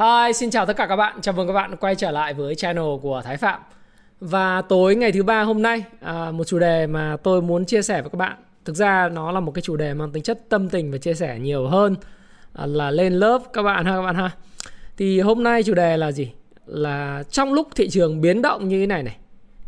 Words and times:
Hi, 0.00 0.32
xin 0.32 0.50
chào 0.50 0.66
tất 0.66 0.76
cả 0.76 0.86
các 0.86 0.96
bạn. 0.96 1.20
Chào 1.20 1.34
mừng 1.34 1.46
các 1.46 1.52
bạn 1.52 1.76
quay 1.76 1.94
trở 1.94 2.10
lại 2.10 2.34
với 2.34 2.54
channel 2.54 2.84
của 3.02 3.22
Thái 3.24 3.36
Phạm. 3.36 3.60
Và 4.20 4.62
tối 4.62 4.94
ngày 4.94 5.12
thứ 5.12 5.22
ba 5.22 5.42
hôm 5.42 5.62
nay, 5.62 5.84
à, 6.00 6.30
một 6.30 6.44
chủ 6.44 6.58
đề 6.58 6.86
mà 6.86 7.16
tôi 7.22 7.42
muốn 7.42 7.64
chia 7.64 7.82
sẻ 7.82 8.02
với 8.02 8.10
các 8.10 8.16
bạn. 8.16 8.36
Thực 8.64 8.76
ra 8.76 9.08
nó 9.08 9.32
là 9.32 9.40
một 9.40 9.52
cái 9.52 9.62
chủ 9.62 9.76
đề 9.76 9.94
mang 9.94 10.12
tính 10.12 10.22
chất 10.22 10.48
tâm 10.48 10.68
tình 10.68 10.92
và 10.92 10.98
chia 10.98 11.14
sẻ 11.14 11.38
nhiều 11.38 11.66
hơn 11.66 11.96
à, 12.52 12.66
là 12.66 12.90
lên 12.90 13.12
lớp 13.12 13.42
các 13.52 13.62
bạn 13.62 13.84
ha 13.84 13.96
các 13.96 14.02
bạn 14.02 14.14
ha. 14.14 14.30
Thì 14.96 15.20
hôm 15.20 15.42
nay 15.42 15.62
chủ 15.62 15.74
đề 15.74 15.96
là 15.96 16.12
gì? 16.12 16.32
Là 16.66 17.22
trong 17.30 17.52
lúc 17.52 17.68
thị 17.74 17.90
trường 17.90 18.20
biến 18.20 18.42
động 18.42 18.68
như 18.68 18.80
thế 18.80 18.86
này 18.86 19.02
này, 19.02 19.16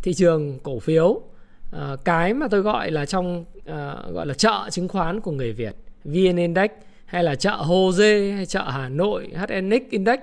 thị 0.03 0.15
trường 0.15 0.59
cổ 0.63 0.79
phiếu, 0.79 1.21
à, 1.73 1.97
cái 2.05 2.35
mà 2.35 2.49
tôi 2.51 2.61
gọi 2.61 2.91
là 2.91 3.07
trong 3.07 3.45
à, 3.67 3.97
gọi 4.13 4.27
là 4.27 4.35
chợ 4.35 4.69
chứng 4.71 4.89
khoán 4.89 5.21
của 5.21 5.31
người 5.31 5.53
Việt, 5.53 5.77
VN 6.05 6.37
Index 6.37 6.71
hay 7.13 7.25
là 7.25 7.35
chợ 7.35 7.57
Hồ 7.57 7.93
Dê 7.95 8.33
hay 8.33 8.47
chợ 8.47 8.63
Hà 8.71 8.89
Nội 8.89 9.29
HNX 9.35 9.83
Index 9.91 10.19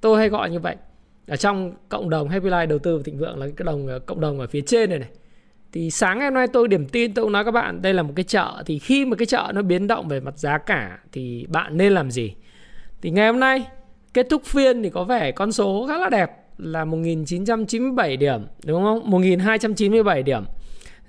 tôi 0.00 0.18
hay 0.18 0.28
gọi 0.28 0.50
như 0.50 0.58
vậy. 0.58 0.76
Ở 1.28 1.36
trong 1.36 1.72
cộng 1.88 2.10
đồng 2.10 2.28
Happy 2.28 2.48
Life 2.48 2.66
đầu 2.66 2.78
tư 2.78 2.96
và 2.96 3.02
thịnh 3.04 3.18
vượng 3.18 3.38
là 3.38 3.46
cái 3.56 3.64
đồng 3.64 3.88
cộng 4.06 4.20
đồng 4.20 4.40
ở 4.40 4.46
phía 4.46 4.60
trên 4.60 4.90
này 4.90 4.98
này. 4.98 5.08
Thì 5.72 5.90
sáng 5.90 6.18
ngày 6.18 6.26
hôm 6.26 6.34
nay 6.34 6.46
tôi 6.52 6.68
điểm 6.68 6.88
tin 6.88 7.14
tôi 7.14 7.24
cũng 7.24 7.32
nói 7.32 7.44
các 7.44 7.50
bạn 7.50 7.82
đây 7.82 7.94
là 7.94 8.02
một 8.02 8.12
cái 8.16 8.24
chợ. 8.24 8.62
Thì 8.66 8.78
khi 8.78 9.04
mà 9.04 9.16
cái 9.16 9.26
chợ 9.26 9.52
nó 9.54 9.62
biến 9.62 9.86
động 9.86 10.08
về 10.08 10.20
mặt 10.20 10.38
giá 10.38 10.58
cả 10.58 10.98
thì 11.12 11.46
bạn 11.48 11.76
nên 11.76 11.92
làm 11.92 12.10
gì? 12.10 12.34
Thì 13.02 13.10
ngày 13.10 13.26
hôm 13.26 13.40
nay 13.40 13.66
kết 14.14 14.26
thúc 14.30 14.42
phiên 14.44 14.82
thì 14.82 14.90
có 14.90 15.04
vẻ 15.04 15.32
con 15.32 15.52
số 15.52 15.86
khá 15.88 15.98
là 15.98 16.08
đẹp 16.08 16.30
là 16.58 16.84
1997 16.84 18.16
điểm 18.16 18.40
đúng 18.64 18.82
không? 18.82 19.10
1297 19.10 20.22
điểm. 20.22 20.44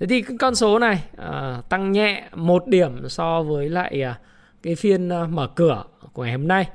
Thế 0.00 0.06
thì 0.06 0.22
cái 0.22 0.36
con 0.40 0.54
số 0.54 0.78
này 0.78 1.02
uh, 1.12 1.68
tăng 1.68 1.92
nhẹ 1.92 2.28
một 2.34 2.66
điểm 2.66 3.08
so 3.08 3.42
với 3.42 3.68
lại 3.68 4.04
uh, 4.10 4.29
cái 4.62 4.74
phiên 4.74 5.08
ờ, 5.08 5.26
mở 5.26 5.46
cửa 5.46 5.84
của 6.12 6.22
ngày 6.22 6.32
hôm 6.32 6.48
nay. 6.48 6.68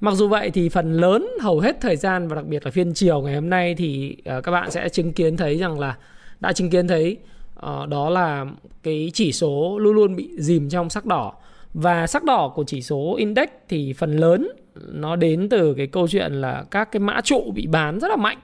Mặc 0.00 0.14
dù 0.14 0.28
vậy 0.28 0.50
thì 0.50 0.68
phần 0.68 0.92
lớn 0.92 1.28
hầu 1.40 1.60
hết 1.60 1.76
thời 1.80 1.96
gian 1.96 2.28
và 2.28 2.36
đặc 2.36 2.46
biệt 2.46 2.64
là 2.64 2.70
phiên 2.70 2.94
chiều 2.94 3.22
ngày 3.22 3.34
hôm 3.34 3.50
nay 3.50 3.74
thì 3.74 4.16
ờ, 4.24 4.40
các 4.40 4.52
bạn 4.52 4.70
sẽ 4.70 4.88
chứng 4.88 5.12
kiến 5.12 5.36
thấy 5.36 5.58
rằng 5.58 5.78
là, 5.78 5.96
đã 6.40 6.52
chứng 6.52 6.70
kiến 6.70 6.88
thấy 6.88 7.16
ờ, 7.54 7.86
đó 7.86 8.10
là 8.10 8.46
cái 8.82 9.10
chỉ 9.14 9.32
số 9.32 9.78
luôn 9.78 9.94
luôn 9.94 10.16
bị 10.16 10.30
dìm 10.38 10.68
trong 10.68 10.90
sắc 10.90 11.06
đỏ 11.06 11.34
và 11.74 12.06
sắc 12.06 12.24
đỏ 12.24 12.52
của 12.54 12.64
chỉ 12.64 12.82
số 12.82 13.14
index 13.18 13.48
thì 13.68 13.92
phần 13.92 14.16
lớn 14.16 14.48
nó 14.92 15.16
đến 15.16 15.48
từ 15.48 15.74
cái 15.74 15.86
câu 15.86 16.08
chuyện 16.08 16.32
là 16.32 16.64
các 16.70 16.92
cái 16.92 17.00
mã 17.00 17.20
trụ 17.24 17.52
bị 17.54 17.66
bán 17.66 18.00
rất 18.00 18.08
là 18.08 18.16
mạnh. 18.16 18.38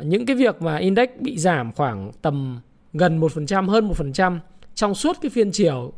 Những 0.00 0.26
cái 0.26 0.36
việc 0.36 0.62
mà 0.62 0.76
index 0.76 1.08
bị 1.20 1.38
giảm 1.38 1.72
khoảng 1.72 2.12
tầm 2.22 2.60
gần 2.92 3.20
1% 3.20 3.68
hơn 3.68 3.88
1% 3.88 4.38
trong 4.74 4.94
suốt 4.94 5.16
cái 5.20 5.30
phiên 5.30 5.50
chiều 5.52 5.92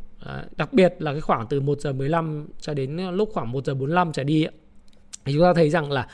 Đặc 0.57 0.73
biệt 0.73 0.95
là 0.99 1.11
cái 1.11 1.21
khoảng 1.21 1.47
từ 1.47 1.59
1 1.59 1.79
giờ 1.79 1.93
15 1.93 2.47
cho 2.59 2.73
đến 2.73 2.97
ờ, 2.97 3.11
lúc 3.11 3.29
khoảng 3.33 3.51
1 3.51 3.65
giờ 3.65 3.73
45 3.73 4.11
trở 4.11 4.23
đi 4.23 4.47
thì 5.25 5.33
chúng 5.33 5.41
ta 5.41 5.53
thấy 5.53 5.69
rằng 5.69 5.91
là 5.91 6.07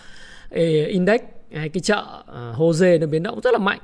index 0.88 1.22
hay 1.54 1.70
cái 1.70 1.82
chợ 1.82 2.04
ờ, 2.26 2.56
uh, 2.60 2.76
dê 2.76 2.98
nó 2.98 3.08
biến 3.08 3.24
động 3.24 3.40
rất 3.44 3.52
là 3.52 3.58
mạnh. 3.58 3.80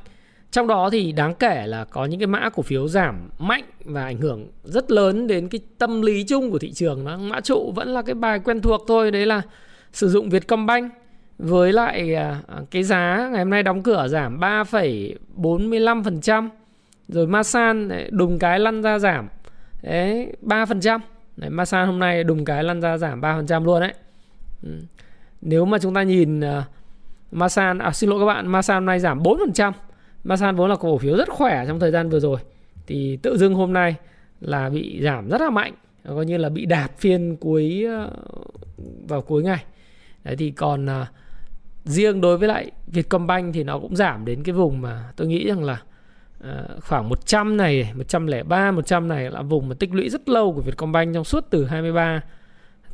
Trong 0.52 0.68
đó 0.68 0.90
thì 0.90 1.12
đáng 1.12 1.36
kể 1.36 1.68
là 1.68 1.86
có 1.86 2.06
những 2.06 2.20
cái 2.20 2.28
mã 2.28 2.50
cổ 2.50 2.64
phiếu 2.64 2.88
giảm 2.88 3.30
mạnh 3.40 3.64
và 3.86 4.04
ảnh 4.04 4.18
hưởng 4.18 4.48
rất 4.64 4.92
lớn 4.92 5.28
đến 5.28 5.50
cái 5.50 5.62
tâm 5.78 6.02
lý 6.02 6.24
chung 6.24 6.52
của 6.52 6.60
thị 6.60 6.72
trường. 6.72 7.04
Nó 7.04 7.18
mã 7.18 7.42
trụ 7.42 7.72
vẫn 7.76 7.88
là 7.88 8.02
cái 8.02 8.16
bài 8.16 8.40
quen 8.40 8.62
thuộc 8.62 8.82
thôi, 8.88 9.12
đấy 9.12 9.26
là 9.26 9.42
sử 9.94 10.10
dụng 10.10 10.30
Vietcombank 10.30 10.94
với 11.38 11.74
lại 11.74 12.16
uh, 12.16 12.22
cái 12.72 12.84
giá 12.84 13.30
ngày 13.32 13.40
hôm 13.40 13.50
nay 13.50 13.64
đóng 13.64 13.84
cửa 13.84 14.08
giảm 14.08 14.40
3,45%. 14.40 16.50
Rồi 17.08 17.28
Masan 17.28 17.90
đùng 18.10 18.40
cái 18.40 18.60
lăn 18.60 18.82
ra 18.82 19.00
giảm 19.00 19.28
Đấy, 19.84 20.34
3%. 20.42 21.00
Đấy, 21.38 21.50
Masan 21.50 21.88
hôm 21.88 22.00
nay 22.00 22.24
đùng 22.24 22.46
cái 22.46 22.64
lăn 22.64 22.82
ra 22.82 22.98
giảm 22.98 23.22
3% 23.22 23.64
luôn 23.64 23.82
đấy. 23.82 23.94
Ừ. 24.64 24.70
Nếu 25.42 25.66
mà 25.66 25.78
chúng 25.78 25.94
ta 25.94 26.04
nhìn 26.04 26.40
uh, 26.40 26.64
Masan, 27.32 27.78
à 27.78 27.92
xin 27.92 28.10
lỗi 28.10 28.20
các 28.20 28.26
bạn, 28.26 28.48
Masan 28.48 28.76
hôm 28.76 28.86
nay 28.86 29.00
giảm 29.00 29.24
4%. 29.24 29.72
Masan 30.24 30.56
vốn 30.56 30.70
là 30.70 30.76
cổ 30.76 30.98
phiếu 30.98 31.18
rất 31.18 31.30
khỏe 31.30 31.66
trong 31.68 31.80
thời 31.80 31.92
gian 31.92 32.10
vừa 32.10 32.20
rồi. 32.20 32.40
Thì 32.88 33.18
tự 33.18 33.38
dưng 33.38 33.54
hôm 33.54 33.74
nay 33.74 33.96
là 34.42 34.70
bị 34.70 35.00
giảm 35.04 35.30
rất 35.30 35.42
là 35.42 35.50
mạnh. 35.50 35.74
Coi 36.08 36.26
như 36.26 36.38
là 36.38 36.50
bị 36.50 36.66
đạp 36.66 36.88
phiên 36.98 37.36
cuối 37.36 37.86
uh, 38.06 38.14
vào 39.08 39.22
cuối 39.22 39.44
ngày. 39.44 39.64
Đấy 40.24 40.36
thì 40.36 40.52
còn 40.52 40.86
uh, 40.86 41.08
riêng 41.86 42.22
đối 42.22 42.38
với 42.38 42.48
lại 42.48 42.72
Vietcombank 42.88 43.54
thì 43.54 43.64
nó 43.64 43.80
cũng 43.80 43.96
giảm 43.96 44.26
đến 44.26 44.44
cái 44.44 44.54
vùng 44.54 44.82
mà 44.82 45.12
tôi 45.16 45.28
nghĩ 45.28 45.48
rằng 45.48 45.64
là 45.64 45.82
Ờ, 46.44 46.68
khoảng 46.82 47.10
100 47.10 47.58
này, 47.58 47.92
103, 47.96 48.72
100 48.72 49.08
này 49.08 49.32
là 49.32 49.42
vùng 49.42 49.70
mà 49.70 49.76
tích 49.80 49.94
lũy 49.94 50.10
rất 50.10 50.30
lâu 50.30 50.54
của 50.54 50.62
Vietcombank 50.62 51.14
trong 51.14 51.24
suốt 51.24 51.46
từ 51.50 51.66
23 51.66 52.22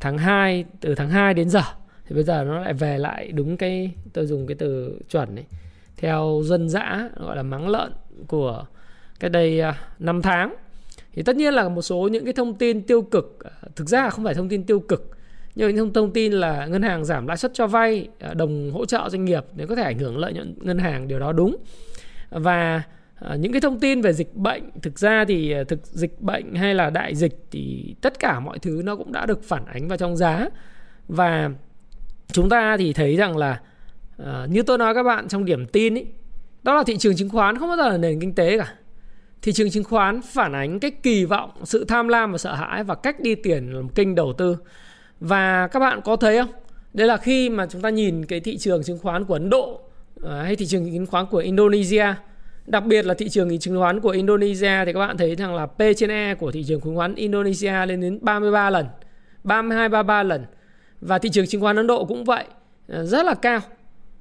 tháng 0.00 0.18
2, 0.18 0.64
từ 0.80 0.94
tháng 0.94 1.10
2 1.10 1.34
đến 1.34 1.48
giờ. 1.48 1.62
Thì 2.06 2.14
bây 2.14 2.24
giờ 2.24 2.44
nó 2.44 2.60
lại 2.60 2.72
về 2.72 2.98
lại 2.98 3.32
đúng 3.32 3.56
cái, 3.56 3.90
tôi 4.12 4.26
dùng 4.26 4.46
cái 4.46 4.54
từ 4.54 4.98
chuẩn 5.10 5.36
ấy, 5.36 5.44
theo 5.96 6.42
dân 6.44 6.68
dã 6.68 7.10
gọi 7.16 7.36
là 7.36 7.42
mắng 7.42 7.68
lợn 7.68 7.92
của 8.26 8.64
cái 9.20 9.30
đây 9.30 9.60
à, 9.60 9.74
5 9.98 10.22
tháng. 10.22 10.54
Thì 11.12 11.22
tất 11.22 11.36
nhiên 11.36 11.54
là 11.54 11.68
một 11.68 11.82
số 11.82 12.08
những 12.08 12.24
cái 12.24 12.32
thông 12.32 12.54
tin 12.54 12.82
tiêu 12.82 13.02
cực, 13.02 13.38
à, 13.44 13.50
thực 13.76 13.88
ra 13.88 14.10
không 14.10 14.24
phải 14.24 14.34
thông 14.34 14.48
tin 14.48 14.64
tiêu 14.64 14.80
cực, 14.80 15.10
nhưng 15.54 15.74
những 15.74 15.92
thông 15.92 16.12
tin 16.12 16.32
là 16.32 16.66
ngân 16.66 16.82
hàng 16.82 17.04
giảm 17.04 17.26
lãi 17.26 17.36
suất 17.36 17.54
cho 17.54 17.66
vay, 17.66 18.08
à, 18.18 18.34
đồng 18.34 18.70
hỗ 18.72 18.86
trợ 18.86 19.08
doanh 19.08 19.24
nghiệp 19.24 19.44
để 19.56 19.66
có 19.66 19.74
thể 19.74 19.82
ảnh 19.82 19.98
hưởng 19.98 20.18
lợi 20.18 20.32
nhuận 20.32 20.54
ngân 20.60 20.78
hàng 20.78 21.08
điều 21.08 21.18
đó 21.18 21.32
đúng. 21.32 21.56
Và 22.30 22.82
À, 23.20 23.36
những 23.36 23.52
cái 23.52 23.60
thông 23.60 23.80
tin 23.80 24.00
về 24.00 24.12
dịch 24.12 24.34
bệnh 24.34 24.70
thực 24.82 24.98
ra 24.98 25.24
thì 25.28 25.52
ờ, 25.52 25.64
thực 25.64 25.86
dịch 25.86 26.20
bệnh 26.20 26.54
hay 26.54 26.74
là 26.74 26.90
đại 26.90 27.14
dịch 27.14 27.38
thì 27.50 27.94
tất 28.00 28.18
cả 28.18 28.40
mọi 28.40 28.58
thứ 28.58 28.82
nó 28.84 28.96
cũng 28.96 29.12
đã 29.12 29.26
được 29.26 29.44
phản 29.44 29.64
ánh 29.66 29.88
vào 29.88 29.98
trong 29.98 30.16
giá. 30.16 30.48
Và 31.08 31.50
chúng 32.32 32.48
ta 32.48 32.76
thì 32.76 32.92
thấy 32.92 33.16
rằng 33.16 33.36
là 33.36 33.60
à, 34.24 34.46
như 34.50 34.62
tôi 34.62 34.78
nói 34.78 34.94
các 34.94 35.02
bạn 35.02 35.28
trong 35.28 35.44
điểm 35.44 35.66
tin 35.66 35.94
ý, 35.94 36.04
đó 36.62 36.74
là 36.74 36.82
thị 36.84 36.96
trường 36.98 37.16
chứng 37.16 37.28
khoán 37.28 37.58
không 37.58 37.68
bao 37.68 37.76
giờ 37.76 37.88
là 37.88 37.96
nền 37.96 38.20
kinh 38.20 38.34
tế 38.34 38.58
cả. 38.58 38.74
Thị 39.42 39.52
trường 39.52 39.70
chứng 39.70 39.84
khoán 39.84 40.20
phản 40.22 40.52
ánh 40.52 40.80
cái 40.80 40.90
kỳ 40.90 41.24
vọng 41.24 41.50
sự 41.64 41.84
tham 41.84 42.08
lam 42.08 42.32
và 42.32 42.38
sợ 42.38 42.54
hãi 42.54 42.84
và 42.84 42.94
cách 42.94 43.20
đi 43.20 43.34
tiền 43.34 43.72
làm 43.72 43.88
kênh 43.88 44.14
đầu 44.14 44.32
tư. 44.32 44.56
Và 45.20 45.68
các 45.68 45.80
bạn 45.80 46.00
có 46.04 46.16
thấy 46.16 46.38
không? 46.38 46.50
Đây 46.94 47.06
là 47.06 47.16
khi 47.16 47.50
mà 47.50 47.66
chúng 47.66 47.82
ta 47.82 47.90
nhìn 47.90 48.26
cái 48.26 48.40
thị 48.40 48.58
trường 48.58 48.82
chứng 48.82 48.98
khoán 48.98 49.24
của 49.24 49.34
Ấn 49.34 49.50
Độ 49.50 49.80
hay 50.30 50.56
thị 50.56 50.66
trường 50.66 50.92
chứng 50.92 51.06
khoán 51.06 51.26
của 51.26 51.38
Indonesia. 51.38 52.06
Đặc 52.70 52.84
biệt 52.86 53.06
là 53.06 53.14
thị 53.14 53.28
trường 53.28 53.58
chứng 53.58 53.78
khoán 53.78 54.00
của 54.00 54.10
Indonesia 54.10 54.84
thì 54.84 54.92
các 54.92 54.98
bạn 54.98 55.16
thấy 55.16 55.34
rằng 55.34 55.54
là 55.54 55.66
P 55.66 55.78
trên 55.96 56.10
E 56.10 56.34
của 56.34 56.50
thị 56.50 56.64
trường 56.68 56.80
chứng 56.80 56.96
khoán 56.96 57.14
Indonesia 57.14 57.86
lên 57.86 58.00
đến 58.00 58.18
33 58.22 58.70
lần, 58.70 58.86
32 59.44 59.88
33 59.88 60.22
lần. 60.22 60.44
Và 61.00 61.18
thị 61.18 61.30
trường 61.30 61.46
chứng 61.46 61.60
khoán 61.60 61.76
Ấn 61.76 61.86
Độ 61.86 62.04
cũng 62.04 62.24
vậy, 62.24 62.44
à, 62.88 63.02
rất 63.02 63.26
là 63.26 63.34
cao. 63.34 63.60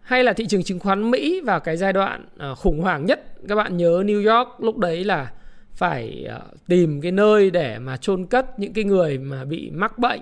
Hay 0.02 0.24
là 0.24 0.34
thị 0.34 0.46
trường 0.48 0.64
chứng 0.64 0.80
khoán 0.80 1.12
Mỹ 1.12 1.42
vào 1.42 1.60
cái 1.60 1.78
giai 1.78 1.94
đoạn 1.94 2.26
à, 2.38 2.56
khủng 2.56 2.82
hoảng 2.82 3.06
nhất, 3.06 3.24
các 3.48 3.56
bạn 3.56 3.78
nhớ 3.78 4.04
New 4.06 4.36
York 4.36 4.50
lúc 4.60 4.78
đấy 4.78 5.04
là 5.04 5.32
phải 5.74 6.26
à, 6.30 6.40
tìm 6.68 7.02
cái 7.02 7.12
nơi 7.12 7.52
để 7.52 7.80
mà 7.80 7.98
chôn 7.98 8.26
cất 8.26 8.60
những 8.60 8.74
cái 8.74 8.84
người 8.84 9.18
mà 9.18 9.46
bị 9.46 9.70
mắc 9.74 9.98
bệnh 9.98 10.22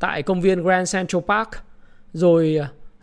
tại 0.00 0.22
công 0.22 0.40
viên 0.40 0.62
Grand 0.62 0.94
Central 0.94 1.22
Park 1.28 1.48
rồi 2.12 2.58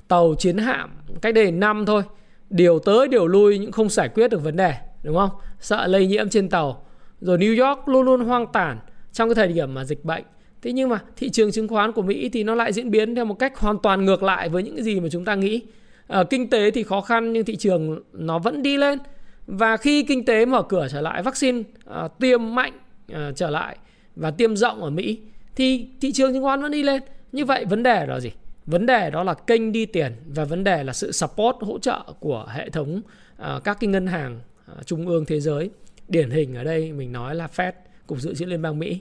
tàu 0.07 0.35
chiến 0.37 0.57
hạm 0.57 0.89
cách 1.21 1.33
đây 1.33 1.51
năm 1.51 1.85
thôi 1.85 2.03
điều 2.49 2.79
tới 2.79 3.07
điều 3.07 3.27
lui 3.27 3.57
nhưng 3.57 3.71
không 3.71 3.89
giải 3.89 4.09
quyết 4.09 4.31
được 4.31 4.43
vấn 4.43 4.55
đề 4.55 4.73
đúng 5.03 5.15
không? 5.15 5.29
Sợ 5.59 5.87
lây 5.87 6.07
nhiễm 6.07 6.29
trên 6.29 6.49
tàu. 6.49 6.85
Rồi 7.21 7.37
New 7.37 7.67
York 7.67 7.87
luôn 7.87 8.05
luôn 8.05 8.25
hoang 8.25 8.47
tàn 8.53 8.79
trong 9.13 9.29
cái 9.29 9.35
thời 9.35 9.47
điểm 9.47 9.73
mà 9.73 9.85
dịch 9.85 10.05
bệnh. 10.05 10.23
Thế 10.61 10.71
nhưng 10.71 10.89
mà 10.89 10.99
thị 11.15 11.29
trường 11.29 11.51
chứng 11.51 11.67
khoán 11.67 11.91
của 11.91 12.01
Mỹ 12.01 12.29
thì 12.29 12.43
nó 12.43 12.55
lại 12.55 12.73
diễn 12.73 12.91
biến 12.91 13.15
theo 13.15 13.25
một 13.25 13.39
cách 13.39 13.59
hoàn 13.59 13.77
toàn 13.77 14.05
ngược 14.05 14.23
lại 14.23 14.49
với 14.49 14.63
những 14.63 14.75
cái 14.75 14.83
gì 14.83 14.99
mà 14.99 15.09
chúng 15.11 15.25
ta 15.25 15.35
nghĩ. 15.35 15.61
À, 16.07 16.23
kinh 16.23 16.49
tế 16.49 16.71
thì 16.71 16.83
khó 16.83 17.01
khăn 17.01 17.33
nhưng 17.33 17.45
thị 17.45 17.55
trường 17.55 18.03
nó 18.13 18.39
vẫn 18.39 18.63
đi 18.63 18.77
lên. 18.77 18.99
Và 19.47 19.77
khi 19.77 20.03
kinh 20.03 20.25
tế 20.25 20.45
mở 20.45 20.63
cửa 20.63 20.87
trở 20.91 21.01
lại 21.01 21.23
vaccine 21.23 21.63
à, 21.85 22.07
tiêm 22.19 22.55
mạnh 22.55 22.73
à, 23.13 23.31
trở 23.35 23.49
lại 23.49 23.77
và 24.15 24.31
tiêm 24.31 24.55
rộng 24.55 24.83
ở 24.83 24.89
Mỹ 24.89 25.19
thì 25.55 25.87
thị 26.01 26.11
trường 26.11 26.33
chứng 26.33 26.43
khoán 26.43 26.61
vẫn 26.61 26.71
đi 26.71 26.83
lên. 26.83 27.01
Như 27.31 27.45
vậy 27.45 27.65
vấn 27.65 27.83
đề 27.83 28.05
là 28.05 28.19
gì? 28.19 28.31
Vấn 28.69 28.85
đề 28.85 29.09
đó 29.09 29.23
là 29.23 29.33
kênh 29.33 29.71
đi 29.71 29.85
tiền 29.85 30.11
và 30.25 30.45
vấn 30.45 30.63
đề 30.63 30.83
là 30.83 30.93
sự 30.93 31.11
support 31.11 31.57
hỗ 31.61 31.79
trợ 31.79 31.99
của 32.19 32.47
hệ 32.49 32.69
thống 32.69 33.01
uh, 33.41 33.63
các 33.63 33.77
cái 33.79 33.87
ngân 33.87 34.07
hàng 34.07 34.39
uh, 34.71 34.87
trung 34.87 35.07
ương 35.07 35.25
thế 35.25 35.39
giới. 35.39 35.69
Điển 36.07 36.29
hình 36.29 36.55
ở 36.55 36.63
đây 36.63 36.91
mình 36.91 37.11
nói 37.11 37.35
là 37.35 37.47
Fed 37.55 37.71
cục 38.07 38.19
dự 38.19 38.33
trữ 38.35 38.45
liên 38.45 38.61
bang 38.61 38.79
Mỹ. 38.79 38.99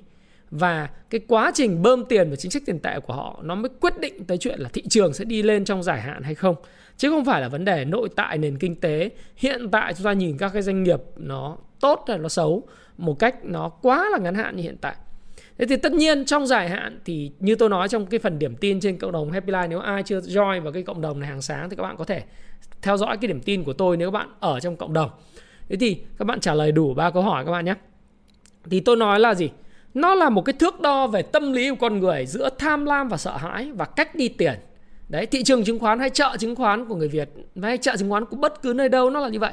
Và 0.50 0.88
cái 1.11 1.20
quá 1.29 1.50
trình 1.55 1.82
bơm 1.82 2.05
tiền 2.05 2.31
và 2.31 2.37
chính 2.37 2.50
sách 2.50 2.62
tiền 2.67 2.79
tệ 2.79 3.00
của 3.00 3.12
họ 3.12 3.41
nó 3.43 3.55
mới 3.55 3.69
quyết 3.81 4.00
định 4.00 4.25
tới 4.25 4.38
chuyện 4.38 4.61
là 4.61 4.69
thị 4.73 4.82
trường 4.88 5.15
sẽ 5.15 5.25
đi 5.25 5.43
lên 5.43 5.65
trong 5.65 5.82
dài 5.82 6.00
hạn 6.00 6.23
hay 6.23 6.35
không. 6.35 6.56
Chứ 6.97 7.11
không 7.11 7.25
phải 7.25 7.41
là 7.41 7.49
vấn 7.49 7.64
đề 7.64 7.85
nội 7.85 8.09
tại 8.17 8.38
nền 8.38 8.59
kinh 8.59 8.76
tế. 8.76 9.11
Hiện 9.37 9.71
tại 9.71 9.94
chúng 9.94 10.05
ta 10.05 10.12
nhìn 10.12 10.38
các 10.38 10.53
cái 10.53 10.62
doanh 10.62 10.82
nghiệp 10.82 11.00
nó 11.17 11.56
tốt 11.81 12.05
hay 12.09 12.19
nó 12.19 12.29
xấu 12.29 12.62
một 12.99 13.19
cách 13.19 13.44
nó 13.44 13.69
quá 13.69 14.09
là 14.12 14.19
ngắn 14.19 14.35
hạn 14.35 14.56
như 14.56 14.62
hiện 14.62 14.76
tại. 14.81 14.97
Thế 15.58 15.66
thì 15.66 15.76
tất 15.76 15.93
nhiên 15.93 16.25
trong 16.25 16.46
dài 16.46 16.69
hạn 16.69 17.00
thì 17.05 17.31
như 17.38 17.55
tôi 17.55 17.69
nói 17.69 17.88
trong 17.88 18.06
cái 18.06 18.20
phần 18.20 18.38
điểm 18.38 18.56
tin 18.56 18.81
trên 18.81 18.99
cộng 18.99 19.12
đồng 19.12 19.31
Happy 19.31 19.52
Life 19.52 19.69
nếu 19.69 19.81
ai 19.81 20.02
chưa 20.02 20.20
join 20.20 20.62
vào 20.62 20.72
cái 20.72 20.82
cộng 20.82 21.00
đồng 21.00 21.20
này 21.20 21.28
hàng 21.28 21.43
sáng 21.43 21.70
thì 21.70 21.76
các 21.76 21.82
bạn 21.82 21.96
có 21.96 22.05
thể 22.05 22.22
theo 22.82 22.96
dõi 22.96 23.16
cái 23.16 23.28
điểm 23.28 23.40
tin 23.40 23.64
của 23.64 23.72
tôi 23.72 23.96
nếu 23.96 24.10
bạn 24.10 24.28
ở 24.40 24.60
trong 24.60 24.76
cộng 24.76 24.93
đồng. 24.93 25.10
Thế 25.69 25.76
thì 25.76 26.00
các 26.19 26.25
bạn 26.25 26.40
trả 26.40 26.55
lời 26.55 26.72
đủ 26.72 26.94
ba 26.94 27.10
câu 27.10 27.22
hỏi 27.22 27.44
các 27.44 27.50
bạn 27.50 27.64
nhé. 27.64 27.75
Thì 28.70 28.81
tôi 28.81 28.96
nói 28.96 29.20
là 29.20 29.34
gì? 29.34 29.50
Nó 29.94 30.14
là 30.14 30.31
một 30.31 30.43
cái 30.43 30.52
thước 30.52 30.81
đo 30.81 31.06
về 31.06 31.22
tâm 31.22 31.52
lý 31.52 31.70
của 31.70 31.76
con 31.81 31.99
người 31.99 32.26
giữa 32.26 32.49
tham 32.58 32.84
lam 32.84 33.08
và 33.08 33.16
sợ 33.16 33.37
hãi 33.37 33.72
và 33.72 33.84
cách 33.84 34.14
đi 34.14 34.28
tiền. 34.28 34.54
Đấy, 35.08 35.26
thị 35.26 35.43
trường 35.43 35.64
chứng 35.64 35.78
khoán 35.78 35.99
hay 35.99 36.11
chợ 36.11 36.37
chứng 36.38 36.56
khoán 36.56 36.84
của 36.84 36.94
người 36.94 37.08
Việt 37.08 37.28
hay 37.62 37.78
chợ 37.78 37.96
chứng 37.96 38.11
khoán 38.11 38.25
của 38.25 38.37
bất 38.37 38.62
cứ 38.62 38.72
nơi 38.72 38.88
đâu 38.88 39.11
nó 39.11 39.20
là 39.20 39.28
như 39.28 39.38
vậy. 39.38 39.52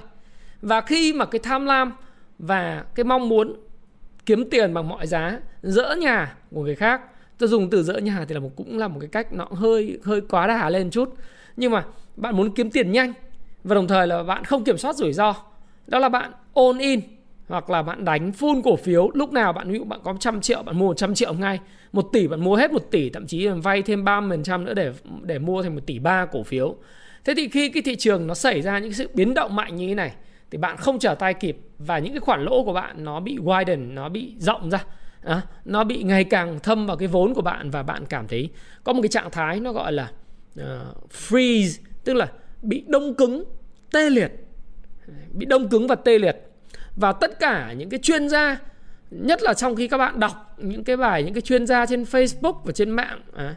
Và 0.61 0.81
khi 0.81 1.13
mà 1.13 1.25
cái 1.25 1.39
tham 1.39 1.65
lam 1.65 1.93
và 2.39 2.85
cái 2.95 3.03
mong 3.03 3.29
muốn 3.29 3.55
kiếm 4.25 4.49
tiền 4.49 4.73
bằng 4.73 4.89
mọi 4.89 5.07
giá, 5.07 5.39
dỡ 5.61 5.95
nhà 5.95 6.35
của 6.51 6.63
người 6.63 6.75
khác. 6.75 7.01
Tôi 7.37 7.49
dùng 7.49 7.69
từ 7.69 7.83
dỡ 7.83 7.97
nhà 7.97 8.25
thì 8.27 8.33
là 8.33 8.39
một, 8.39 8.51
cũng 8.55 8.77
là 8.77 8.87
một 8.87 8.99
cái 8.99 9.09
cách 9.09 9.33
nó 9.33 9.47
hơi 9.51 9.99
hơi 10.03 10.21
quá 10.21 10.47
đà 10.47 10.69
lên 10.69 10.89
chút. 10.89 11.15
Nhưng 11.57 11.71
mà 11.71 11.83
bạn 12.15 12.35
muốn 12.35 12.55
kiếm 12.55 12.71
tiền 12.71 12.91
nhanh 12.91 13.13
và 13.63 13.75
đồng 13.75 13.87
thời 13.87 14.07
là 14.07 14.23
bạn 14.23 14.43
không 14.43 14.63
kiểm 14.63 14.77
soát 14.77 14.95
rủi 14.95 15.13
ro, 15.13 15.35
đó 15.87 15.99
là 15.99 16.09
bạn 16.09 16.31
all 16.55 16.79
in 16.79 16.99
hoặc 17.47 17.69
là 17.69 17.81
bạn 17.81 18.05
đánh 18.05 18.31
full 18.39 18.61
cổ 18.61 18.75
phiếu. 18.75 19.11
Lúc 19.13 19.33
nào 19.33 19.53
bạn, 19.53 19.71
ví 19.71 19.77
dụ 19.77 19.83
bạn 19.83 19.99
có 20.03 20.15
trăm 20.19 20.41
triệu, 20.41 20.63
bạn 20.63 20.79
mua 20.79 20.87
100 20.87 21.15
triệu 21.15 21.33
ngay, 21.33 21.59
một 21.91 22.09
tỷ 22.13 22.27
bạn 22.27 22.43
mua 22.43 22.55
hết 22.55 22.71
một 22.71 22.91
tỷ, 22.91 23.09
thậm 23.09 23.27
chí 23.27 23.47
là 23.47 23.53
vay 23.53 23.81
thêm 23.81 24.05
30% 24.05 24.63
nữa 24.63 24.73
để 24.73 24.93
để 25.21 25.39
mua 25.39 25.63
thành 25.63 25.75
một 25.75 25.81
tỷ 25.85 25.99
ba 25.99 26.25
cổ 26.25 26.43
phiếu. 26.43 26.75
Thế 27.23 27.33
thì 27.37 27.47
khi 27.47 27.69
cái 27.69 27.83
thị 27.83 27.95
trường 27.95 28.27
nó 28.27 28.33
xảy 28.33 28.61
ra 28.61 28.79
những 28.79 28.93
sự 28.93 29.09
biến 29.13 29.33
động 29.33 29.55
mạnh 29.55 29.75
như 29.75 29.87
thế 29.87 29.95
này 29.95 30.11
thì 30.51 30.57
bạn 30.57 30.77
không 30.77 30.99
trở 30.99 31.15
tay 31.15 31.33
kịp 31.33 31.57
và 31.79 31.99
những 31.99 32.13
cái 32.13 32.19
khoản 32.19 32.43
lỗ 32.43 32.63
của 32.63 32.73
bạn 32.73 33.03
nó 33.03 33.19
bị 33.19 33.37
widen 33.37 33.93
nó 33.93 34.09
bị 34.09 34.33
rộng 34.39 34.69
ra. 34.69 34.85
À, 35.23 35.41
nó 35.65 35.83
bị 35.83 36.03
ngày 36.03 36.23
càng 36.23 36.59
thâm 36.59 36.87
vào 36.87 36.97
cái 36.97 37.07
vốn 37.07 37.33
của 37.33 37.41
bạn 37.41 37.71
và 37.71 37.83
bạn 37.83 38.05
cảm 38.05 38.27
thấy 38.27 38.49
có 38.83 38.93
một 38.93 39.01
cái 39.01 39.09
trạng 39.09 39.31
thái 39.31 39.59
nó 39.59 39.71
gọi 39.71 39.91
là 39.91 40.11
uh, 40.59 40.65
freeze 41.11 41.81
tức 42.03 42.13
là 42.13 42.27
bị 42.61 42.83
đông 42.87 43.15
cứng 43.15 43.43
tê 43.91 44.09
liệt. 44.09 44.31
Bị 45.31 45.45
đông 45.45 45.69
cứng 45.69 45.87
và 45.87 45.95
tê 45.95 46.19
liệt. 46.19 46.37
Và 46.95 47.11
tất 47.11 47.39
cả 47.39 47.73
những 47.77 47.89
cái 47.89 47.99
chuyên 47.99 48.29
gia 48.29 48.59
nhất 49.11 49.41
là 49.41 49.53
trong 49.53 49.75
khi 49.75 49.87
các 49.87 49.97
bạn 49.97 50.19
đọc 50.19 50.55
những 50.57 50.83
cái 50.83 50.97
bài 50.97 51.23
những 51.23 51.33
cái 51.33 51.41
chuyên 51.41 51.67
gia 51.67 51.85
trên 51.85 52.03
Facebook 52.03 52.61
và 52.63 52.71
trên 52.71 52.89
mạng 52.89 53.21
à, 53.35 53.55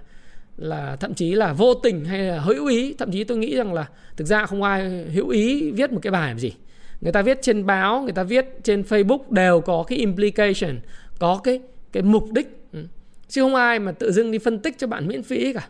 là 0.56 0.96
thậm 0.96 1.14
chí 1.14 1.34
là 1.34 1.52
vô 1.52 1.74
tình 1.74 2.04
hay 2.04 2.18
là 2.18 2.40
hữu 2.40 2.66
ý 2.66 2.94
thậm 2.98 3.12
chí 3.12 3.24
tôi 3.24 3.38
nghĩ 3.38 3.56
rằng 3.56 3.72
là 3.74 3.86
thực 4.16 4.24
ra 4.24 4.46
không 4.46 4.62
ai 4.62 5.06
hữu 5.12 5.28
ý 5.28 5.70
viết 5.70 5.92
một 5.92 6.00
cái 6.02 6.10
bài 6.10 6.28
làm 6.28 6.38
gì 6.38 6.52
người 7.00 7.12
ta 7.12 7.22
viết 7.22 7.38
trên 7.42 7.66
báo, 7.66 8.02
người 8.02 8.12
ta 8.12 8.22
viết 8.22 8.46
trên 8.62 8.82
facebook 8.82 9.30
đều 9.30 9.60
có 9.60 9.84
cái 9.88 9.98
implication, 9.98 10.80
có 11.18 11.40
cái 11.44 11.60
cái 11.92 12.02
mục 12.02 12.24
đích. 12.32 12.60
Ừ. 12.72 12.84
Chứ 13.28 13.42
không 13.42 13.54
ai 13.54 13.78
mà 13.78 13.92
tự 13.92 14.12
dưng 14.12 14.30
đi 14.30 14.38
phân 14.38 14.58
tích 14.58 14.78
cho 14.78 14.86
bạn 14.86 15.06
miễn 15.06 15.22
phí 15.22 15.52
cả. 15.52 15.68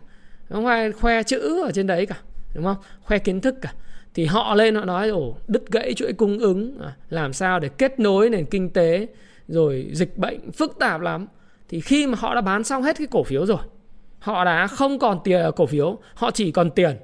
Không 0.49 0.67
ai 0.67 0.93
khoe 0.93 1.23
chữ 1.23 1.63
ở 1.63 1.73
trên 1.73 1.87
đấy 1.87 2.07
cả, 2.07 2.17
đúng 2.55 2.65
không? 2.65 2.77
Khoe 3.03 3.19
kiến 3.19 3.41
thức 3.41 3.55
cả. 3.63 3.73
Thì 4.15 4.25
họ 4.25 4.55
lên 4.55 4.75
họ 4.75 4.85
nói, 4.85 5.09
ồ, 5.09 5.37
đứt 5.49 5.71
gãy 5.71 5.95
chuỗi 5.95 6.13
cung 6.13 6.39
ứng 6.39 6.79
à, 6.81 6.97
làm 7.11 7.33
sao 7.33 7.61
để 7.61 7.69
kết 7.69 8.01
nối 8.01 8.31
nền 8.31 8.45
kinh 8.45 8.71
tế, 8.71 9.07
rồi 9.49 9.91
dịch 9.93 10.19
bệnh 10.19 10.53
phức 10.53 10.79
tạp 10.79 11.01
lắm. 11.01 11.27
Thì 11.69 11.81
khi 11.81 12.07
mà 12.07 12.19
họ 12.19 12.35
đã 12.35 12.41
bán 12.41 12.65
xong 12.65 12.83
hết 12.83 12.99
cái 12.99 13.07
cổ 13.11 13.23
phiếu 13.23 13.47
rồi, 13.47 13.59
họ 14.19 14.45
đã 14.45 14.67
không 14.67 14.99
còn 14.99 15.19
tiền, 15.25 15.41
cổ 15.57 15.67
phiếu, 15.67 15.99
họ 16.15 16.31
chỉ 16.31 16.53
còn 16.53 16.71
tiền. 16.71 16.97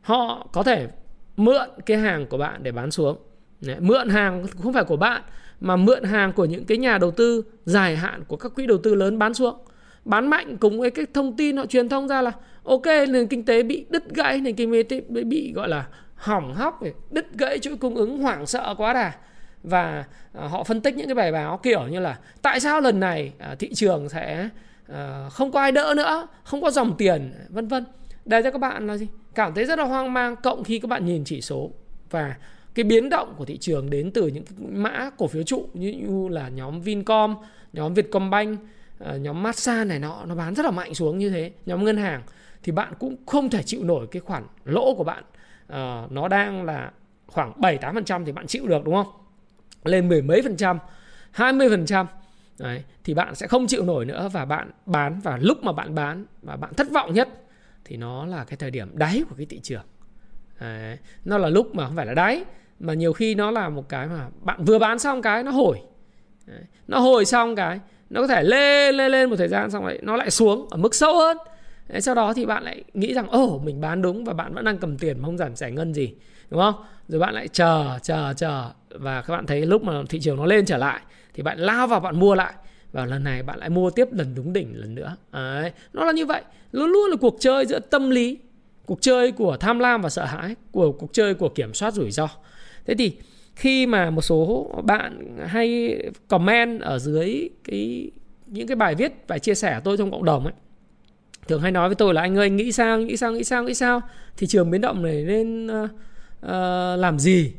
Họ 0.00 0.48
có 0.52 0.62
thể 0.62 0.88
mượn 1.36 1.68
cái 1.86 1.96
hàng 1.96 2.26
của 2.26 2.38
bạn 2.38 2.62
để 2.62 2.72
bán 2.72 2.90
xuống. 2.90 3.16
Đấy, 3.60 3.76
mượn 3.80 4.08
hàng 4.08 4.46
không 4.62 4.72
phải 4.72 4.84
của 4.84 4.96
bạn 4.96 5.22
mà 5.60 5.76
mượn 5.76 6.04
hàng 6.04 6.32
của 6.32 6.44
những 6.44 6.64
cái 6.64 6.78
nhà 6.78 6.98
đầu 6.98 7.10
tư 7.10 7.44
dài 7.64 7.96
hạn 7.96 8.24
của 8.28 8.36
các 8.36 8.54
quỹ 8.54 8.66
đầu 8.66 8.78
tư 8.82 8.94
lớn 8.94 9.18
bán 9.18 9.34
xuống. 9.34 9.58
Bán 10.04 10.30
mạnh 10.30 10.56
cùng 10.56 10.80
với 10.80 10.90
cái 10.90 11.06
thông 11.14 11.36
tin 11.36 11.56
họ 11.56 11.66
truyền 11.66 11.88
thông 11.88 12.08
ra 12.08 12.22
là 12.22 12.32
ok 12.64 12.86
nền 12.86 13.26
kinh 13.26 13.44
tế 13.44 13.62
bị 13.62 13.86
đứt 13.88 14.14
gãy 14.14 14.40
nền 14.40 14.54
kinh 14.54 14.84
tế 14.88 15.00
bị, 15.08 15.24
bị 15.24 15.52
gọi 15.52 15.68
là 15.68 15.86
hỏng 16.14 16.54
hóc 16.54 16.80
đứt 17.10 17.26
gãy 17.38 17.58
chuỗi 17.58 17.76
cung 17.76 17.94
ứng 17.94 18.18
hoảng 18.18 18.46
sợ 18.46 18.74
quá 18.78 18.92
đà. 18.92 19.12
Và 19.62 20.04
à, 20.32 20.48
họ 20.48 20.64
phân 20.64 20.80
tích 20.80 20.96
những 20.96 21.06
cái 21.06 21.14
bài 21.14 21.32
báo 21.32 21.60
kiểu 21.62 21.86
như 21.86 22.00
là 22.00 22.18
tại 22.42 22.60
sao 22.60 22.80
lần 22.80 23.00
này 23.00 23.32
à, 23.38 23.54
thị 23.58 23.74
trường 23.74 24.08
sẽ 24.08 24.48
à, 24.92 25.28
không 25.32 25.52
có 25.52 25.60
ai 25.60 25.72
đỡ 25.72 25.94
nữa 25.96 26.28
không 26.44 26.62
có 26.62 26.70
dòng 26.70 26.96
tiền 26.96 27.32
vân 27.48 27.68
vân. 27.68 27.84
Đây 28.24 28.42
cho 28.42 28.50
các 28.50 28.58
bạn 28.58 28.86
là 28.86 28.96
gì? 28.96 29.08
Cảm 29.34 29.54
thấy 29.54 29.64
rất 29.64 29.78
là 29.78 29.84
hoang 29.84 30.12
mang 30.12 30.36
cộng 30.36 30.64
khi 30.64 30.78
các 30.78 30.88
bạn 30.88 31.04
nhìn 31.04 31.24
chỉ 31.24 31.40
số. 31.40 31.70
Và 32.10 32.34
cái 32.78 32.84
biến 32.84 33.08
động 33.08 33.34
của 33.36 33.44
thị 33.44 33.58
trường 33.58 33.90
đến 33.90 34.10
từ 34.10 34.26
những 34.26 34.44
mã 34.58 35.10
cổ 35.18 35.26
phiếu 35.26 35.42
trụ 35.42 35.68
như, 35.74 35.92
như 35.92 36.28
là 36.28 36.48
nhóm 36.48 36.80
Vincom, 36.80 37.36
nhóm 37.72 37.94
Vietcombank, 37.94 38.60
ờ, 38.98 39.16
nhóm 39.16 39.42
Masan 39.42 39.88
này 39.88 39.98
nọ 39.98 40.24
nó 40.26 40.34
bán 40.34 40.54
rất 40.54 40.64
là 40.64 40.70
mạnh 40.70 40.94
xuống 40.94 41.18
như 41.18 41.30
thế, 41.30 41.52
nhóm 41.66 41.84
ngân 41.84 41.96
hàng 41.96 42.22
thì 42.62 42.72
bạn 42.72 42.92
cũng 42.98 43.16
không 43.26 43.50
thể 43.50 43.62
chịu 43.62 43.84
nổi 43.84 44.06
cái 44.10 44.20
khoản 44.20 44.44
lỗ 44.64 44.94
của 44.94 45.04
bạn. 45.04 45.24
À, 45.68 46.06
nó 46.10 46.28
đang 46.28 46.64
là 46.64 46.90
khoảng 47.26 47.52
7 47.60 47.78
8% 47.78 48.24
thì 48.24 48.32
bạn 48.32 48.46
chịu 48.46 48.66
được 48.66 48.84
đúng 48.84 48.94
không? 48.94 49.06
Lên 49.84 50.08
mười 50.08 50.22
mấy 50.22 50.42
phần 50.42 50.56
trăm, 50.56 50.78
20 51.30 51.68
phần 51.68 51.86
trăm 51.86 52.06
Đấy, 52.58 52.82
thì 53.04 53.14
bạn 53.14 53.34
sẽ 53.34 53.46
không 53.46 53.66
chịu 53.66 53.84
nổi 53.84 54.04
nữa 54.04 54.28
và 54.32 54.44
bạn 54.44 54.70
bán 54.86 55.20
và 55.20 55.38
lúc 55.40 55.64
mà 55.64 55.72
bạn 55.72 55.94
bán 55.94 56.24
và 56.42 56.56
bạn 56.56 56.74
thất 56.74 56.86
vọng 56.90 57.14
nhất 57.14 57.28
thì 57.84 57.96
nó 57.96 58.26
là 58.26 58.44
cái 58.44 58.56
thời 58.56 58.70
điểm 58.70 58.90
đáy 58.94 59.22
của 59.28 59.34
cái 59.36 59.46
thị 59.46 59.60
trường. 59.62 59.84
Đấy, 60.60 60.98
nó 61.24 61.38
là 61.38 61.48
lúc 61.48 61.74
mà 61.74 61.86
không 61.86 61.96
phải 61.96 62.06
là 62.06 62.14
đáy 62.14 62.44
mà 62.80 62.94
nhiều 62.94 63.12
khi 63.12 63.34
nó 63.34 63.50
là 63.50 63.68
một 63.68 63.88
cái 63.88 64.06
mà 64.06 64.28
bạn 64.40 64.64
vừa 64.64 64.78
bán 64.78 64.98
xong 64.98 65.22
cái 65.22 65.42
nó 65.42 65.50
hồi. 65.50 65.80
Đấy. 66.46 66.62
nó 66.86 66.98
hồi 66.98 67.24
xong 67.24 67.56
cái 67.56 67.80
nó 68.10 68.20
có 68.20 68.26
thể 68.26 68.42
lên 68.42 68.94
lên 68.94 69.12
lên 69.12 69.30
một 69.30 69.36
thời 69.36 69.48
gian 69.48 69.70
xong 69.70 69.86
lại 69.86 69.98
nó 70.02 70.16
lại 70.16 70.30
xuống 70.30 70.68
ở 70.70 70.76
mức 70.76 70.94
sâu 70.94 71.18
hơn. 71.18 71.36
Đấy, 71.88 72.00
sau 72.00 72.14
đó 72.14 72.32
thì 72.32 72.46
bạn 72.46 72.64
lại 72.64 72.84
nghĩ 72.94 73.14
rằng 73.14 73.28
ồ 73.28 73.44
oh, 73.44 73.62
mình 73.62 73.80
bán 73.80 74.02
đúng 74.02 74.24
và 74.24 74.32
bạn 74.32 74.54
vẫn 74.54 74.64
đang 74.64 74.78
cầm 74.78 74.98
tiền 74.98 75.18
mà 75.18 75.26
không 75.26 75.38
giảm 75.38 75.56
giải 75.56 75.72
ngân 75.72 75.94
gì. 75.94 76.14
Đúng 76.50 76.60
không? 76.60 76.74
Rồi 77.08 77.20
bạn 77.20 77.34
lại 77.34 77.48
chờ 77.48 77.98
chờ 78.02 78.34
chờ. 78.36 78.70
Và 78.90 79.22
các 79.22 79.34
bạn 79.34 79.46
thấy 79.46 79.66
lúc 79.66 79.82
mà 79.82 80.02
thị 80.08 80.20
trường 80.20 80.36
nó 80.36 80.46
lên 80.46 80.64
trở 80.64 80.76
lại 80.76 81.00
thì 81.34 81.42
bạn 81.42 81.58
lao 81.58 81.86
vào 81.86 82.00
bạn 82.00 82.20
mua 82.20 82.34
lại. 82.34 82.52
Và 82.92 83.04
lần 83.04 83.24
này 83.24 83.42
bạn 83.42 83.58
lại 83.58 83.68
mua 83.68 83.90
tiếp 83.90 84.08
lần 84.12 84.34
đúng 84.34 84.52
đỉnh 84.52 84.80
lần 84.80 84.94
nữa. 84.94 85.16
Đấy. 85.32 85.72
nó 85.92 86.04
là 86.04 86.12
như 86.12 86.26
vậy. 86.26 86.42
Luôn 86.72 86.90
luôn 86.90 87.10
là 87.10 87.16
cuộc 87.20 87.36
chơi 87.40 87.66
giữa 87.66 87.78
tâm 87.78 88.10
lý 88.10 88.38
cuộc 88.86 88.98
chơi 89.00 89.32
của 89.32 89.56
tham 89.56 89.78
lam 89.78 90.02
và 90.02 90.08
sợ 90.08 90.24
hãi 90.24 90.54
của 90.72 90.92
cuộc 90.92 91.12
chơi 91.12 91.34
của 91.34 91.48
kiểm 91.48 91.74
soát 91.74 91.94
rủi 91.94 92.10
ro 92.10 92.28
thế 92.88 92.94
thì 92.94 93.12
khi 93.56 93.86
mà 93.86 94.10
một 94.10 94.22
số 94.22 94.70
bạn 94.84 95.36
hay 95.46 95.98
comment 96.28 96.80
ở 96.80 96.98
dưới 96.98 97.48
cái 97.64 98.10
những 98.46 98.66
cái 98.66 98.76
bài 98.76 98.94
viết 98.94 99.12
và 99.26 99.38
chia 99.38 99.54
sẻ 99.54 99.80
tôi 99.84 99.96
trong 99.96 100.10
cộng 100.10 100.24
đồng 100.24 100.44
ấy 100.44 100.54
thường 101.48 101.60
hay 101.62 101.72
nói 101.72 101.88
với 101.88 101.94
tôi 101.94 102.14
là 102.14 102.20
anh 102.20 102.36
ơi 102.36 102.46
anh 102.46 102.56
nghĩ 102.56 102.72
sao 102.72 102.98
nghĩ 102.98 103.16
sao 103.16 103.32
nghĩ 103.32 103.44
sao 103.44 103.64
nghĩ 103.64 103.74
sao? 103.74 104.00
Thị 104.36 104.46
trường 104.46 104.70
biến 104.70 104.80
động 104.80 105.02
này 105.02 105.24
nên 105.24 105.66
uh, 105.66 105.90
uh, 106.46 106.50
làm 106.98 107.18
gì? 107.18 107.52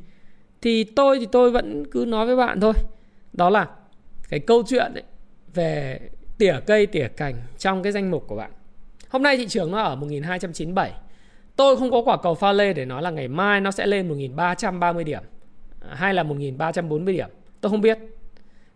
Thì 0.62 0.84
tôi 0.84 1.20
thì 1.20 1.28
tôi 1.32 1.52
vẫn 1.52 1.86
cứ 1.92 2.06
nói 2.08 2.26
với 2.26 2.36
bạn 2.36 2.60
thôi. 2.60 2.74
Đó 3.34 3.50
là 3.50 3.68
cái 4.30 4.40
câu 4.40 4.64
chuyện 4.68 4.94
ấy, 4.94 5.04
về 5.54 6.00
tỉa 6.38 6.56
cây 6.66 6.86
tỉa 6.86 7.08
cành 7.08 7.36
trong 7.58 7.84
cái 7.84 7.92
danh 7.92 8.12
mục 8.12 8.24
của 8.28 8.36
bạn. 8.36 8.52
Hôm 9.10 9.24
nay 9.24 9.38
thị 9.38 9.48
trường 9.48 9.72
nó 9.72 9.82
ở 9.82 9.96
1297 9.96 10.92
Tôi 11.60 11.78
không 11.78 11.92
có 11.92 12.02
quả 12.02 12.18
cầu 12.18 12.36
pha 12.36 12.52
lê 12.52 12.74
để 12.74 12.86
nói 12.86 13.02
là 13.02 13.10
ngày 13.10 13.28
mai 13.28 13.62
nó 13.62 13.72
sẽ 13.72 13.88
lên 13.88 14.08
1330 14.08 15.04
điểm 15.04 15.22
à, 15.90 15.96
hay 15.96 16.14
là 16.14 16.24
1340 16.24 17.14
điểm. 17.14 17.30
Tôi 17.62 17.70
không 17.70 17.82
biết. 17.82 17.98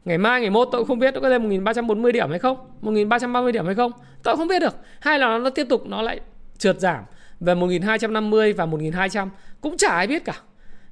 Ngày 0.05 0.17
mai 0.17 0.41
ngày 0.41 0.49
mốt 0.49 0.67
tôi 0.71 0.81
cũng 0.81 0.87
không 0.87 0.99
biết 0.99 1.13
nó 1.13 1.19
có 1.19 1.29
lên 1.29 1.43
1340 1.43 2.11
điểm 2.11 2.29
hay 2.29 2.39
không, 2.39 2.57
1330 2.81 3.51
điểm 3.51 3.65
hay 3.65 3.75
không. 3.75 3.91
Tôi 4.23 4.37
không 4.37 4.47
biết 4.47 4.59
được. 4.59 4.75
Hay 4.99 5.19
là 5.19 5.37
nó 5.37 5.49
tiếp 5.49 5.67
tục 5.69 5.87
nó 5.87 6.01
lại 6.01 6.19
trượt 6.57 6.79
giảm 6.79 7.03
về 7.39 7.55
1250 7.55 8.53
và 8.53 8.65
1200 8.65 9.29
cũng 9.61 9.77
chả 9.77 9.89
ai 9.89 10.07
biết 10.07 10.25
cả. 10.25 10.35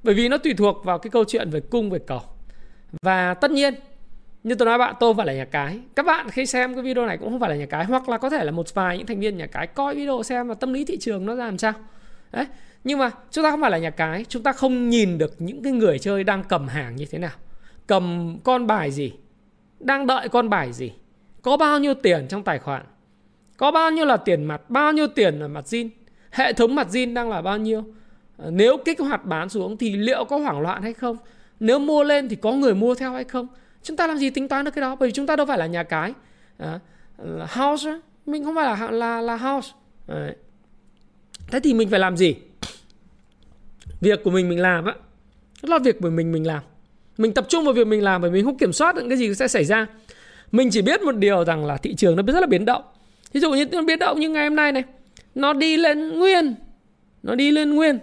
Bởi 0.02 0.14
vì 0.14 0.28
nó 0.28 0.38
tùy 0.38 0.54
thuộc 0.54 0.84
vào 0.84 0.98
cái 0.98 1.10
câu 1.10 1.24
chuyện 1.28 1.50
về 1.50 1.60
cung 1.60 1.90
về 1.90 1.98
cầu. 1.98 2.20
Và 3.02 3.34
tất 3.34 3.50
nhiên 3.50 3.74
như 4.44 4.54
tôi 4.54 4.66
nói 4.66 4.78
bạn, 4.78 4.94
tôi 5.00 5.14
phải 5.14 5.26
là 5.26 5.32
nhà 5.32 5.44
cái. 5.44 5.80
Các 5.96 6.06
bạn 6.06 6.30
khi 6.30 6.46
xem 6.46 6.74
cái 6.74 6.82
video 6.82 7.06
này 7.06 7.18
cũng 7.18 7.30
không 7.30 7.40
phải 7.40 7.50
là 7.50 7.56
nhà 7.56 7.66
cái, 7.66 7.84
hoặc 7.84 8.08
là 8.08 8.18
có 8.18 8.30
thể 8.30 8.44
là 8.44 8.50
một 8.50 8.74
vài 8.74 8.98
những 8.98 9.06
thành 9.06 9.20
viên 9.20 9.36
nhà 9.36 9.46
cái 9.46 9.66
coi 9.66 9.94
video 9.94 10.22
xem 10.22 10.48
và 10.48 10.54
tâm 10.54 10.72
lý 10.72 10.84
thị 10.84 10.96
trường 11.00 11.26
nó 11.26 11.34
ra 11.34 11.44
làm 11.44 11.58
sao. 11.58 11.72
Đấy, 12.32 12.46
nhưng 12.84 12.98
mà 12.98 13.10
chúng 13.30 13.44
ta 13.44 13.50
không 13.50 13.60
phải 13.60 13.70
là 13.70 13.78
nhà 13.78 13.90
cái, 13.90 14.24
chúng 14.28 14.42
ta 14.42 14.52
không 14.52 14.88
nhìn 14.88 15.18
được 15.18 15.34
những 15.38 15.62
cái 15.62 15.72
người 15.72 15.98
chơi 15.98 16.24
đang 16.24 16.44
cầm 16.44 16.68
hàng 16.68 16.96
như 16.96 17.06
thế 17.10 17.18
nào. 17.18 17.36
Cầm 17.86 18.36
con 18.44 18.66
bài 18.66 18.90
gì? 18.90 19.12
Đang 19.80 20.06
đợi 20.06 20.28
con 20.28 20.50
bài 20.50 20.72
gì? 20.72 20.92
Có 21.42 21.56
bao 21.56 21.78
nhiêu 21.78 21.94
tiền 21.94 22.26
trong 22.28 22.42
tài 22.42 22.58
khoản? 22.58 22.82
Có 23.56 23.70
bao 23.70 23.90
nhiêu 23.90 24.04
là 24.04 24.16
tiền 24.16 24.44
mặt? 24.44 24.70
Bao 24.70 24.92
nhiêu 24.92 25.06
tiền 25.06 25.38
là 25.40 25.48
mặt 25.48 25.64
zin? 25.64 25.88
Hệ 26.30 26.52
thống 26.52 26.74
mặt 26.74 26.88
zin 26.90 27.14
đang 27.14 27.30
là 27.30 27.42
bao 27.42 27.58
nhiêu? 27.58 27.84
Ờ, 28.36 28.50
nếu 28.50 28.76
kích 28.84 29.00
hoạt 29.00 29.24
bán 29.24 29.48
xuống 29.48 29.76
thì 29.76 29.96
liệu 29.96 30.24
có 30.24 30.38
hoảng 30.38 30.60
loạn 30.60 30.82
hay 30.82 30.92
không? 30.92 31.16
Nếu 31.60 31.78
mua 31.78 32.04
lên 32.04 32.28
thì 32.28 32.36
có 32.36 32.52
người 32.52 32.74
mua 32.74 32.94
theo 32.94 33.12
hay 33.12 33.24
không? 33.24 33.48
Chúng 33.82 33.96
ta 33.96 34.06
làm 34.06 34.18
gì 34.18 34.30
tính 34.30 34.48
toán 34.48 34.64
được 34.64 34.70
cái 34.74 34.82
đó? 34.82 34.96
Bởi 35.00 35.08
vì 35.08 35.12
chúng 35.12 35.26
ta 35.26 35.36
đâu 35.36 35.46
phải 35.46 35.58
là 35.58 35.66
nhà 35.66 35.82
cái. 35.82 36.12
À, 36.58 36.80
là 37.18 37.46
house 37.46 37.90
mình 38.26 38.44
không 38.44 38.54
phải 38.54 38.64
là 38.64 38.90
là 38.90 39.20
là 39.20 39.36
house. 39.36 39.68
Đấy. 40.06 40.36
thế 41.50 41.60
thì 41.60 41.74
mình 41.74 41.90
phải 41.90 42.00
làm 42.00 42.16
gì? 42.16 42.34
Việc 44.00 44.24
của 44.24 44.30
mình 44.30 44.48
mình 44.48 44.60
làm 44.60 44.84
á. 44.84 44.94
Là 45.62 45.78
việc 45.78 46.00
của 46.00 46.10
mình 46.10 46.32
mình 46.32 46.46
làm. 46.46 46.62
Mình 47.18 47.34
tập 47.34 47.46
trung 47.48 47.64
vào 47.64 47.74
việc 47.74 47.86
mình 47.86 48.02
làm 48.02 48.22
và 48.22 48.28
mình 48.28 48.44
không 48.44 48.58
kiểm 48.58 48.72
soát 48.72 48.94
được 48.94 49.06
cái 49.08 49.18
gì 49.18 49.34
sẽ 49.34 49.48
xảy 49.48 49.64
ra. 49.64 49.86
Mình 50.52 50.70
chỉ 50.70 50.82
biết 50.82 51.02
một 51.02 51.16
điều 51.16 51.44
rằng 51.44 51.66
là 51.66 51.76
thị 51.76 51.94
trường 51.94 52.16
nó 52.16 52.22
rất 52.22 52.40
là 52.40 52.46
biến 52.46 52.64
động. 52.64 52.82
Ví 53.32 53.40
dụ 53.40 53.52
như 53.52 53.64
nó 53.64 53.82
biến 53.82 53.98
động 53.98 54.20
như 54.20 54.28
ngày 54.28 54.48
hôm 54.48 54.56
nay 54.56 54.72
này 54.72 54.84
nó 55.34 55.52
đi 55.52 55.76
lên 55.76 56.18
nguyên. 56.18 56.54
Nó 57.22 57.34
đi 57.34 57.50
lên 57.50 57.74
nguyên. 57.74 57.98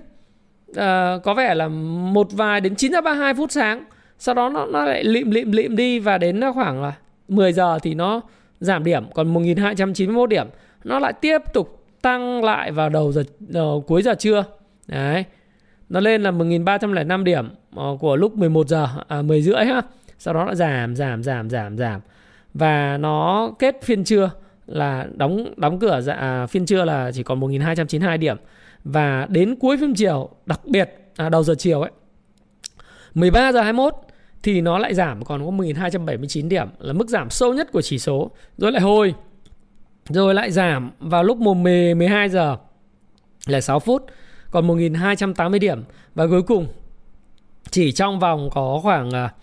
À, 0.75 1.17
có 1.23 1.33
vẻ 1.33 1.55
là 1.55 1.67
một 1.67 2.31
vài 2.31 2.61
đến 2.61 2.75
9 2.75 2.91
giờ 2.91 3.01
32 3.01 3.33
phút 3.33 3.51
sáng 3.51 3.85
sau 4.19 4.35
đó 4.35 4.49
nó, 4.49 4.65
nó 4.65 4.85
lại 4.85 5.03
lịm 5.03 5.31
lịm 5.31 5.51
lịm 5.51 5.75
đi 5.75 5.99
và 5.99 6.17
đến 6.17 6.41
khoảng 6.53 6.81
là 6.81 6.93
10 7.27 7.53
giờ 7.53 7.79
thì 7.79 7.93
nó 7.93 8.21
giảm 8.59 8.83
điểm. 8.83 9.03
Còn 9.13 9.33
1291 9.33 10.29
điểm 10.29 10.47
nó 10.83 10.99
lại 10.99 11.13
tiếp 11.13 11.41
tục 11.53 11.85
tăng 12.01 12.43
lại 12.43 12.71
vào 12.71 12.89
đầu 12.89 13.11
giờ 13.11 13.23
đầu, 13.39 13.83
cuối 13.87 14.01
giờ 14.01 14.13
trưa. 14.19 14.43
Đấy. 14.87 15.23
Nó 15.89 15.99
lên 15.99 16.23
là 16.23 16.31
1305 16.31 17.23
điểm 17.23 17.49
ờ, 17.75 17.97
của 17.99 18.15
lúc 18.15 18.37
11 18.37 18.67
giờ 18.67 18.87
à, 19.07 19.21
10 19.21 19.41
rưỡi 19.41 19.65
ha. 19.65 19.81
Sau 20.17 20.33
đó 20.33 20.45
nó 20.45 20.55
giảm 20.55 20.95
giảm 20.95 21.23
giảm 21.23 21.49
giảm 21.49 21.77
giảm. 21.77 22.01
Và 22.53 22.97
nó 22.97 23.51
kết 23.59 23.81
phiên 23.83 24.03
trưa 24.03 24.31
là 24.67 25.07
đóng 25.15 25.53
đóng 25.57 25.79
cửa 25.79 26.01
dạ, 26.01 26.13
à, 26.13 26.47
phiên 26.47 26.65
trưa 26.65 26.85
là 26.85 27.11
chỉ 27.13 27.23
còn 27.23 27.39
1292 27.39 28.17
điểm. 28.17 28.37
Và 28.83 29.27
đến 29.29 29.55
cuối 29.55 29.77
phiên 29.77 29.93
chiều 29.93 30.29
đặc 30.45 30.59
biệt 30.65 31.11
à, 31.15 31.29
đầu 31.29 31.43
giờ 31.43 31.55
chiều 31.57 31.81
ấy 31.81 31.91
13 33.13 33.51
giờ 33.51 33.61
21 33.61 33.93
thì 34.43 34.61
nó 34.61 34.77
lại 34.77 34.93
giảm, 34.93 35.25
còn 35.25 35.45
có 35.45 35.51
1279 35.51 36.49
điểm 36.49 36.67
là 36.79 36.93
mức 36.93 37.09
giảm 37.09 37.29
sâu 37.29 37.53
nhất 37.53 37.71
của 37.71 37.81
chỉ 37.81 37.99
số 37.99 38.31
rồi 38.57 38.71
lại 38.71 38.81
hồi, 38.81 39.13
rồi 40.09 40.33
lại 40.33 40.51
giảm 40.51 40.91
vào 40.99 41.23
lúc 41.23 41.37
12 41.37 42.29
giờ 42.29 42.57
là 43.45 43.61
6 43.61 43.79
phút, 43.79 44.05
còn 44.51 44.67
1280 44.67 45.59
điểm 45.59 45.83
và 46.15 46.27
cuối 46.27 46.41
cùng, 46.41 46.67
chỉ 47.69 47.91
trong 47.91 48.19
vòng 48.19 48.49
có 48.51 48.79
khoảng 48.83 49.11
à, 49.11 49.33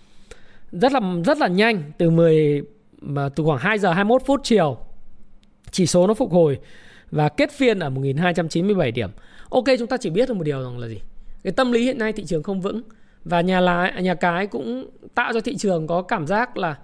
rất 0.71 0.91
là 0.91 0.99
rất 1.25 1.37
là 1.37 1.47
nhanh, 1.47 1.91
từ 1.97 2.09
10 2.09 2.61
mà 3.01 3.29
từ 3.29 3.43
khoảng 3.43 3.59
2 3.59 3.79
giờ 3.79 3.93
21 3.93 4.21
phút 4.25 4.41
chiều, 4.43 4.77
chỉ 5.71 5.85
số 5.85 6.07
nó 6.07 6.13
phục 6.13 6.31
hồi 6.31 6.59
và 7.11 7.29
kết 7.29 7.51
phiên 7.51 7.79
ở 7.79 7.89
1297 7.89 8.91
điểm. 8.91 9.09
Ok, 9.49 9.65
chúng 9.79 9.87
ta 9.87 9.97
chỉ 9.97 10.09
biết 10.09 10.29
được 10.29 10.35
một 10.35 10.43
điều 10.43 10.63
rằng 10.63 10.77
là 10.77 10.87
gì? 10.87 10.99
Cái 11.43 11.53
tâm 11.53 11.71
lý 11.71 11.83
hiện 11.83 11.97
nay 11.97 12.13
thị 12.13 12.25
trường 12.25 12.43
không 12.43 12.61
vững 12.61 12.81
và 13.29 13.41
nhà 13.41 13.59
lái 13.59 13.89
à, 13.89 13.99
nhà 13.99 14.13
cái 14.13 14.47
cũng 14.47 14.89
tạo 15.15 15.33
cho 15.33 15.41
thị 15.41 15.55
trường 15.57 15.87
có 15.87 16.01
cảm 16.01 16.27
giác 16.27 16.57
là 16.57 16.75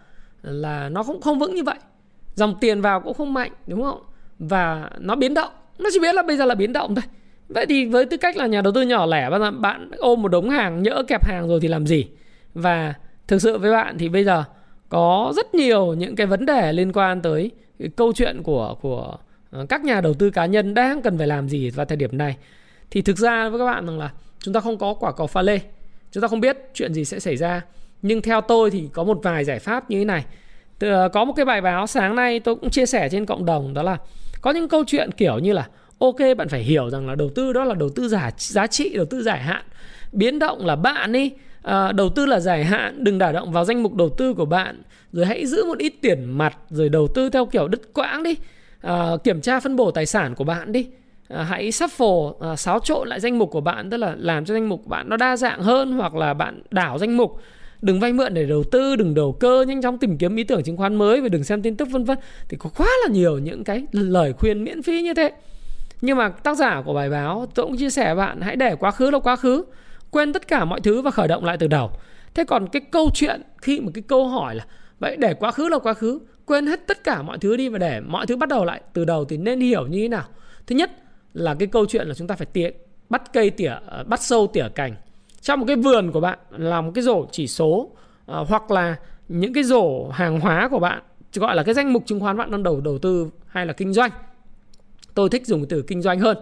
là 0.42 0.90
nó 0.90 1.04
cũng 1.04 1.22
không 1.22 1.40
vững 1.40 1.56
như 1.56 1.64
vậy. 1.64 1.78
Dòng 2.36 2.56
tiền 2.62 2.82
vào 2.82 3.02
cũng 3.02 3.14
không 3.14 3.34
mạnh, 3.34 3.52
đúng 3.68 3.84
không? 3.84 4.02
Và 4.40 4.90
nó 5.00 5.16
biến 5.16 5.34
động. 5.34 5.52
Nó 5.80 5.90
chỉ 5.94 6.00
biết 6.00 6.16
là 6.16 6.24
bây 6.24 6.38
giờ 6.38 6.46
là 6.46 6.56
biến 6.56 6.74
động 6.74 6.96
thôi. 6.96 7.04
Vậy 7.48 7.66
thì 7.66 7.86
với 7.86 8.06
tư 8.06 8.18
cách 8.18 8.38
là 8.38 8.48
nhà 8.48 8.62
đầu 8.62 8.74
tư 8.74 8.82
nhỏ 8.82 9.06
lẻ, 9.06 9.30
bạn 9.30 9.62
bạn 9.62 9.92
ôm 9.98 10.22
một 10.22 10.28
đống 10.28 10.50
hàng, 10.50 10.84
nhỡ 10.84 11.04
kẹp 11.08 11.26
hàng 11.26 11.48
rồi 11.48 11.60
thì 11.62 11.68
làm 11.68 11.88
gì? 11.88 12.08
Và 12.54 12.94
thực 13.28 13.42
sự 13.42 13.58
với 13.58 13.72
bạn 13.72 13.98
thì 13.98 14.10
bây 14.10 14.24
giờ 14.24 14.44
có 14.90 15.34
rất 15.36 15.56
nhiều 15.56 15.94
những 15.94 16.16
cái 16.16 16.28
vấn 16.28 16.46
đề 16.46 16.74
liên 16.74 16.92
quan 16.94 17.22
tới 17.22 17.52
cái 17.80 17.90
câu 17.96 18.14
chuyện 18.14 18.44
của 18.44 18.76
của 18.82 19.18
ờ, 19.52 19.66
các 19.70 19.84
nhà 19.84 20.02
đầu 20.02 20.14
tư 20.14 20.30
cá 20.30 20.46
nhân 20.46 20.74
đang 20.74 21.02
cần 21.02 21.18
phải 21.18 21.28
làm 21.28 21.50
gì 21.50 21.70
vào 21.70 21.86
thời 21.86 21.98
điểm 21.98 22.18
này 22.18 22.38
thì 22.92 23.02
thực 23.02 23.18
ra 23.18 23.50
với 23.50 23.60
các 23.60 23.66
bạn 23.66 23.86
rằng 23.86 24.00
là 24.00 24.12
chúng 24.40 24.54
ta 24.54 24.60
không 24.60 24.78
có 24.78 24.94
quả 24.94 25.12
cầu 25.12 25.28
pha 25.28 25.42
lê 25.42 25.60
chúng 26.14 26.22
ta 26.22 26.28
không 26.28 26.42
biết 26.42 26.58
chuyện 26.74 26.94
gì 26.94 27.06
sẽ 27.06 27.20
xảy 27.20 27.38
ra. 27.38 27.62
Nhưng 28.02 28.22
theo 28.22 28.42
tôi 28.42 28.72
thì 28.72 28.90
có 28.94 29.04
một 29.04 29.20
vài 29.24 29.44
giải 29.44 29.60
pháp 29.60 29.90
như 29.90 30.00
thế 30.00 30.06
này. 30.06 30.26
Từ 30.80 30.92
có 31.14 31.26
một 31.26 31.34
cái 31.34 31.46
bài 31.46 31.62
báo 31.62 31.88
sáng 31.88 32.16
nay 32.16 32.40
tôi 32.40 32.56
cũng 32.56 32.70
chia 32.70 32.86
sẻ 32.86 33.10
trên 33.10 33.26
cộng 33.26 33.46
đồng 33.46 33.74
đó 33.74 33.84
là 33.84 33.98
có 34.42 34.52
những 34.52 34.68
câu 34.68 34.84
chuyện 34.88 35.12
kiểu 35.12 35.40
như 35.40 35.54
là 35.54 35.68
ok 36.00 36.16
bạn 36.38 36.50
phải 36.50 36.64
hiểu 36.64 36.90
rằng 36.90 37.08
là 37.08 37.16
đầu 37.16 37.30
tư 37.36 37.54
đó 37.54 37.64
là 37.64 37.76
đầu 37.76 37.90
tư 37.90 38.08
giả 38.08 38.32
giá 38.38 38.68
trị 38.68 38.90
đầu 38.96 39.06
tư 39.06 39.24
dài 39.24 39.40
hạn. 39.40 39.64
Biến 40.12 40.40
động 40.40 40.66
là 40.66 40.76
bạn 40.76 41.12
đi. 41.12 41.32
À, 41.62 41.92
đầu 41.92 42.10
tư 42.10 42.26
là 42.26 42.40
dài 42.40 42.64
hạn 42.64 43.04
đừng 43.04 43.18
đả 43.18 43.32
động 43.32 43.52
vào 43.52 43.66
danh 43.66 43.84
mục 43.84 43.94
đầu 43.94 44.10
tư 44.10 44.34
của 44.34 44.46
bạn. 44.46 44.82
Rồi 45.12 45.26
hãy 45.26 45.46
giữ 45.46 45.66
một 45.66 45.78
ít 45.78 45.94
tiền 46.02 46.26
mặt 46.26 46.58
rồi 46.70 46.90
đầu 46.90 47.08
tư 47.16 47.30
theo 47.30 47.46
kiểu 47.46 47.68
đứt 47.68 47.94
quãng 47.94 48.24
đi. 48.24 48.36
À, 48.82 49.12
kiểm 49.24 49.42
tra 49.42 49.60
phân 49.60 49.76
bổ 49.76 49.92
tài 49.92 50.06
sản 50.06 50.36
của 50.36 50.44
bạn 50.44 50.72
đi. 50.72 50.88
Ờ, 51.34 51.44
hãy 51.44 51.70
shuffle 51.70 52.34
à, 52.40 52.56
xáo 52.56 52.80
trộn 52.80 53.08
lại 53.08 53.20
danh 53.20 53.40
mục 53.40 53.52
của 53.52 53.62
bạn 53.62 53.90
tức 53.90 53.98
là 53.98 54.16
làm 54.18 54.46
cho 54.46 54.54
danh 54.54 54.70
mục 54.70 54.82
của 54.84 54.90
bạn 54.90 55.10
nó 55.10 55.18
đa 55.18 55.38
dạng 55.38 55.62
hơn 55.64 55.92
hoặc 55.92 56.16
là 56.16 56.34
bạn 56.34 56.62
đảo 56.72 56.98
danh 56.98 57.18
mục. 57.18 57.42
Đừng 57.82 58.00
vay 58.00 58.14
mượn 58.14 58.34
để 58.34 58.46
đầu 58.46 58.64
tư 58.64 58.96
đừng 58.96 59.14
đầu 59.14 59.32
cơ 59.40 59.66
nhanh 59.68 59.82
chóng 59.82 59.98
tìm 59.98 60.18
kiếm 60.18 60.36
ý 60.36 60.44
tưởng 60.44 60.64
chứng 60.64 60.78
khoán 60.78 60.96
mới 60.96 61.22
và 61.22 61.30
đừng 61.30 61.44
xem 61.44 61.62
tin 61.62 61.76
tức 61.76 61.88
vân 61.92 62.04
vân. 62.04 62.18
Thì 62.50 62.58
có 62.58 62.70
quá 62.78 62.88
là 63.04 63.14
nhiều 63.14 63.38
những 63.38 63.64
cái 63.64 63.86
lời 63.92 64.34
khuyên 64.34 64.64
miễn 64.64 64.84
phí 64.84 65.02
như 65.02 65.14
thế. 65.14 65.32
Nhưng 66.02 66.18
mà 66.18 66.30
tác 66.30 66.58
giả 66.58 66.82
của 66.86 66.94
bài 66.94 67.10
báo 67.10 67.46
tôi 67.56 67.66
cũng 67.66 67.78
chia 67.78 67.90
sẻ 67.90 68.06
với 68.06 68.26
bạn 68.26 68.42
hãy 68.42 68.56
để 68.56 68.76
quá 68.76 68.92
khứ 68.92 69.12
là 69.12 69.20
quá 69.20 69.36
khứ 69.36 69.66
quên 70.12 70.34
tất 70.34 70.48
cả 70.48 70.66
mọi 70.66 70.82
thứ 70.82 71.02
và 71.02 71.12
khởi 71.12 71.28
động 71.28 71.46
lại 71.46 71.58
từ 71.58 71.68
đầu. 71.68 71.92
Thế 72.34 72.44
còn 72.44 72.68
cái 72.68 72.82
câu 72.92 73.10
chuyện 73.14 73.42
khi 73.58 73.80
mà 73.80 73.92
cái 73.94 74.04
câu 74.08 74.28
hỏi 74.28 74.56
là 74.56 74.66
vậy 75.00 75.16
để 75.20 75.34
quá 75.34 75.52
khứ 75.52 75.70
là 75.70 75.80
quá 75.80 75.94
khứ 75.94 76.20
quên 76.46 76.68
hết 76.68 76.88
tất 76.88 77.04
cả 77.04 77.22
mọi 77.22 77.38
thứ 77.38 77.58
đi 77.58 77.70
và 77.70 77.78
để 77.78 78.00
mọi 78.00 78.26
thứ 78.26 78.36
bắt 78.36 78.50
đầu 78.50 78.66
lại 78.66 78.82
từ 78.94 79.06
đầu 79.06 79.26
thì 79.26 79.38
nên 79.38 79.60
hiểu 79.60 79.88
như 79.88 80.02
thế 80.02 80.08
nào? 80.08 80.26
Thứ 80.68 80.76
nhất 80.76 80.92
là 81.34 81.56
cái 81.60 81.68
câu 81.68 81.86
chuyện 81.86 82.08
là 82.08 82.14
chúng 82.14 82.28
ta 82.28 82.36
phải 82.36 82.48
tỉa 82.54 82.70
bắt 83.10 83.34
cây 83.34 83.50
tỉa 83.50 83.74
ờ, 83.88 84.04
bắt 84.04 84.22
sâu 84.22 84.48
tỉa 84.54 84.66
cành. 84.76 84.96
Trong 85.42 85.60
một 85.60 85.66
cái 85.68 85.76
vườn 85.76 86.12
của 86.12 86.20
bạn 86.20 86.40
là 86.50 86.82
một 86.82 86.92
cái 86.96 87.04
rổ 87.04 87.26
chỉ 87.32 87.48
số 87.48 87.92
à, 88.28 88.38
hoặc 88.48 88.72
là 88.72 88.96
những 89.28 89.54
cái 89.54 89.64
rổ 89.64 90.10
hàng 90.10 90.40
hóa 90.40 90.68
của 90.70 90.80
bạn 90.80 91.02
gọi 91.36 91.56
là 91.56 91.64
cái 91.64 91.74
danh 91.74 91.94
mục 91.94 92.04
chứng 92.06 92.20
khoán 92.20 92.38
bạn 92.38 92.52
đang 92.52 92.64
đầu 92.64 92.82
đầu 92.82 92.98
tư 92.98 93.30
hay 93.48 93.66
là 93.66 93.74
kinh 93.74 93.94
doanh. 93.94 94.12
Tôi 95.14 95.30
thích 95.30 95.48
dùng 95.48 95.66
từ 95.70 95.82
kinh 95.82 96.02
doanh 96.02 96.20
hơn. 96.20 96.38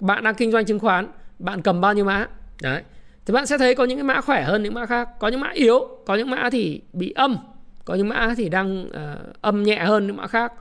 Bạn 0.00 0.24
đang 0.24 0.34
kinh 0.34 0.52
doanh 0.52 0.64
chứng 0.64 0.78
khoán 0.78 1.08
bạn 1.38 1.62
cầm 1.62 1.80
bao 1.80 1.94
nhiêu 1.94 2.04
mã? 2.04 2.28
Đấy. 2.62 2.82
Thì 3.26 3.34
bạn 3.34 3.46
sẽ 3.46 3.58
thấy 3.58 3.74
có 3.74 3.84
những 3.84 3.98
cái 3.98 4.04
mã 4.04 4.20
khỏe 4.20 4.42
hơn 4.42 4.62
những 4.62 4.74
mã 4.74 4.86
khác. 4.86 5.08
Có 5.18 5.28
những 5.28 5.40
mã 5.40 5.50
yếu 5.50 5.88
có 6.06 6.14
những 6.14 6.30
mã 6.30 6.48
thì 6.52 6.80
bị 6.92 7.10
âm. 7.10 7.36
Có 7.84 7.94
những 7.94 8.08
mã 8.08 8.34
thì 8.36 8.48
đang 8.48 8.86
uh, 8.88 9.40
âm 9.40 9.62
nhẹ 9.62 9.78
hơn 9.78 10.06
những 10.06 10.16
mã 10.16 10.26
khác. 10.26 10.52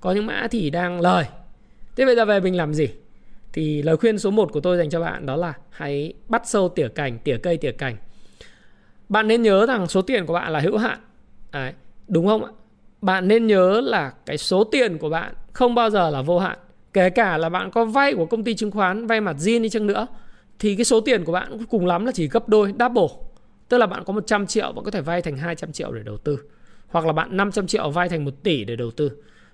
Có 0.00 0.12
những 0.12 0.26
mã 0.26 0.46
thì 0.50 0.70
đang 0.70 1.00
lời. 1.00 1.24
Thế 1.96 2.04
bây 2.04 2.16
giờ 2.16 2.24
về 2.24 2.40
mình 2.40 2.56
làm 2.56 2.74
gì? 2.74 2.88
Thì 3.52 3.82
lời 3.82 3.96
khuyên 3.96 4.18
số 4.18 4.30
1 4.30 4.52
của 4.52 4.60
tôi 4.60 4.76
dành 4.76 4.90
cho 4.90 5.00
bạn 5.00 5.26
đó 5.26 5.36
là 5.36 5.52
hãy 5.70 6.12
bắt 6.28 6.42
sâu 6.44 6.68
tỉa 6.68 6.88
cành 6.88 7.18
tỉa 7.18 7.36
cây 7.36 7.56
tỉa 7.56 7.72
cành. 7.72 7.96
Bạn 9.08 9.28
nên 9.28 9.42
nhớ 9.42 9.66
rằng 9.66 9.86
số 9.86 10.02
tiền 10.02 10.26
của 10.26 10.32
bạn 10.32 10.52
là 10.52 10.60
hữu 10.60 10.78
hạn. 10.78 10.98
Đấy, 11.52 11.72
đúng 12.08 12.26
không 12.26 12.44
ạ? 12.44 12.50
Bạn 13.02 13.28
nên 13.28 13.46
nhớ 13.46 13.80
là 13.80 14.12
cái 14.26 14.38
số 14.38 14.64
tiền 14.64 14.98
của 14.98 15.08
bạn 15.08 15.34
không 15.52 15.74
bao 15.74 15.90
giờ 15.90 16.10
là 16.10 16.22
vô 16.22 16.38
hạn. 16.38 16.58
Kể 16.92 17.10
cả 17.10 17.38
là 17.38 17.48
bạn 17.48 17.70
có 17.70 17.84
vay 17.84 18.14
của 18.14 18.26
công 18.26 18.44
ty 18.44 18.54
chứng 18.54 18.70
khoán 18.70 19.06
vay 19.06 19.20
mặt 19.20 19.36
zin 19.38 19.62
đi 19.62 19.68
chăng 19.68 19.86
nữa 19.86 20.06
thì 20.58 20.76
cái 20.76 20.84
số 20.84 21.00
tiền 21.00 21.24
của 21.24 21.32
bạn 21.32 21.66
cùng 21.66 21.86
lắm 21.86 22.06
là 22.06 22.12
chỉ 22.12 22.28
gấp 22.28 22.48
đôi 22.48 22.74
double. 22.80 23.08
Tức 23.68 23.78
là 23.78 23.86
bạn 23.86 24.04
có 24.04 24.12
100 24.12 24.46
triệu 24.46 24.72
bạn 24.72 24.84
có 24.84 24.90
thể 24.90 25.00
vay 25.00 25.22
thành 25.22 25.36
200 25.36 25.72
triệu 25.72 25.92
để 25.92 26.02
đầu 26.02 26.16
tư. 26.16 26.38
Hoặc 26.88 27.06
là 27.06 27.12
bạn 27.12 27.36
500 27.36 27.66
triệu 27.66 27.90
vay 27.90 28.08
thành 28.08 28.24
1 28.24 28.30
tỷ 28.42 28.64
để 28.64 28.76
đầu 28.76 28.90
tư. 28.90 29.10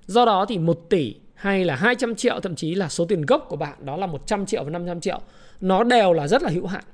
Do 0.06 0.24
đó 0.24 0.46
thì 0.48 0.58
1 0.58 0.80
tỷ 0.90 1.14
hay 1.44 1.64
là 1.64 1.76
200 1.76 2.14
triệu, 2.14 2.40
thậm 2.40 2.54
chí 2.54 2.74
là 2.74 2.88
số 2.88 3.04
tiền 3.04 3.22
gốc 3.22 3.46
của 3.48 3.56
bạn, 3.56 3.86
đó 3.86 3.96
là 3.96 4.06
100 4.06 4.46
triệu 4.46 4.64
và 4.64 4.70
500 4.70 5.00
triệu, 5.00 5.20
nó 5.60 5.84
đều 5.84 6.12
là 6.12 6.28
rất 6.28 6.42
là 6.42 6.50
hữu 6.50 6.66
hạn 6.66 6.84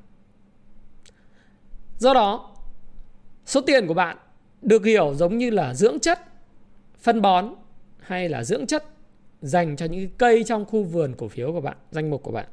do 1.98 2.14
đó, 2.14 2.56
số 3.46 3.60
tiền 3.60 3.86
của 3.86 3.94
bạn 3.94 4.16
được 4.62 4.84
hiểu 4.84 5.14
giống 5.14 5.38
như 5.38 5.50
là 5.50 5.74
dưỡng 5.74 6.00
chất 6.00 6.20
phân 6.98 7.22
bón 7.22 7.54
hay 8.00 8.28
là 8.28 8.44
dưỡng 8.44 8.66
chất 8.66 8.84
dành 9.40 9.76
cho 9.76 9.86
những 9.86 10.08
cây 10.18 10.44
trong 10.44 10.64
khu 10.64 10.82
vườn 10.82 11.14
cổ 11.18 11.28
phiếu 11.28 11.52
của 11.52 11.60
bạn, 11.60 11.76
danh 11.90 12.10
mục 12.10 12.22
của 12.22 12.32
bạn 12.32 12.46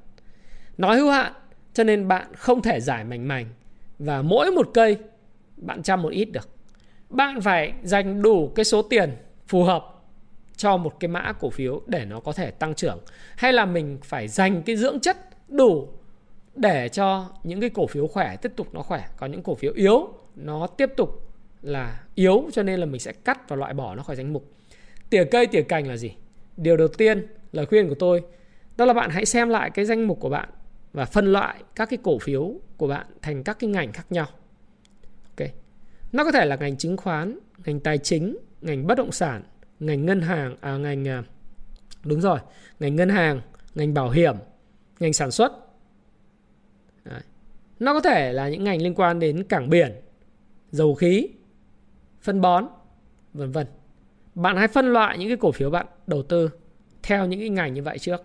nói 0.78 0.98
hữu 0.98 1.10
hạn, 1.10 1.34
cho 1.74 1.84
nên 1.84 2.08
bạn 2.08 2.36
không 2.36 2.62
thể 2.62 2.80
giải 2.80 3.04
mảnh 3.04 3.28
mảnh 3.28 3.46
và 4.00 4.22
mỗi 4.22 4.52
một 4.52 4.70
cây 4.74 4.98
bạn 5.58 5.84
chăm 5.84 6.02
một 6.02 6.10
ít 6.10 6.26
được. 6.26 6.50
Bạn 7.10 7.42
phải 7.42 7.74
dành 7.84 8.22
đủ 8.22 8.52
cái 8.56 8.66
số 8.66 8.82
tiền 8.82 9.16
phù 9.48 9.64
hợp 9.64 9.97
cho 10.58 10.78
một 10.78 11.00
cái 11.00 11.08
mã 11.08 11.34
cổ 11.40 11.50
phiếu 11.50 11.82
để 11.88 12.06
nó 12.06 12.20
có 12.20 12.34
thể 12.34 12.52
tăng 12.52 12.76
trưởng 12.76 13.00
hay 13.38 13.54
là 13.54 13.66
mình 13.66 13.98
phải 14.04 14.28
dành 14.28 14.64
cái 14.64 14.76
dưỡng 14.76 15.00
chất 15.00 15.18
đủ 15.48 15.90
để 16.56 16.90
cho 16.90 17.30
những 17.44 17.62
cái 17.62 17.70
cổ 17.70 17.88
phiếu 17.88 18.08
khỏe 18.08 18.36
tiếp 18.42 18.52
tục 18.56 18.68
nó 18.74 18.82
khỏe 18.82 19.06
còn 19.18 19.32
những 19.32 19.44
cổ 19.44 19.56
phiếu 19.56 19.74
yếu 19.74 20.14
nó 20.36 20.68
tiếp 20.68 20.90
tục 20.98 21.32
là 21.62 22.04
yếu 22.16 22.50
cho 22.54 22.64
nên 22.64 22.80
là 22.80 22.86
mình 22.86 23.00
sẽ 23.00 23.14
cắt 23.14 23.50
và 23.50 23.56
loại 23.56 23.74
bỏ 23.74 23.96
nó 23.96 24.04
khỏi 24.04 24.16
danh 24.16 24.34
mục 24.34 24.52
tỉa 25.10 25.24
cây 25.24 25.48
tỉa 25.48 25.62
cành 25.62 25.88
là 25.88 25.98
gì 25.98 26.12
điều 26.58 26.78
đầu 26.78 26.88
tiên 26.88 27.28
lời 27.52 27.66
khuyên 27.66 27.90
của 27.90 27.96
tôi 27.96 28.24
đó 28.78 28.86
là 28.86 28.94
bạn 28.94 29.10
hãy 29.10 29.26
xem 29.26 29.50
lại 29.50 29.70
cái 29.70 29.86
danh 29.86 30.08
mục 30.08 30.20
của 30.20 30.30
bạn 30.30 30.50
và 30.94 31.06
phân 31.06 31.34
loại 31.34 31.64
các 31.76 31.90
cái 31.90 32.00
cổ 32.04 32.20
phiếu 32.20 32.54
của 32.78 32.88
bạn 32.88 33.06
thành 33.22 33.44
các 33.44 33.60
cái 33.60 33.70
ngành 33.70 33.92
khác 33.92 34.06
nhau. 34.10 34.28
Ok. 35.24 35.50
Nó 36.12 36.24
có 36.24 36.32
thể 36.32 36.46
là 36.46 36.56
ngành 36.56 36.78
chứng 36.78 36.98
khoán, 36.98 37.40
ngành 37.66 37.80
tài 37.80 37.98
chính, 37.98 38.38
ngành 38.62 38.88
bất 38.88 38.98
động 38.98 39.12
sản, 39.12 39.44
ngành 39.80 40.06
ngân 40.06 40.22
hàng 40.22 40.56
à 40.62 40.78
ngành 40.78 41.08
à, 41.08 41.24
đúng 42.04 42.22
rồi, 42.22 42.40
ngành 42.80 42.96
ngân 42.96 43.10
hàng, 43.10 43.42
ngành 43.76 43.94
bảo 43.94 44.10
hiểm, 44.10 44.36
ngành 45.00 45.14
sản 45.14 45.32
xuất. 45.32 45.52
Đấy. 47.04 47.22
Nó 47.80 47.94
có 47.94 48.02
thể 48.02 48.34
là 48.34 48.50
những 48.50 48.64
ngành 48.64 48.82
liên 48.82 48.94
quan 48.96 49.20
đến 49.20 49.44
cảng 49.44 49.70
biển, 49.70 49.92
dầu 50.72 50.96
khí, 50.96 51.30
phân 52.22 52.42
bón, 52.42 52.68
vân 53.34 53.52
vân. 53.52 53.68
bạn 54.36 54.58
hãy 54.58 54.68
phân 54.68 54.94
loại 54.94 55.18
những 55.18 55.28
cái 55.28 55.38
cổ 55.38 55.52
phiếu 55.52 55.70
bạn 55.70 55.86
đầu 56.08 56.24
tư 56.24 56.50
theo 57.04 57.26
những 57.26 57.40
cái 57.40 57.50
ngành 57.50 57.74
như 57.74 57.84
vậy 57.84 58.00
trước. 58.00 58.22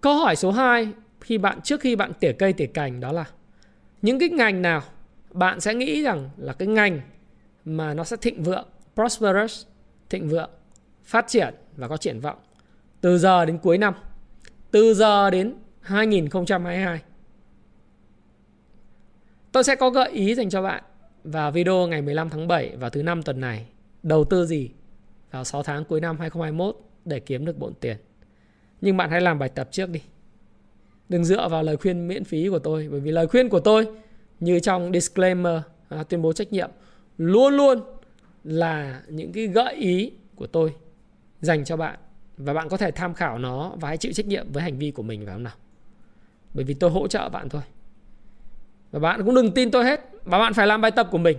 Câu 0.00 0.14
hỏi 0.14 0.36
số 0.36 0.50
2 0.50 0.88
khi 1.20 1.38
bạn 1.38 1.60
trước 1.60 1.80
khi 1.80 1.96
bạn 1.96 2.12
tỉa 2.20 2.32
cây 2.32 2.52
tỉa 2.52 2.66
cành 2.66 3.00
đó 3.00 3.12
là 3.12 3.24
những 4.02 4.18
cái 4.18 4.28
ngành 4.28 4.62
nào 4.62 4.82
bạn 5.30 5.60
sẽ 5.60 5.74
nghĩ 5.74 6.02
rằng 6.02 6.30
là 6.36 6.52
cái 6.52 6.68
ngành 6.68 7.00
mà 7.64 7.94
nó 7.94 8.04
sẽ 8.04 8.16
thịnh 8.16 8.42
vượng, 8.42 8.68
prosperous, 8.94 9.66
thịnh 10.10 10.28
vượng, 10.28 10.50
phát 11.04 11.24
triển 11.28 11.54
và 11.76 11.88
có 11.88 11.96
triển 11.96 12.20
vọng 12.20 12.38
từ 13.00 13.18
giờ 13.18 13.44
đến 13.44 13.58
cuối 13.58 13.78
năm, 13.78 13.94
từ 14.70 14.94
giờ 14.94 15.30
đến 15.30 15.54
2022. 15.80 17.02
Tôi 19.52 19.64
sẽ 19.64 19.76
có 19.76 19.90
gợi 19.90 20.10
ý 20.10 20.34
dành 20.34 20.50
cho 20.50 20.62
bạn 20.62 20.82
vào 21.24 21.50
video 21.50 21.86
ngày 21.86 22.02
15 22.02 22.30
tháng 22.30 22.48
7 22.48 22.76
và 22.76 22.88
thứ 22.88 23.02
năm 23.02 23.22
tuần 23.22 23.40
này. 23.40 23.66
Đầu 24.02 24.24
tư 24.24 24.46
gì 24.46 24.70
vào 25.30 25.44
6 25.44 25.62
tháng 25.62 25.84
cuối 25.84 26.00
năm 26.00 26.16
2021 26.18 26.76
để 27.04 27.20
kiếm 27.20 27.44
được 27.44 27.58
bộn 27.58 27.72
tiền. 27.80 27.96
Nhưng 28.80 28.96
bạn 28.96 29.10
hãy 29.10 29.20
làm 29.20 29.38
bài 29.38 29.48
tập 29.48 29.68
trước 29.70 29.90
đi. 29.90 30.00
Đừng 31.08 31.24
dựa 31.24 31.48
vào 31.48 31.62
lời 31.62 31.76
khuyên 31.76 32.08
miễn 32.08 32.24
phí 32.24 32.48
của 32.48 32.58
tôi 32.58 32.88
bởi 32.90 33.00
vì 33.00 33.10
lời 33.10 33.26
khuyên 33.26 33.48
của 33.48 33.60
tôi 33.60 33.86
như 34.40 34.60
trong 34.60 34.92
disclaimer 34.92 35.60
à, 35.88 36.02
tuyên 36.02 36.22
bố 36.22 36.32
trách 36.32 36.52
nhiệm 36.52 36.70
luôn 37.18 37.56
luôn 37.56 37.80
là 38.44 39.02
những 39.08 39.32
cái 39.32 39.46
gợi 39.46 39.74
ý 39.74 40.12
của 40.34 40.46
tôi 40.46 40.74
dành 41.40 41.64
cho 41.64 41.76
bạn. 41.76 41.98
Và 42.36 42.54
bạn 42.54 42.68
có 42.68 42.76
thể 42.76 42.90
tham 42.90 43.14
khảo 43.14 43.38
nó 43.38 43.72
và 43.80 43.88
hãy 43.88 43.96
chịu 43.96 44.12
trách 44.12 44.26
nhiệm 44.26 44.52
với 44.52 44.62
hành 44.62 44.78
vi 44.78 44.90
của 44.90 45.02
mình 45.02 45.24
phải 45.26 45.34
không 45.34 45.42
nào? 45.42 45.54
Bởi 46.54 46.64
vì 46.64 46.74
tôi 46.74 46.90
hỗ 46.90 47.06
trợ 47.08 47.28
bạn 47.28 47.48
thôi. 47.48 47.62
Và 48.92 48.98
bạn 48.98 49.24
cũng 49.24 49.34
đừng 49.34 49.52
tin 49.52 49.70
tôi 49.70 49.84
hết 49.84 50.00
Và 50.24 50.38
bạn 50.38 50.54
phải 50.54 50.66
làm 50.66 50.80
bài 50.80 50.90
tập 50.90 51.08
của 51.10 51.18
mình. 51.18 51.38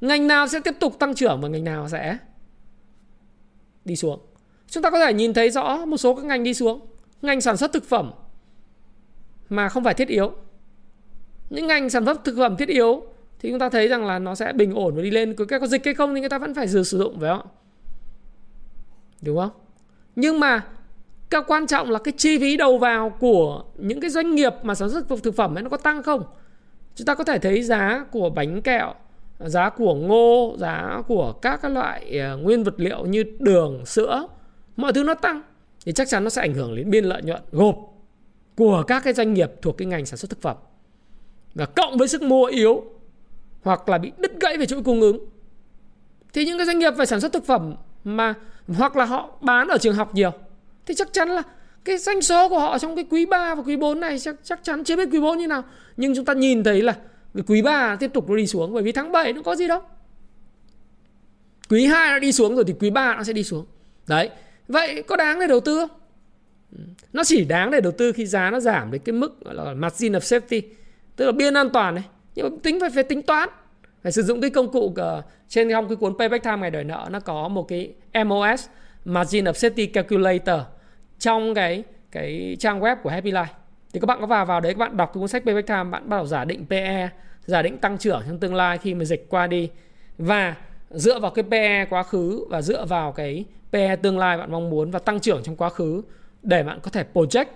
Ngành 0.00 0.26
nào 0.26 0.48
sẽ 0.48 0.60
tiếp 0.60 0.74
tục 0.80 0.98
tăng 0.98 1.14
trưởng 1.14 1.40
và 1.40 1.48
ngành 1.48 1.64
nào 1.64 1.88
sẽ 1.88 2.18
đi 3.84 3.96
xuống? 3.96 4.20
Chúng 4.68 4.82
ta 4.82 4.90
có 4.90 4.98
thể 4.98 5.12
nhìn 5.12 5.34
thấy 5.34 5.50
rõ 5.50 5.84
một 5.84 5.96
số 5.96 6.14
các 6.14 6.24
ngành 6.24 6.44
đi 6.44 6.54
xuống. 6.54 6.86
Ngành 7.22 7.40
sản 7.40 7.56
xuất 7.56 7.72
thực 7.72 7.84
phẩm 7.84 8.12
Mà 9.48 9.68
không 9.68 9.84
phải 9.84 9.94
thiết 9.94 10.08
yếu. 10.08 10.32
Những 11.50 11.66
ngành 11.66 11.90
sản 11.90 12.04
xuất 12.04 12.24
thực 12.24 12.36
phẩm 12.36 12.56
thiết 12.56 12.68
yếu 12.68 13.02
thì 13.38 13.50
chúng 13.50 13.58
ta 13.58 13.68
thấy 13.68 13.88
rằng 13.88 14.06
là 14.06 14.18
nó 14.18 14.34
sẽ 14.34 14.52
bình 14.52 14.74
ổn 14.74 14.94
và 14.96 15.02
đi 15.02 15.10
lên. 15.10 15.34
Cái 15.48 15.60
có 15.60 15.66
dịch 15.66 15.84
hay 15.84 15.94
không 15.94 16.14
thì 16.14 16.20
người 16.20 16.28
ta 16.28 16.38
vẫn 16.38 16.54
phải 16.54 16.68
sử 16.68 16.82
dụng 16.82 17.20
phải 17.20 17.28
không 17.28 17.46
Đúng 19.22 19.36
không? 19.36 19.50
Nhưng 20.16 20.40
mà 20.40 20.66
cái 21.30 21.42
quan 21.46 21.66
trọng 21.66 21.90
là 21.90 21.98
cái 21.98 22.14
chi 22.16 22.38
phí 22.38 22.56
đầu 22.56 22.78
vào 22.78 23.10
của 23.10 23.64
những 23.76 24.00
cái 24.00 24.10
doanh 24.10 24.34
nghiệp 24.34 24.52
mà 24.62 24.74
sản 24.74 24.90
xuất 24.90 25.04
thực 25.22 25.36
phẩm 25.36 25.58
ấy, 25.58 25.62
nó 25.62 25.70
có 25.70 25.76
tăng 25.76 26.02
không? 26.02 26.22
Chúng 26.94 27.06
ta 27.06 27.14
có 27.14 27.24
thể 27.24 27.38
thấy 27.38 27.62
giá 27.62 28.06
của 28.10 28.30
bánh 28.30 28.62
kẹo, 28.62 28.94
giá 29.38 29.70
của 29.70 29.94
ngô, 29.94 30.56
giá 30.58 31.02
của 31.08 31.32
các 31.32 31.60
các 31.62 31.68
loại 31.68 32.18
ờ, 32.18 32.36
nguyên 32.36 32.64
vật 32.64 32.74
liệu 32.76 33.06
như 33.06 33.24
đường, 33.38 33.86
sữa, 33.86 34.28
mọi 34.76 34.92
thứ 34.92 35.02
nó 35.02 35.14
tăng. 35.14 35.42
Thì 35.86 35.92
chắc 35.92 36.08
chắn 36.08 36.24
nó 36.24 36.30
sẽ 36.30 36.42
ảnh 36.42 36.54
hưởng 36.54 36.76
đến 36.76 36.90
biên 36.90 37.04
lợi 37.04 37.22
nhuận 37.22 37.42
gộp 37.52 37.76
của 38.56 38.82
các 38.86 39.04
cái 39.04 39.12
doanh 39.14 39.34
nghiệp 39.34 39.52
thuộc 39.62 39.78
cái 39.78 39.86
ngành 39.86 40.06
sản 40.06 40.16
xuất 40.16 40.30
thực 40.30 40.42
phẩm. 40.42 40.56
Và 41.54 41.66
cộng 41.66 41.96
với 41.96 42.08
sức 42.08 42.22
mua 42.22 42.44
yếu 42.44 42.84
hoặc 43.66 43.88
là 43.88 43.98
bị 43.98 44.12
đứt 44.18 44.40
gãy 44.40 44.58
về 44.58 44.66
chuỗi 44.66 44.82
cung 44.82 45.00
ứng. 45.00 45.18
Thì 46.32 46.44
những 46.44 46.58
cái 46.58 46.66
doanh 46.66 46.78
nghiệp 46.78 46.90
về 46.90 47.06
sản 47.06 47.20
xuất 47.20 47.32
thực 47.32 47.46
phẩm 47.46 47.74
mà, 48.04 48.34
hoặc 48.68 48.96
là 48.96 49.04
họ 49.04 49.38
bán 49.40 49.68
ở 49.68 49.78
trường 49.78 49.94
học 49.94 50.14
nhiều, 50.14 50.30
thì 50.86 50.94
chắc 50.94 51.12
chắn 51.12 51.28
là 51.28 51.42
cái 51.84 51.98
doanh 51.98 52.22
số 52.22 52.48
của 52.48 52.58
họ 52.58 52.78
trong 52.78 52.96
cái 52.96 53.06
quý 53.10 53.26
3 53.26 53.54
và 53.54 53.62
quý 53.62 53.76
4 53.76 54.00
này 54.00 54.18
chắc 54.18 54.36
chắc 54.42 54.60
chắn 54.62 54.84
chưa 54.84 54.96
biết 54.96 55.08
quý 55.12 55.20
4 55.20 55.38
như 55.38 55.46
nào. 55.46 55.62
Nhưng 55.96 56.14
chúng 56.14 56.24
ta 56.24 56.32
nhìn 56.32 56.64
thấy 56.64 56.82
là 56.82 56.92
cái 57.34 57.44
quý 57.46 57.62
3 57.62 57.96
tiếp 57.96 58.10
tục 58.14 58.30
nó 58.30 58.36
đi 58.36 58.46
xuống, 58.46 58.72
bởi 58.72 58.82
vì 58.82 58.92
tháng 58.92 59.12
7 59.12 59.32
nó 59.32 59.42
có 59.42 59.56
gì 59.56 59.68
đâu 59.68 59.80
quý 61.68 61.86
2 61.86 62.12
nó 62.12 62.18
đi 62.18 62.32
xuống 62.32 62.54
rồi 62.54 62.64
thì 62.66 62.74
quý 62.80 62.90
3 62.90 63.14
nó 63.16 63.22
sẽ 63.22 63.32
đi 63.32 63.44
xuống. 63.44 63.66
Đấy, 64.06 64.30
vậy 64.68 65.02
có 65.02 65.16
đáng 65.16 65.40
để 65.40 65.46
đầu 65.46 65.60
tư 65.60 65.78
không? 65.78 65.98
Nó 67.12 67.24
chỉ 67.24 67.44
đáng 67.44 67.70
để 67.70 67.80
đầu 67.80 67.92
tư 67.92 68.12
khi 68.12 68.26
giá 68.26 68.50
nó 68.50 68.60
giảm 68.60 68.90
đến 68.90 69.02
cái 69.04 69.12
mức 69.12 69.44
gọi 69.44 69.54
là 69.54 69.74
margin 69.74 70.12
of 70.12 70.38
safety, 70.38 70.62
tức 71.16 71.26
là 71.26 71.32
biên 71.32 71.54
an 71.54 71.70
toàn 71.70 71.94
này 71.94 72.04
nhưng 72.36 72.50
mà 72.50 72.56
tính 72.62 72.80
phải 72.80 72.90
phải 72.94 73.04
tính 73.04 73.22
toán. 73.22 73.48
Phải 74.02 74.12
sử 74.12 74.22
dụng 74.22 74.40
cái 74.40 74.50
công 74.50 74.72
cụ 74.72 74.84
uh, 74.84 74.94
trên 75.48 75.70
trong 75.70 75.88
cái 75.88 75.96
cuốn 75.96 76.18
payback 76.18 76.44
time 76.44 76.56
ngày 76.56 76.70
đòi 76.70 76.84
nợ 76.84 77.08
nó 77.10 77.20
có 77.20 77.48
một 77.48 77.68
cái 77.68 77.92
MOS 78.24 78.66
margin 79.04 79.44
of 79.44 79.52
safety 79.52 79.88
calculator 79.92 80.60
trong 81.18 81.54
cái 81.54 81.84
cái 82.10 82.56
trang 82.60 82.80
web 82.80 82.96
của 83.02 83.10
Happy 83.10 83.32
Life. 83.32 83.46
Thì 83.92 84.00
các 84.00 84.06
bạn 84.06 84.20
có 84.20 84.26
vào 84.26 84.46
vào 84.46 84.60
đấy 84.60 84.74
các 84.74 84.78
bạn 84.78 84.96
đọc 84.96 85.10
cái 85.14 85.20
cuốn 85.20 85.28
sách 85.28 85.44
Payback 85.44 85.68
Time 85.68 85.84
bạn 85.84 86.08
bắt 86.08 86.16
đầu 86.16 86.26
giả 86.26 86.44
định 86.44 86.66
PE 86.70 87.08
giả 87.44 87.62
định 87.62 87.78
tăng 87.78 87.98
trưởng 87.98 88.22
trong 88.28 88.38
tương 88.38 88.54
lai 88.54 88.78
khi 88.78 88.94
mà 88.94 89.04
dịch 89.04 89.26
qua 89.28 89.46
đi. 89.46 89.70
Và 90.18 90.54
dựa 90.90 91.18
vào 91.18 91.30
cái 91.30 91.44
PE 91.50 91.84
quá 91.90 92.02
khứ 92.02 92.46
và 92.48 92.62
dựa 92.62 92.84
vào 92.84 93.12
cái 93.12 93.44
PE 93.72 93.96
tương 93.96 94.18
lai 94.18 94.38
bạn 94.38 94.52
mong 94.52 94.70
muốn 94.70 94.90
và 94.90 94.98
tăng 94.98 95.20
trưởng 95.20 95.42
trong 95.42 95.56
quá 95.56 95.68
khứ 95.68 96.02
để 96.42 96.62
bạn 96.62 96.78
có 96.82 96.90
thể 96.90 97.04
project 97.14 97.46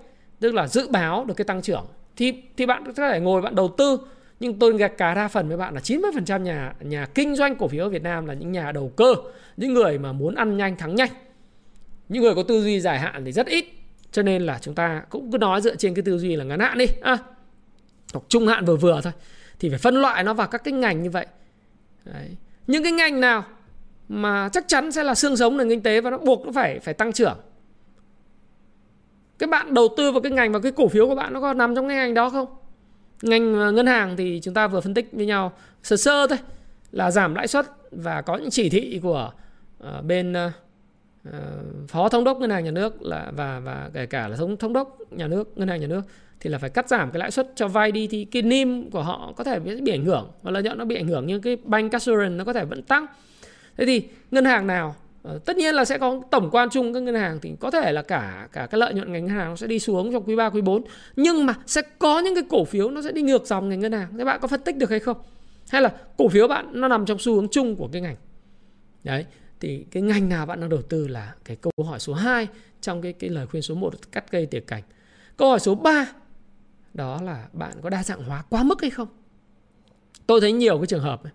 tức 0.41 0.55
là 0.55 0.67
dự 0.67 0.89
báo 0.91 1.25
được 1.25 1.35
cái 1.35 1.45
tăng 1.45 1.63
trưởng 1.63 1.87
thì 2.17 2.43
thì 2.57 2.67
bạn 2.67 2.85
có 2.87 2.93
thể 2.93 3.21
ngồi 3.21 3.43
bạn 3.43 3.55
đầu 3.55 3.69
tư 3.79 3.99
nhưng 4.41 4.59
tôi 4.59 4.79
gạch 4.79 4.99
cả 4.99 5.15
đa 5.15 5.29
phần 5.29 5.49
với 5.49 5.57
bạn 5.57 5.75
là 5.75 5.81
90% 5.81 6.43
nhà 6.43 6.75
nhà 6.81 7.07
kinh 7.15 7.37
doanh 7.37 7.57
cổ 7.57 7.69
phiếu 7.69 7.85
ở 7.85 7.89
Việt 7.89 8.03
Nam 8.03 8.27
là 8.27 8.35
những 8.35 8.53
nhà 8.53 8.73
đầu 8.73 8.93
cơ 8.97 9.15
những 9.57 9.75
người 9.75 9.99
mà 9.99 10.13
muốn 10.13 10.35
ăn 10.35 10.57
nhanh 10.57 10.77
thắng 10.77 10.95
nhanh. 10.95 11.11
Những 12.09 12.23
người 12.23 12.35
có 12.35 12.43
tư 12.43 12.63
duy 12.63 12.81
dài 12.81 12.99
hạn 12.99 13.25
thì 13.25 13.33
rất 13.33 13.47
ít. 13.47 13.65
Cho 14.13 14.23
nên 14.23 14.43
là 14.43 14.59
chúng 14.61 14.75
ta 14.75 15.03
cũng 15.09 15.33
cứ 15.33 15.39
nói 15.39 15.61
dựa 15.61 15.77
trên 15.77 15.95
cái 15.95 16.03
tư 16.03 16.19
duy 16.19 16.37
là 16.37 16.45
ngắn 16.45 16.61
hạn 16.61 16.79
đi 16.79 16.87
à, 17.03 17.19
hoặc 18.13 18.23
trung 18.29 18.47
hạn 18.47 18.65
vừa 18.65 18.77
vừa 18.77 19.01
thôi. 19.01 19.13
Thì 19.59 19.69
phải 19.69 19.79
phân 19.79 19.95
loại 19.95 20.25
nó 20.25 20.35
vào 20.35 20.49
các 20.49 20.65
cái 20.65 20.73
ngành 20.73 21.03
như 21.03 21.11
vậy. 21.11 21.27
Đấy. 22.05 22.37
những 22.67 22.83
cái 22.83 22.93
ngành 22.93 23.21
nào 23.21 23.45
mà 24.09 24.49
chắc 24.53 24.65
chắn 24.69 24.93
sẽ 24.93 25.05
là 25.05 25.15
xương 25.15 25.37
sống 25.37 25.57
nền 25.57 25.69
kinh 25.69 25.83
tế 25.83 26.01
và 26.01 26.11
nó 26.11 26.19
buộc 26.19 26.47
nó 26.47 26.53
phải 26.53 26.79
phải 26.79 26.95
tăng 26.95 27.13
trưởng? 27.13 27.39
Cái 29.39 29.47
bạn 29.47 29.75
đầu 29.75 29.89
tư 29.97 30.13
vào 30.13 30.21
cái 30.21 30.33
ngành 30.33 30.53
và 30.53 30.59
cái 30.59 30.73
cổ 30.73 30.89
phiếu 30.89 31.09
của 31.09 31.15
bạn 31.15 31.33
nó 31.33 31.41
có 31.41 31.55
nằm 31.55 31.75
trong 31.75 31.89
cái 31.89 31.97
ngành 31.97 32.15
đó 32.15 32.31
không? 32.31 32.60
Ngành 33.23 33.55
ờ, 33.55 33.73
ngân 33.73 33.87
hàng 33.87 34.17
thì 34.17 34.41
chúng 34.43 34.55
ta 34.55 34.69
vừa 34.69 34.81
phân 34.81 34.95
tích 34.95 35.09
với 35.13 35.27
nhau 35.27 35.53
sơ 35.83 35.97
sơ 35.97 36.27
thôi 36.27 36.39
là 36.93 37.11
giảm 37.11 37.35
lãi 37.35 37.49
suất 37.49 37.67
và 37.91 38.23
có 38.23 38.37
những 38.37 38.51
chỉ 38.51 38.69
thị 38.69 39.01
của 39.03 39.33
uh, 39.85 40.05
bên 40.05 40.33
uh, 40.33 40.53
phó 41.89 42.09
thống 42.09 42.25
đốc 42.25 42.39
ngân 42.39 42.51
hàng 42.51 42.65
nhà 42.65 42.71
nước 42.71 43.03
là 43.03 43.33
và 43.37 43.61
và 43.61 43.91
kể 43.95 44.07
cả 44.07 44.29
là 44.29 44.37
thống 44.37 44.57
thống 44.57 44.73
đốc 44.73 44.99
nhà 45.11 45.27
nước 45.27 45.59
ngân 45.59 45.69
hàng 45.69 45.81
nhà 45.81 45.87
nước 45.87 46.03
thì 46.41 46.51
là 46.51 46.59
phải 46.59 46.71
cắt 46.71 46.89
giảm 46.89 47.11
cái 47.11 47.21
lãi 47.21 47.31
suất 47.31 47.53
cho 47.57 47.69
vay 47.69 47.93
đi 47.93 48.07
thì 48.07 48.25
cái 48.25 48.43
nim 48.43 48.91
của 48.91 49.03
họ 49.03 49.33
có 49.37 49.45
thể 49.45 49.59
bị 49.59 49.93
ảnh 49.93 50.05
hưởng 50.05 50.31
và 50.43 50.51
lợi 50.51 50.63
nhuận 50.63 50.79
nó 50.79 50.85
bị 50.85 50.97
ảnh 50.97 51.09
hưởng 51.09 51.27
nhưng 51.27 51.41
cái 51.41 51.57
bank 51.65 51.93
assurance 51.93 52.37
nó 52.37 52.45
có 52.45 52.53
thể 52.53 52.65
vẫn 52.65 52.83
tăng. 52.83 53.07
Thế 53.77 53.87
thì 53.87 54.09
ngân 54.31 54.45
hàng 54.45 54.67
nào 54.67 54.95
Ờ, 55.23 55.39
tất 55.39 55.57
nhiên 55.57 55.75
là 55.75 55.85
sẽ 55.85 55.99
có 55.99 56.23
tổng 56.31 56.49
quan 56.53 56.69
chung 56.71 56.95
các 56.95 57.03
ngân 57.03 57.15
hàng 57.15 57.39
thì 57.43 57.53
có 57.61 57.71
thể 57.71 57.93
là 57.93 58.03
cả 58.03 58.49
cả 58.53 58.67
cái 58.67 58.79
lợi 58.79 58.95
nhuận 58.95 59.13
ngành 59.13 59.27
ngân 59.27 59.37
hàng 59.37 59.51
nó 59.51 59.57
sẽ 59.57 59.67
đi 59.67 59.79
xuống 59.79 60.13
trong 60.13 60.25
quý 60.25 60.37
3 60.37 60.51
quý 60.51 60.61
4 60.61 60.83
nhưng 61.17 61.47
mà 61.47 61.55
sẽ 61.67 61.83
có 61.99 62.19
những 62.19 62.35
cái 62.35 62.45
cổ 62.49 62.65
phiếu 62.65 62.91
nó 62.91 63.03
sẽ 63.03 63.13
đi 63.13 63.23
ngược 63.23 63.47
dòng 63.47 63.69
ngành 63.69 63.81
ngân 63.81 63.93
hàng 63.93 64.19
thế 64.19 64.25
bạn 64.25 64.41
có 64.41 64.49
phân 64.49 64.61
tích 64.61 64.77
được 64.77 64.91
hay 64.91 65.01
không 65.01 65.17
hay 65.71 65.83
là 65.83 65.93
cổ 66.17 66.29
phiếu 66.29 66.49
bạn 66.49 66.67
nó 66.73 66.89
nằm 66.89 67.07
trong 67.07 67.19
xu 67.19 67.35
hướng 67.35 67.49
chung 67.49 67.77
của 67.77 67.89
cái 67.93 68.03
ngành 68.03 68.17
đấy, 69.05 69.27
thì 69.61 69.87
cái 69.91 70.03
ngành 70.03 70.29
nào 70.29 70.47
bạn 70.47 70.61
đang 70.61 70.71
đầu 70.71 70.83
tư 70.83 71.09
là 71.09 71.35
cái 71.45 71.57
câu 71.57 71.73
hỏi 71.85 72.01
số 72.01 72.15
2 72.15 72.49
trong 72.81 73.03
cái 73.03 73.13
cái 73.13 73.31
lời 73.31 73.47
khuyên 73.47 73.63
số 73.63 73.75
1 73.75 74.13
cắt 74.13 74.31
cây 74.31 74.47
tỉa 74.47 74.61
cảnh. 74.61 74.83
Câu 75.37 75.51
hỏi 75.51 75.61
số 75.61 75.75
3 75.75 76.13
đó 76.95 77.21
là 77.23 77.49
bạn 77.53 77.73
có 77.83 77.91
đa 77.91 78.03
dạng 78.03 78.25
hóa 78.25 78.45
quá 78.51 78.63
mức 78.63 78.81
hay 78.81 78.91
không? 78.91 79.09
Tôi 80.27 80.41
thấy 80.41 80.53
nhiều 80.53 80.79
cái 80.79 80.87
trường 80.87 81.03
hợp 81.03 81.25
này. 81.25 81.33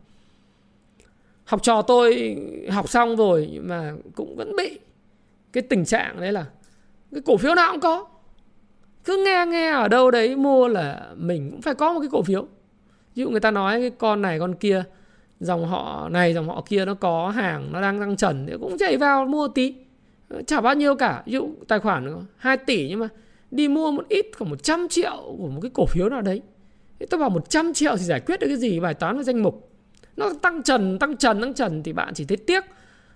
Học 1.46 1.64
trò 1.64 1.82
tôi 1.82 2.38
học 2.72 2.90
xong 2.90 3.16
rồi 3.16 3.50
nhưng 3.54 3.68
mà 3.68 3.94
cũng 4.16 4.36
vẫn 4.36 4.56
bị 4.58 4.80
cái 5.54 5.64
tình 5.64 5.86
trạng 5.86 6.22
đấy 6.22 6.32
là 6.32 6.46
cái 7.12 7.22
cổ 7.26 7.38
phiếu 7.38 7.56
nào 7.56 7.72
cũng 7.72 7.82
có. 7.82 8.06
Cứ 9.04 9.24
nghe 9.26 9.46
nghe 9.46 9.72
ở 9.72 9.88
đâu 9.88 10.12
đấy 10.12 10.36
mua 10.36 10.68
là 10.68 11.10
mình 11.16 11.52
cũng 11.52 11.62
phải 11.62 11.76
có 11.76 11.94
một 11.94 12.00
cái 12.00 12.10
cổ 12.12 12.24
phiếu. 12.24 12.42
Ví 13.16 13.24
dụ 13.24 13.30
người 13.30 13.40
ta 13.40 13.52
nói 13.52 13.80
cái 13.82 13.90
con 13.90 14.22
này, 14.22 14.40
con 14.40 14.56
kia, 14.56 14.84
dòng 15.40 15.68
họ 15.68 16.10
này, 16.10 16.34
dòng 16.34 16.48
họ 16.48 16.64
kia 16.70 16.86
nó 16.86 16.94
có 16.94 17.30
hàng, 17.30 17.70
nó 17.72 17.82
đang 17.82 18.00
tăng 18.00 18.18
trần 18.18 18.46
thì 18.48 18.54
cũng 18.62 18.78
chạy 18.78 18.98
vào 18.98 19.26
mua 19.26 19.48
tí. 19.48 19.76
Chả 20.48 20.62
bao 20.62 20.76
nhiêu 20.76 20.96
cả. 20.96 21.24
Ví 21.26 21.34
dụ 21.34 21.50
tài 21.68 21.80
khoản 21.80 22.26
2 22.38 22.58
tỷ 22.58 22.90
nhưng 22.90 23.00
mà 23.00 23.08
đi 23.52 23.68
mua 23.68 23.92
một 23.92 24.06
ít 24.10 24.26
khoảng 24.38 24.50
100 24.50 24.88
triệu 24.90 25.36
của 25.38 25.48
một 25.48 25.60
cái 25.62 25.72
cổ 25.74 25.86
phiếu 25.86 26.10
nào 26.10 26.22
đấy. 26.22 26.42
Thì 27.00 27.06
tôi 27.06 27.20
bảo 27.20 27.30
100 27.30 27.74
triệu 27.74 27.98
thì 27.98 28.04
giải 28.04 28.20
quyết 28.20 28.40
được 28.40 28.48
cái 28.48 28.58
gì? 28.58 28.80
Bài 28.80 28.94
toán 28.94 29.16
với 29.16 29.24
danh 29.24 29.44
mục 29.44 29.70
nó 30.17 30.34
tăng 30.41 30.63
trần 30.63 30.99
tăng 30.99 31.17
trần 31.17 31.41
tăng 31.41 31.54
trần 31.54 31.84
thì 31.84 31.93
bạn 31.93 32.13
chỉ 32.13 32.25
thấy 32.25 32.38
tiếc. 32.38 32.63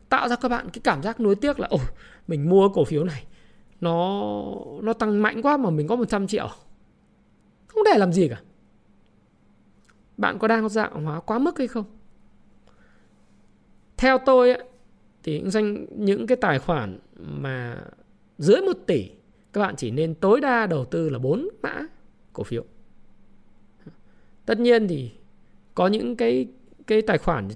Tạo 0.10 0.30
ra 0.30 0.36
các 0.36 0.50
bạn 0.50 0.70
cái 0.70 0.82
cảm 0.84 1.04
giác 1.04 1.20
nuối 1.20 1.36
tiếc 1.36 1.60
là 1.60 1.68
ồ 1.68 1.78
mình 2.28 2.50
mua 2.50 2.70
cổ 2.70 2.84
phiếu 2.84 3.04
này 3.04 3.26
nó 3.82 4.22
nó 4.82 4.94
tăng 4.94 5.22
mạnh 5.22 5.42
quá 5.42 5.58
mà 5.58 5.70
mình 5.70 5.88
có 5.88 5.96
100 5.96 6.28
triệu. 6.28 6.50
Không 7.68 7.84
để 7.84 7.98
làm 7.98 8.14
gì 8.14 8.30
cả. 8.30 8.42
Bạn 10.18 10.40
có 10.40 10.48
đang 10.48 10.70
dạng 10.70 11.06
hóa 11.06 11.20
quá 11.20 11.40
mức 11.40 11.58
hay 11.58 11.68
không? 11.68 11.86
Theo 13.98 14.18
tôi 14.26 14.52
ấy, 14.52 14.64
thì 15.24 15.44
danh 15.46 15.86
những 15.96 16.28
cái 16.28 16.36
tài 16.36 16.60
khoản 16.60 17.00
mà 17.16 17.82
dưới 18.38 18.62
1 18.62 18.72
tỷ 18.88 19.10
các 19.54 19.62
bạn 19.62 19.76
chỉ 19.76 19.92
nên 19.92 20.16
tối 20.16 20.42
đa 20.42 20.68
đầu 20.68 20.86
tư 20.86 21.10
là 21.10 21.20
4 21.20 21.50
mã 21.62 21.82
cổ 22.34 22.44
phiếu. 22.44 22.64
Tất 24.46 24.60
nhiên 24.60 24.88
thì 24.88 25.12
có 25.76 25.88
những 25.88 26.16
cái 26.16 26.48
cái 26.90 27.02
tài 27.02 27.18
khoản 27.18 27.48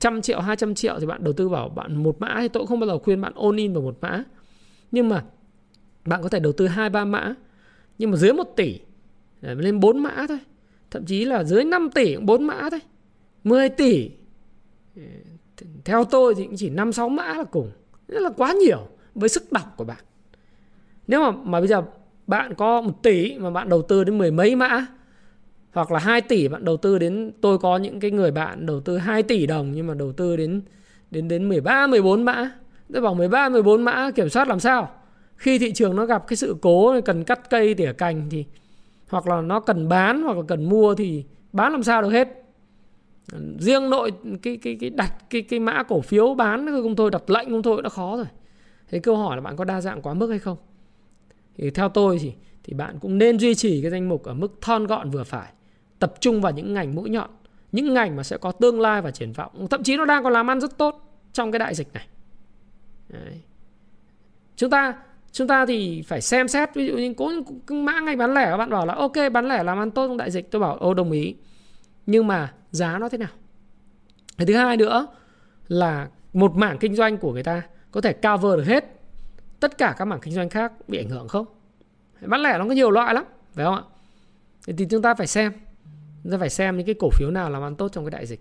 trăm 0.00 0.22
triệu 0.22 0.40
200 0.40 0.74
triệu 0.74 1.00
thì 1.00 1.06
bạn 1.06 1.24
đầu 1.24 1.32
tư 1.32 1.48
vào 1.48 1.68
bạn 1.68 1.96
một 1.96 2.20
mã 2.20 2.36
thì 2.40 2.48
tôi 2.48 2.60
cũng 2.60 2.66
không 2.66 2.80
bao 2.80 2.86
giờ 2.86 2.98
khuyên 2.98 3.20
bạn 3.20 3.32
ôn 3.34 3.56
in 3.56 3.72
vào 3.72 3.82
một 3.82 3.98
mã. 4.00 4.24
Nhưng 4.92 5.08
mà 5.08 5.24
bạn 6.04 6.22
có 6.22 6.28
thể 6.28 6.40
đầu 6.40 6.52
tư 6.52 6.66
hai, 6.66 6.90
ba 6.90 7.04
mã, 7.04 7.34
nhưng 7.98 8.10
mà 8.10 8.16
dưới 8.16 8.32
1 8.32 8.44
tỷ 8.56 8.80
lên 9.40 9.80
4 9.80 9.98
mã 9.98 10.26
thôi. 10.28 10.38
Thậm 10.90 11.04
chí 11.04 11.24
là 11.24 11.44
dưới 11.44 11.64
5 11.64 11.90
tỷ 11.94 12.14
cũng 12.14 12.26
4 12.26 12.44
mã 12.44 12.70
thôi. 12.70 12.80
10 13.44 13.68
tỷ. 13.68 14.10
Theo 15.84 16.04
tôi 16.04 16.34
thì 16.34 16.44
cũng 16.44 16.56
chỉ 16.56 16.70
5 16.70 16.92
6 16.92 17.08
mã 17.08 17.34
là 17.34 17.44
cùng. 17.44 17.70
Rất 18.08 18.20
là 18.20 18.30
quá 18.36 18.52
nhiều 18.52 18.88
với 19.14 19.28
sức 19.28 19.52
đọc 19.52 19.74
của 19.76 19.84
bạn. 19.84 20.04
Nếu 21.06 21.20
mà 21.20 21.30
mà 21.30 21.60
bây 21.60 21.68
giờ 21.68 21.82
bạn 22.26 22.54
có 22.54 22.80
1 22.80 23.02
tỷ 23.02 23.38
mà 23.38 23.50
bạn 23.50 23.68
đầu 23.68 23.82
tư 23.82 24.04
đến 24.04 24.18
mười 24.18 24.30
mấy 24.30 24.56
mã 24.56 24.86
hoặc 25.72 25.92
là 25.92 25.98
2 25.98 26.20
tỷ 26.20 26.48
bạn 26.48 26.64
đầu 26.64 26.76
tư 26.76 26.98
đến, 26.98 27.32
tôi 27.40 27.58
có 27.58 27.76
những 27.76 28.00
cái 28.00 28.10
người 28.10 28.30
bạn 28.30 28.66
đầu 28.66 28.80
tư 28.80 28.98
2 28.98 29.22
tỷ 29.22 29.46
đồng 29.46 29.72
nhưng 29.72 29.86
mà 29.86 29.94
đầu 29.94 30.12
tư 30.12 30.36
đến 30.36 30.62
đến 31.10 31.28
đến 31.28 31.48
13 31.48 31.86
14 31.86 32.22
mã. 32.22 32.50
Tôi 32.92 33.02
bảo 33.02 33.14
13 33.14 33.48
14 33.48 33.82
mã 33.82 34.10
kiểm 34.10 34.28
soát 34.28 34.48
làm 34.48 34.60
sao? 34.60 34.90
Khi 35.36 35.58
thị 35.58 35.72
trường 35.72 35.96
nó 35.96 36.06
gặp 36.06 36.26
cái 36.26 36.36
sự 36.36 36.56
cố 36.60 37.00
cần 37.00 37.24
cắt 37.24 37.50
cây 37.50 37.74
tỉa 37.74 37.92
cành 37.92 38.26
thì, 38.30 38.44
hoặc 39.08 39.26
là 39.26 39.40
nó 39.40 39.60
cần 39.60 39.88
bán 39.88 40.22
hoặc 40.22 40.36
là 40.36 40.42
cần 40.48 40.68
mua 40.68 40.94
thì 40.94 41.24
bán 41.52 41.72
làm 41.72 41.82
sao 41.82 42.02
được 42.02 42.10
hết. 42.10 42.28
Riêng 43.58 43.90
nội 43.90 44.12
cái 44.42 44.56
cái 44.56 44.76
cái 44.80 44.90
đặt, 44.90 45.14
cái 45.30 45.42
cái 45.42 45.60
mã 45.60 45.82
cổ 45.82 46.00
phiếu 46.00 46.34
bán 46.34 46.66
không 46.66 46.96
thôi, 46.96 47.10
đặt 47.10 47.30
lệnh 47.30 47.50
không 47.50 47.62
thôi, 47.62 47.82
đã 47.82 47.88
khó 47.88 48.16
rồi. 48.16 48.26
Thế 48.90 48.98
câu 48.98 49.16
hỏi 49.16 49.36
là 49.36 49.42
bạn 49.42 49.56
có 49.56 49.64
đa 49.64 49.80
dạng 49.80 50.02
quá 50.02 50.14
mức 50.14 50.30
hay 50.30 50.38
không? 50.38 50.56
Thì 51.58 51.70
theo 51.70 51.88
tôi 51.88 52.18
thì 52.18 52.32
thì 52.64 52.74
bạn 52.74 52.98
cũng 53.00 53.18
nên 53.18 53.38
duy 53.38 53.54
trì 53.54 53.82
cái 53.82 53.90
danh 53.90 54.08
mục 54.08 54.24
ở 54.24 54.34
mức 54.34 54.58
thon 54.60 54.86
gọn 54.86 55.10
vừa 55.10 55.24
phải 55.24 55.52
tập 56.00 56.14
trung 56.20 56.40
vào 56.40 56.52
những 56.52 56.74
ngành 56.74 56.94
mũi 56.94 57.10
nhọn, 57.10 57.30
những 57.72 57.94
ngành 57.94 58.16
mà 58.16 58.22
sẽ 58.22 58.38
có 58.38 58.52
tương 58.52 58.80
lai 58.80 59.02
và 59.02 59.10
triển 59.10 59.32
vọng. 59.32 59.66
Thậm 59.70 59.82
chí 59.82 59.96
nó 59.96 60.04
đang 60.04 60.24
còn 60.24 60.32
làm 60.32 60.50
ăn 60.50 60.60
rất 60.60 60.78
tốt 60.78 61.20
trong 61.32 61.52
cái 61.52 61.58
đại 61.58 61.74
dịch 61.74 61.92
này. 61.92 62.06
Đấy. 63.08 63.40
chúng 64.56 64.70
ta 64.70 64.94
chúng 65.32 65.48
ta 65.48 65.66
thì 65.66 66.02
phải 66.02 66.20
xem 66.20 66.48
xét, 66.48 66.74
ví 66.74 66.86
dụ 66.86 66.96
như 66.96 67.14
có 67.66 67.74
mã 67.74 68.00
ngành 68.00 68.18
bán 68.18 68.34
lẻ, 68.34 68.46
các 68.50 68.56
bạn 68.56 68.70
bảo 68.70 68.86
là, 68.86 68.94
ok, 68.94 69.12
bán 69.32 69.48
lẻ 69.48 69.62
làm 69.62 69.78
ăn 69.78 69.90
tốt 69.90 70.08
trong 70.08 70.16
đại 70.16 70.30
dịch. 70.30 70.50
Tôi 70.50 70.60
bảo, 70.60 70.76
ô, 70.76 70.94
đồng 70.94 71.10
ý. 71.10 71.34
Nhưng 72.06 72.26
mà 72.26 72.52
giá 72.70 72.98
nó 72.98 73.08
thế 73.08 73.18
nào? 73.18 73.28
Cái 74.38 74.46
thứ 74.46 74.56
hai 74.56 74.76
nữa 74.76 75.06
là 75.68 76.08
một 76.32 76.56
mảng 76.56 76.78
kinh 76.78 76.94
doanh 76.94 77.18
của 77.18 77.32
người 77.32 77.42
ta 77.42 77.62
có 77.90 78.00
thể 78.00 78.12
cover 78.12 78.56
được 78.56 78.64
hết 78.66 78.84
tất 79.60 79.78
cả 79.78 79.94
các 79.98 80.04
mảng 80.04 80.20
kinh 80.20 80.34
doanh 80.34 80.48
khác 80.48 80.72
bị 80.88 80.98
ảnh 80.98 81.08
hưởng 81.08 81.28
không? 81.28 81.46
Bán 82.20 82.40
lẻ 82.42 82.58
nó 82.58 82.64
có 82.68 82.74
nhiều 82.74 82.90
loại 82.90 83.14
lắm, 83.14 83.24
phải 83.54 83.64
không 83.64 83.74
ạ? 83.74 83.82
Thì 84.66 84.86
chúng 84.90 85.02
ta 85.02 85.14
phải 85.14 85.26
xem 85.26 85.52
ta 86.30 86.38
phải 86.38 86.50
xem 86.50 86.76
những 86.76 86.86
cái 86.86 86.94
cổ 86.98 87.10
phiếu 87.10 87.30
nào 87.30 87.50
làm 87.50 87.62
ăn 87.62 87.76
tốt 87.76 87.88
trong 87.92 88.04
cái 88.04 88.10
đại 88.10 88.26
dịch. 88.26 88.40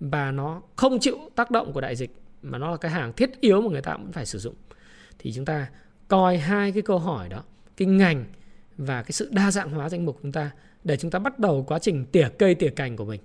Và 0.00 0.30
nó 0.30 0.62
không 0.76 0.98
chịu 1.00 1.18
tác 1.34 1.50
động 1.50 1.72
của 1.72 1.80
đại 1.80 1.96
dịch 1.96 2.10
mà 2.42 2.58
nó 2.58 2.70
là 2.70 2.76
cái 2.76 2.90
hàng 2.90 3.12
thiết 3.12 3.40
yếu 3.40 3.60
mà 3.60 3.68
người 3.70 3.82
ta 3.82 3.92
cũng 3.92 4.12
phải 4.12 4.26
sử 4.26 4.38
dụng. 4.38 4.54
Thì 5.18 5.32
chúng 5.32 5.44
ta 5.44 5.68
coi 6.08 6.38
hai 6.38 6.72
cái 6.72 6.82
câu 6.82 6.98
hỏi 6.98 7.28
đó 7.28 7.42
cái 7.76 7.88
ngành 7.88 8.24
và 8.76 9.02
cái 9.02 9.12
sự 9.12 9.28
đa 9.32 9.50
dạng 9.50 9.70
hóa 9.70 9.88
danh 9.88 10.06
mục 10.06 10.18
chúng 10.22 10.32
ta 10.32 10.50
để 10.84 10.96
chúng 10.96 11.10
ta 11.10 11.18
bắt 11.18 11.38
đầu 11.38 11.64
quá 11.68 11.78
trình 11.78 12.04
tỉa 12.12 12.28
cây 12.38 12.54
tỉa 12.54 12.70
cành 12.70 12.96
của 12.96 13.04
mình. 13.04 13.20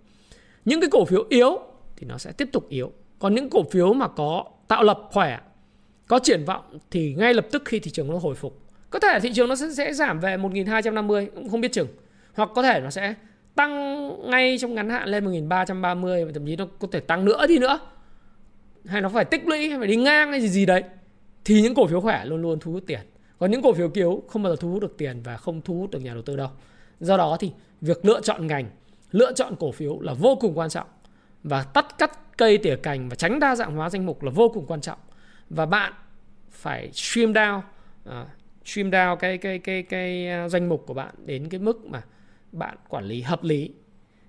Những 0.66 0.82
cái 0.82 0.90
cổ 0.90 1.06
phiếu 1.06 1.26
yếu 1.30 1.60
thì 1.96 2.08
nó 2.08 2.18
sẽ 2.18 2.32
tiếp 2.32 2.50
tục 2.52 2.70
yếu. 2.70 2.92
Còn 3.20 3.36
những 3.36 3.50
cổ 3.50 3.64
phiếu 3.72 3.94
mà 3.94 4.08
có 4.08 4.46
tạo 4.68 4.84
lập 4.84 5.00
khỏe 5.12 5.40
có 6.08 6.20
triển 6.24 6.46
vọng 6.46 6.80
thì 6.92 7.16
ngay 7.18 7.34
lập 7.34 7.48
tức 7.52 7.62
khi 7.66 7.80
thị 7.80 7.92
trường 7.92 8.08
nó 8.08 8.18
hồi 8.18 8.36
phục. 8.36 8.62
Có 8.90 9.00
thể 9.00 9.20
thị 9.20 9.34
trường 9.34 9.50
nó 9.50 9.56
sẽ, 9.56 9.70
sẽ 9.74 9.94
giảm 9.94 10.20
về 10.20 10.38
1250 10.38 11.30
cũng 11.36 11.50
không 11.50 11.62
biết 11.62 11.72
chừng. 11.72 11.88
Hoặc 12.34 12.50
có 12.56 12.64
thể 12.64 12.80
nó 12.80 12.90
sẽ 12.90 13.14
tăng 13.56 14.30
ngay 14.30 14.58
trong 14.58 14.76
ngắn 14.76 14.90
hạn 14.90 15.10
lên 15.10 15.26
1330 15.26 16.26
thậm 16.34 16.46
chí 16.46 16.56
nó 16.56 16.66
có 16.80 16.88
thể 16.92 17.00
tăng 17.00 17.26
nữa 17.26 17.48
đi 17.48 17.60
nữa. 17.60 17.80
Hay 18.86 19.02
nó 19.02 19.10
phải 19.10 19.26
tích 19.26 19.48
lũy 19.48 19.70
hay 19.70 19.80
phải 19.80 19.88
đi 19.88 19.96
ngang 19.96 20.32
hay 20.32 20.42
gì 20.42 20.48
gì 20.48 20.66
đấy 20.66 20.84
thì 21.46 21.62
những 21.62 21.76
cổ 21.76 21.88
phiếu 21.88 22.02
khỏe 22.02 22.26
luôn 22.26 22.42
luôn 22.42 22.60
thu 22.60 22.72
hút 22.72 22.84
tiền. 22.88 23.00
Còn 23.40 23.52
những 23.52 23.62
cổ 23.62 23.74
phiếu 23.74 23.90
kiếu 23.90 24.24
không 24.28 24.44
bao 24.44 24.54
giờ 24.54 24.58
thu 24.60 24.72
hút 24.72 24.82
được 24.82 24.98
tiền 24.98 25.22
và 25.24 25.38
không 25.38 25.62
thu 25.62 25.80
hút 25.80 25.92
được 25.92 26.00
nhà 26.00 26.14
đầu 26.14 26.22
tư 26.22 26.36
đâu. 26.36 26.50
Do 27.00 27.18
đó 27.18 27.38
thì 27.40 27.52
việc 27.82 28.06
lựa 28.06 28.22
chọn 28.22 28.48
ngành 28.48 28.66
lựa 29.12 29.34
chọn 29.34 29.56
cổ 29.60 29.72
phiếu 29.72 30.00
là 30.00 30.14
vô 30.14 30.36
cùng 30.36 30.58
quan 30.58 30.70
trọng. 30.70 30.88
Và 31.44 31.64
tắt 31.64 31.98
cắt 31.98 32.38
cây 32.38 32.58
tỉa 32.58 32.76
cành 32.76 33.10
và 33.10 33.16
tránh 33.16 33.40
đa 33.40 33.56
dạng 33.56 33.76
hóa 33.76 33.90
danh 33.90 34.06
mục 34.06 34.24
là 34.24 34.32
vô 34.32 34.50
cùng 34.50 34.66
quan 34.68 34.82
trọng. 34.82 35.00
Và 35.50 35.66
bạn 35.66 35.94
phải 36.52 36.92
stream 36.94 37.34
down 37.34 37.62
à, 38.06 38.22
uh, 38.22 38.28
stream 38.66 38.90
down 38.90 39.16
cái 39.16 39.38
cái 39.38 39.60
cái 39.60 39.84
cái 39.84 40.28
à, 40.28 40.50
danh 40.50 40.70
mục 40.70 40.84
của 40.88 40.94
bạn 40.94 41.16
đến 41.26 41.50
cái 41.50 41.60
mức 41.60 41.86
mà 41.86 42.02
bạn 42.52 42.78
quản 42.90 43.06
lý 43.06 43.22
hợp 43.22 43.44
lý. 43.44 43.70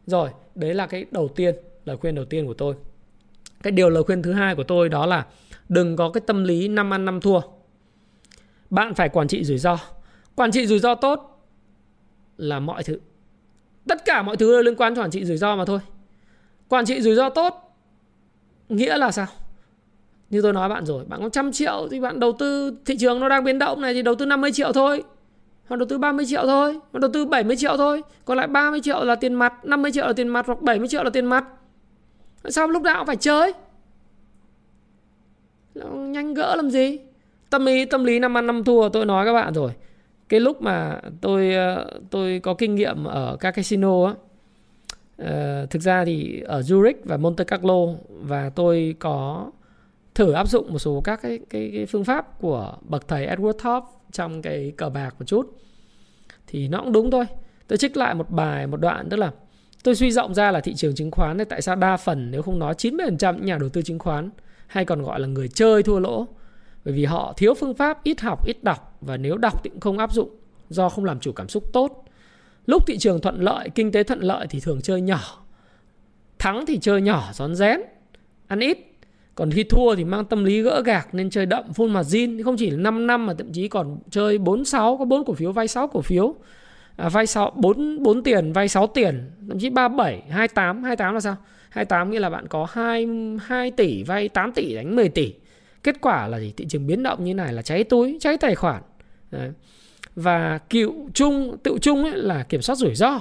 Rồi, 0.06 0.30
đấy 0.54 0.74
là 0.74 0.86
cái 0.86 1.06
đầu 1.10 1.28
tiên, 1.28 1.54
lời 1.84 1.96
khuyên 1.96 2.14
đầu 2.14 2.24
tiên 2.24 2.46
của 2.46 2.54
tôi. 2.54 2.74
Cái 3.62 3.70
điều 3.70 3.90
lời 3.90 4.02
khuyên 4.02 4.22
thứ 4.22 4.32
hai 4.32 4.54
của 4.54 4.62
tôi 4.62 4.88
đó 4.88 5.06
là 5.06 5.26
đừng 5.68 5.96
có 5.96 6.10
cái 6.10 6.20
tâm 6.26 6.44
lý 6.44 6.68
năm 6.68 6.92
ăn 6.92 7.04
năm 7.04 7.20
thua. 7.20 7.40
Bạn 8.70 8.94
phải 8.94 9.08
quản 9.08 9.28
trị 9.28 9.44
rủi 9.44 9.58
ro. 9.58 9.78
Quản 10.34 10.50
trị 10.50 10.66
rủi 10.66 10.78
ro 10.78 10.94
tốt 10.94 11.44
là 12.36 12.60
mọi 12.60 12.82
thứ. 12.82 12.98
Tất 13.88 14.04
cả 14.04 14.22
mọi 14.22 14.36
thứ 14.36 14.62
liên 14.62 14.76
quan 14.76 14.94
cho 14.94 15.02
quản 15.02 15.10
trị 15.10 15.24
rủi 15.24 15.36
ro 15.36 15.56
mà 15.56 15.64
thôi. 15.64 15.78
Quản 16.68 16.84
trị 16.84 17.00
rủi 17.00 17.14
ro 17.14 17.28
tốt 17.28 17.76
nghĩa 18.68 18.98
là 18.98 19.12
sao? 19.12 19.26
Như 20.30 20.42
tôi 20.42 20.52
nói 20.52 20.68
bạn 20.68 20.86
rồi, 20.86 21.04
bạn 21.04 21.20
có 21.22 21.28
trăm 21.28 21.52
triệu 21.52 21.88
thì 21.90 22.00
bạn 22.00 22.20
đầu 22.20 22.32
tư 22.38 22.76
thị 22.86 22.96
trường 22.96 23.20
nó 23.20 23.28
đang 23.28 23.44
biến 23.44 23.58
động 23.58 23.80
này 23.80 23.94
thì 23.94 24.02
đầu 24.02 24.14
tư 24.14 24.26
50 24.26 24.52
triệu 24.52 24.72
thôi 24.72 25.02
mà 25.72 25.76
đầu 25.76 25.86
tư 25.88 25.98
30 25.98 26.26
triệu 26.26 26.46
thôi, 26.46 26.78
mà 26.92 27.00
đầu 27.00 27.10
tư 27.14 27.24
70 27.24 27.56
triệu 27.56 27.76
thôi. 27.76 28.02
Còn 28.24 28.38
lại 28.38 28.46
30 28.46 28.80
triệu 28.80 29.04
là 29.04 29.14
tiền 29.14 29.34
mặt 29.34 29.64
50 29.64 29.92
triệu 29.92 30.06
là 30.06 30.12
tiền 30.12 30.28
mặt 30.28 30.46
hoặc 30.46 30.62
70 30.62 30.88
triệu 30.88 31.04
là 31.04 31.10
tiền 31.10 31.26
mặt. 31.26 31.44
Sao 32.44 32.68
lúc 32.68 32.82
nào 32.82 32.98
cũng 32.98 33.06
phải 33.06 33.16
chơi. 33.16 33.52
Nhanh 35.92 36.34
gỡ 36.34 36.56
làm 36.56 36.70
gì? 36.70 36.98
Tâm 37.50 37.66
lý 37.66 37.84
tâm 37.84 38.04
lý 38.04 38.18
năm 38.18 38.38
ăn 38.38 38.46
năm 38.46 38.64
thua, 38.64 38.88
tôi 38.88 39.06
nói 39.06 39.26
các 39.26 39.32
bạn 39.32 39.52
rồi. 39.54 39.72
Cái 40.28 40.40
lúc 40.40 40.62
mà 40.62 41.00
tôi 41.20 41.54
ờ, 41.54 42.00
tôi 42.10 42.40
có 42.42 42.54
kinh 42.54 42.74
nghiệm 42.74 43.04
ở 43.04 43.36
các 43.40 43.50
casino 43.50 44.06
á 44.06 44.14
ờ, 45.16 45.66
thực 45.70 45.82
ra 45.82 46.04
thì 46.04 46.40
ở 46.40 46.60
Zurich 46.60 46.94
và 47.04 47.16
Monte 47.16 47.44
Carlo 47.44 47.86
và 48.08 48.50
tôi 48.54 48.94
có 48.98 49.46
thử 50.14 50.32
áp 50.32 50.48
dụng 50.48 50.72
một 50.72 50.78
số 50.78 51.00
các 51.04 51.22
cái, 51.22 51.38
cái, 51.50 51.70
cái 51.74 51.86
phương 51.86 52.04
pháp 52.04 52.40
của 52.40 52.76
bậc 52.80 53.08
thầy 53.08 53.26
Edward 53.26 53.52
Thorpe 53.52 53.86
trong 54.12 54.42
cái 54.42 54.72
cờ 54.76 54.88
bạc 54.88 55.14
một 55.18 55.24
chút. 55.26 55.58
Thì 56.46 56.68
nó 56.68 56.78
cũng 56.78 56.92
đúng 56.92 57.10
thôi. 57.10 57.24
Tôi 57.68 57.76
trích 57.76 57.96
lại 57.96 58.14
một 58.14 58.30
bài 58.30 58.66
một 58.66 58.76
đoạn 58.76 59.08
tức 59.10 59.16
là 59.16 59.32
tôi 59.84 59.94
suy 59.94 60.10
rộng 60.10 60.34
ra 60.34 60.50
là 60.50 60.60
thị 60.60 60.74
trường 60.74 60.94
chứng 60.94 61.10
khoán 61.10 61.36
này 61.36 61.44
tại 61.44 61.62
sao 61.62 61.76
đa 61.76 61.96
phần 61.96 62.30
nếu 62.30 62.42
không 62.42 62.58
nói 62.58 62.74
90% 62.74 63.34
những 63.34 63.46
nhà 63.46 63.58
đầu 63.58 63.68
tư 63.68 63.82
chứng 63.82 63.98
khoán 63.98 64.30
hay 64.66 64.84
còn 64.84 65.02
gọi 65.02 65.20
là 65.20 65.26
người 65.26 65.48
chơi 65.48 65.82
thua 65.82 65.98
lỗ. 65.98 66.26
Bởi 66.84 66.94
vì 66.94 67.04
họ 67.04 67.34
thiếu 67.36 67.54
phương 67.54 67.74
pháp 67.74 68.04
ít 68.04 68.20
học 68.20 68.46
ít 68.46 68.64
đọc 68.64 68.98
và 69.00 69.16
nếu 69.16 69.36
đọc 69.36 69.60
thì 69.64 69.70
cũng 69.70 69.80
không 69.80 69.98
áp 69.98 70.12
dụng 70.12 70.30
do 70.68 70.88
không 70.88 71.04
làm 71.04 71.20
chủ 71.20 71.32
cảm 71.32 71.48
xúc 71.48 71.64
tốt. 71.72 72.04
Lúc 72.66 72.86
thị 72.86 72.98
trường 72.98 73.20
thuận 73.20 73.40
lợi 73.40 73.70
kinh 73.74 73.92
tế 73.92 74.02
thuận 74.02 74.20
lợi 74.20 74.46
thì 74.50 74.60
thường 74.60 74.80
chơi 74.82 75.00
nhỏ. 75.00 75.44
Thắng 76.38 76.66
thì 76.66 76.78
chơi 76.78 77.02
nhỏ 77.02 77.30
rón 77.32 77.54
rén 77.54 77.80
ăn 78.46 78.60
ít 78.60 78.91
còn 79.34 79.50
khi 79.50 79.64
thua 79.64 79.94
thì 79.94 80.04
mang 80.04 80.24
tâm 80.24 80.44
lý 80.44 80.62
gỡ 80.62 80.82
gạc 80.84 81.14
nên 81.14 81.30
chơi 81.30 81.46
đậm 81.46 81.64
full 81.76 81.88
margin 81.88 82.42
không 82.42 82.56
chỉ 82.56 82.70
là 82.70 82.76
5 82.76 83.06
năm 83.06 83.26
mà 83.26 83.34
thậm 83.34 83.52
chí 83.52 83.68
còn 83.68 83.98
chơi 84.10 84.38
4 84.38 84.64
6 84.64 84.96
có 84.96 85.04
4 85.04 85.24
cổ 85.24 85.34
phiếu 85.34 85.52
vay 85.52 85.68
6 85.68 85.88
cổ 85.88 86.00
phiếu. 86.00 86.34
À, 86.96 87.08
vay 87.08 87.26
6 87.26 87.52
4 87.56 88.02
4 88.02 88.22
tiền 88.22 88.52
vay 88.52 88.68
6 88.68 88.86
tiền, 88.86 89.30
thậm 89.48 89.58
chí 89.58 89.70
37, 89.70 90.22
28, 90.30 90.82
28 90.82 91.14
là 91.14 91.20
sao? 91.20 91.36
28 91.68 92.10
nghĩa 92.10 92.20
là 92.20 92.30
bạn 92.30 92.46
có 92.48 92.66
2 92.72 93.06
2 93.44 93.70
tỷ 93.70 94.02
vay 94.02 94.28
8 94.28 94.52
tỷ 94.52 94.74
đánh 94.74 94.96
10 94.96 95.08
tỷ. 95.08 95.34
Kết 95.82 96.00
quả 96.00 96.28
là 96.28 96.40
gì? 96.40 96.52
Thị 96.56 96.66
trường 96.68 96.86
biến 96.86 97.02
động 97.02 97.24
như 97.24 97.34
này 97.34 97.52
là 97.52 97.62
cháy 97.62 97.84
túi, 97.84 98.16
cháy 98.20 98.36
tài 98.36 98.54
khoản. 98.54 98.82
Đấy. 99.30 99.50
Và 100.16 100.58
cựu 100.58 101.08
chung, 101.14 101.56
tự 101.62 101.78
chung 101.80 102.04
ấy 102.04 102.12
là 102.16 102.42
kiểm 102.42 102.62
soát 102.62 102.76
rủi 102.76 102.94
ro. 102.94 103.20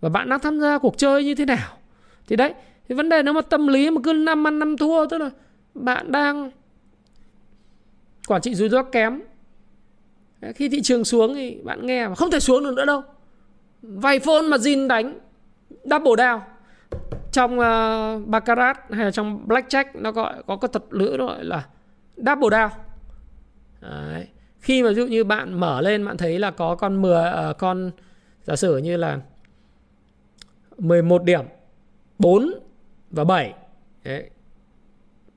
Và 0.00 0.08
bạn 0.08 0.28
đang 0.28 0.40
tham 0.40 0.60
gia 0.60 0.78
cuộc 0.78 0.98
chơi 0.98 1.24
như 1.24 1.34
thế 1.34 1.44
nào? 1.44 1.68
Thì 2.28 2.36
đấy, 2.36 2.54
thì 2.88 2.94
vấn 2.94 3.08
đề 3.08 3.22
nếu 3.22 3.34
mà 3.34 3.40
tâm 3.40 3.66
lý 3.66 3.90
mà 3.90 4.00
cứ 4.04 4.12
năm 4.12 4.46
ăn 4.46 4.58
năm 4.58 4.76
thua 4.76 5.06
tức 5.06 5.18
là 5.18 5.30
bạn 5.74 6.12
đang 6.12 6.50
quản 8.26 8.42
trị 8.42 8.54
rủi 8.54 8.68
ro 8.68 8.82
kém. 8.82 9.20
Khi 10.54 10.68
thị 10.68 10.82
trường 10.82 11.04
xuống 11.04 11.34
thì 11.34 11.58
bạn 11.64 11.86
nghe 11.86 12.08
mà 12.08 12.14
không 12.14 12.30
thể 12.30 12.40
xuống 12.40 12.64
được 12.64 12.74
nữa 12.76 12.84
đâu. 12.84 13.02
Vay 13.82 14.18
phone 14.18 14.42
mà 14.42 14.56
zin 14.56 14.88
đánh 14.88 15.18
double 15.84 16.12
down. 16.12 16.40
Trong 17.32 17.58
uh, 17.58 18.28
baccarat 18.28 18.78
hay 18.90 19.04
là 19.04 19.10
trong 19.10 19.46
blackjack 19.48 19.84
nó 19.94 20.12
gọi 20.12 20.42
có 20.46 20.56
cái 20.56 20.68
thuật 20.72 20.84
ngữ 20.92 21.16
gọi 21.18 21.44
là 21.44 21.66
double 22.16 22.48
down. 22.48 22.68
Đấy. 23.80 24.26
khi 24.60 24.82
mà 24.82 24.88
ví 24.88 24.94
dụ 24.94 25.06
như 25.06 25.24
bạn 25.24 25.60
mở 25.60 25.80
lên 25.80 26.04
bạn 26.04 26.16
thấy 26.16 26.38
là 26.38 26.50
có 26.50 26.74
con 26.74 27.02
10 27.02 27.12
uh, 27.12 27.34
ờ, 27.34 27.52
con 27.52 27.90
giả 28.44 28.56
sử 28.56 28.76
như 28.76 28.96
là 28.96 29.20
11 30.78 31.24
điểm 31.24 31.44
4 32.18 32.50
và 33.10 33.24
7 33.24 33.54
Đấy. 34.04 34.30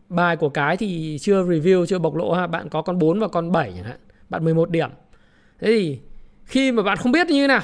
Bài 0.10 0.38
của 0.38 0.50
cái 0.50 0.78
thì 0.78 1.18
chưa 1.22 1.44
review, 1.44 1.86
chưa 1.86 2.00
bộc 2.00 2.16
lộ 2.16 2.34
ha. 2.34 2.48
Bạn 2.48 2.70
có 2.70 2.82
con 2.82 3.00
4 3.00 3.20
và 3.20 3.28
con 3.28 3.52
7 3.52 3.74
chẳng 3.76 3.84
hạn. 3.84 4.00
Bạn 4.30 4.44
11 4.44 4.70
điểm. 4.70 4.90
Thế 5.60 5.68
thì 5.68 6.00
khi 6.46 6.72
mà 6.72 6.84
bạn 6.84 6.98
không 6.98 7.12
biết 7.12 7.28
như 7.28 7.44
thế 7.44 7.48
nào 7.48 7.62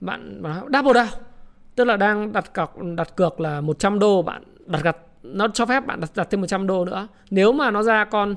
Bạn, 0.00 0.42
bạn 0.42 0.66
double 0.72 0.92
down. 0.92 1.06
Tức 1.74 1.84
là 1.84 1.96
đang 1.96 2.32
đặt 2.32 2.52
cọc 2.52 2.76
đặt 2.96 3.16
cược 3.16 3.40
là 3.40 3.60
100 3.60 3.98
đô 3.98 4.22
Bạn 4.22 4.42
đặt 4.66 4.82
gặt 4.82 4.96
nó 5.22 5.48
cho 5.54 5.66
phép 5.66 5.86
bạn 5.86 6.00
đặt, 6.00 6.10
đặt 6.14 6.28
thêm 6.30 6.40
100 6.40 6.66
đô 6.66 6.84
nữa. 6.84 7.08
Nếu 7.30 7.52
mà 7.52 7.70
nó 7.70 7.82
ra 7.82 8.04
con 8.04 8.34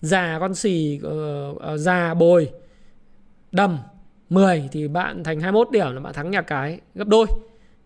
già 0.00 0.38
con 0.40 0.54
xì 0.54 1.00
uh, 1.06 1.56
uh, 1.56 1.60
già 1.76 2.14
bồi 2.14 2.50
đầm 3.52 3.78
10 4.30 4.68
thì 4.72 4.88
bạn 4.88 5.24
thành 5.24 5.40
21 5.40 5.70
điểm 5.70 5.94
là 5.94 6.00
bạn 6.00 6.12
thắng 6.12 6.30
nhà 6.30 6.42
cái 6.42 6.80
gấp 6.94 7.08
đôi 7.08 7.26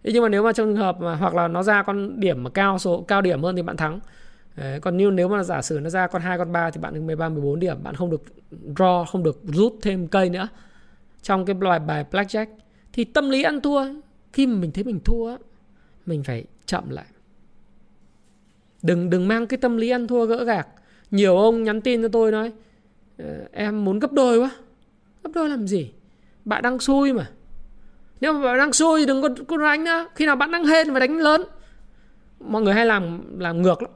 thế 0.05 0.11
nhưng 0.12 0.23
mà 0.23 0.29
nếu 0.29 0.43
mà 0.43 0.53
trong 0.53 0.67
trường 0.67 0.77
hợp 0.77 1.01
mà 1.01 1.15
hoặc 1.15 1.35
là 1.35 1.49
nó 1.49 1.62
ra 1.62 1.83
con 1.83 2.21
điểm 2.21 2.43
mà 2.43 2.51
cao 2.51 2.79
số 2.79 3.05
cao 3.09 3.23
điểm 3.23 3.43
hơn 3.43 3.57
thì 3.57 3.62
bạn 3.62 3.77
thắng 3.77 4.01
Đấy, 4.57 4.81
còn 4.81 4.97
như 4.97 5.11
nếu 5.11 5.29
mà 5.29 5.43
giả 5.43 5.62
sử 5.62 5.81
nó 5.83 5.91
ra 5.91 6.07
con 6.07 6.23
2 6.23 6.38
con 6.38 6.53
3 6.53 6.71
thì 6.71 6.81
bạn 6.81 6.95
được 6.95 7.01
13 7.01 7.29
14 7.29 7.61
điểm, 7.61 7.83
bạn 7.83 7.95
không 7.95 8.11
được 8.11 8.23
draw, 8.75 9.05
không 9.05 9.23
được 9.23 9.41
rút 9.43 9.77
thêm 9.83 10.09
cây 10.09 10.31
nữa. 10.31 10.49
Trong 11.23 11.45
cái 11.45 11.57
loại 11.61 11.79
bài 11.79 12.05
blackjack 12.11 12.47
thì 12.93 13.05
tâm 13.05 13.31
lý 13.31 13.43
ăn 13.43 13.61
thua 13.61 13.85
khi 14.33 14.47
mà 14.47 14.59
mình 14.59 14.73
thấy 14.73 14.85
mình 14.85 15.01
thua 15.05 15.37
mình 16.07 16.23
phải 16.23 16.45
chậm 16.67 16.91
lại. 16.91 17.05
Đừng 18.83 19.11
đừng 19.11 19.29
mang 19.29 19.47
cái 19.47 19.59
tâm 19.59 19.77
lý 19.77 19.91
ăn 19.91 20.07
thua 20.07 20.27
gỡ 20.27 20.45
gạc. 20.45 20.69
Nhiều 21.11 21.38
ông 21.38 21.62
nhắn 21.62 21.81
tin 21.81 22.03
cho 22.03 22.09
tôi 22.09 22.33
nói 22.33 22.53
ờ, 23.19 23.45
em 23.53 23.85
muốn 23.85 23.99
gấp 23.99 24.12
đôi 24.12 24.38
quá. 24.38 24.51
Gấp 25.25 25.31
đôi 25.35 25.49
làm 25.49 25.67
gì? 25.67 25.93
Bạn 26.45 26.62
đang 26.62 26.79
xui 26.79 27.12
mà. 27.12 27.31
Nếu 28.23 28.33
mà 28.33 28.41
bạn 28.43 28.59
đang 28.59 28.73
xui 28.73 29.01
thì 29.01 29.07
đừng 29.07 29.23
có, 29.23 29.29
có 29.49 29.57
đánh 29.57 29.85
nữa. 29.85 30.07
Khi 30.15 30.27
nào 30.27 30.37
bạn 30.37 30.51
đang 30.51 30.65
hên 30.65 30.93
và 30.93 31.01
đánh 31.01 31.19
lớn. 31.19 31.45
Mọi 32.41 32.63
người 32.63 32.75
hay 32.75 32.87
làm 32.87 33.39
làm 33.41 33.63
ngược 33.63 33.83
lắm. 33.83 33.91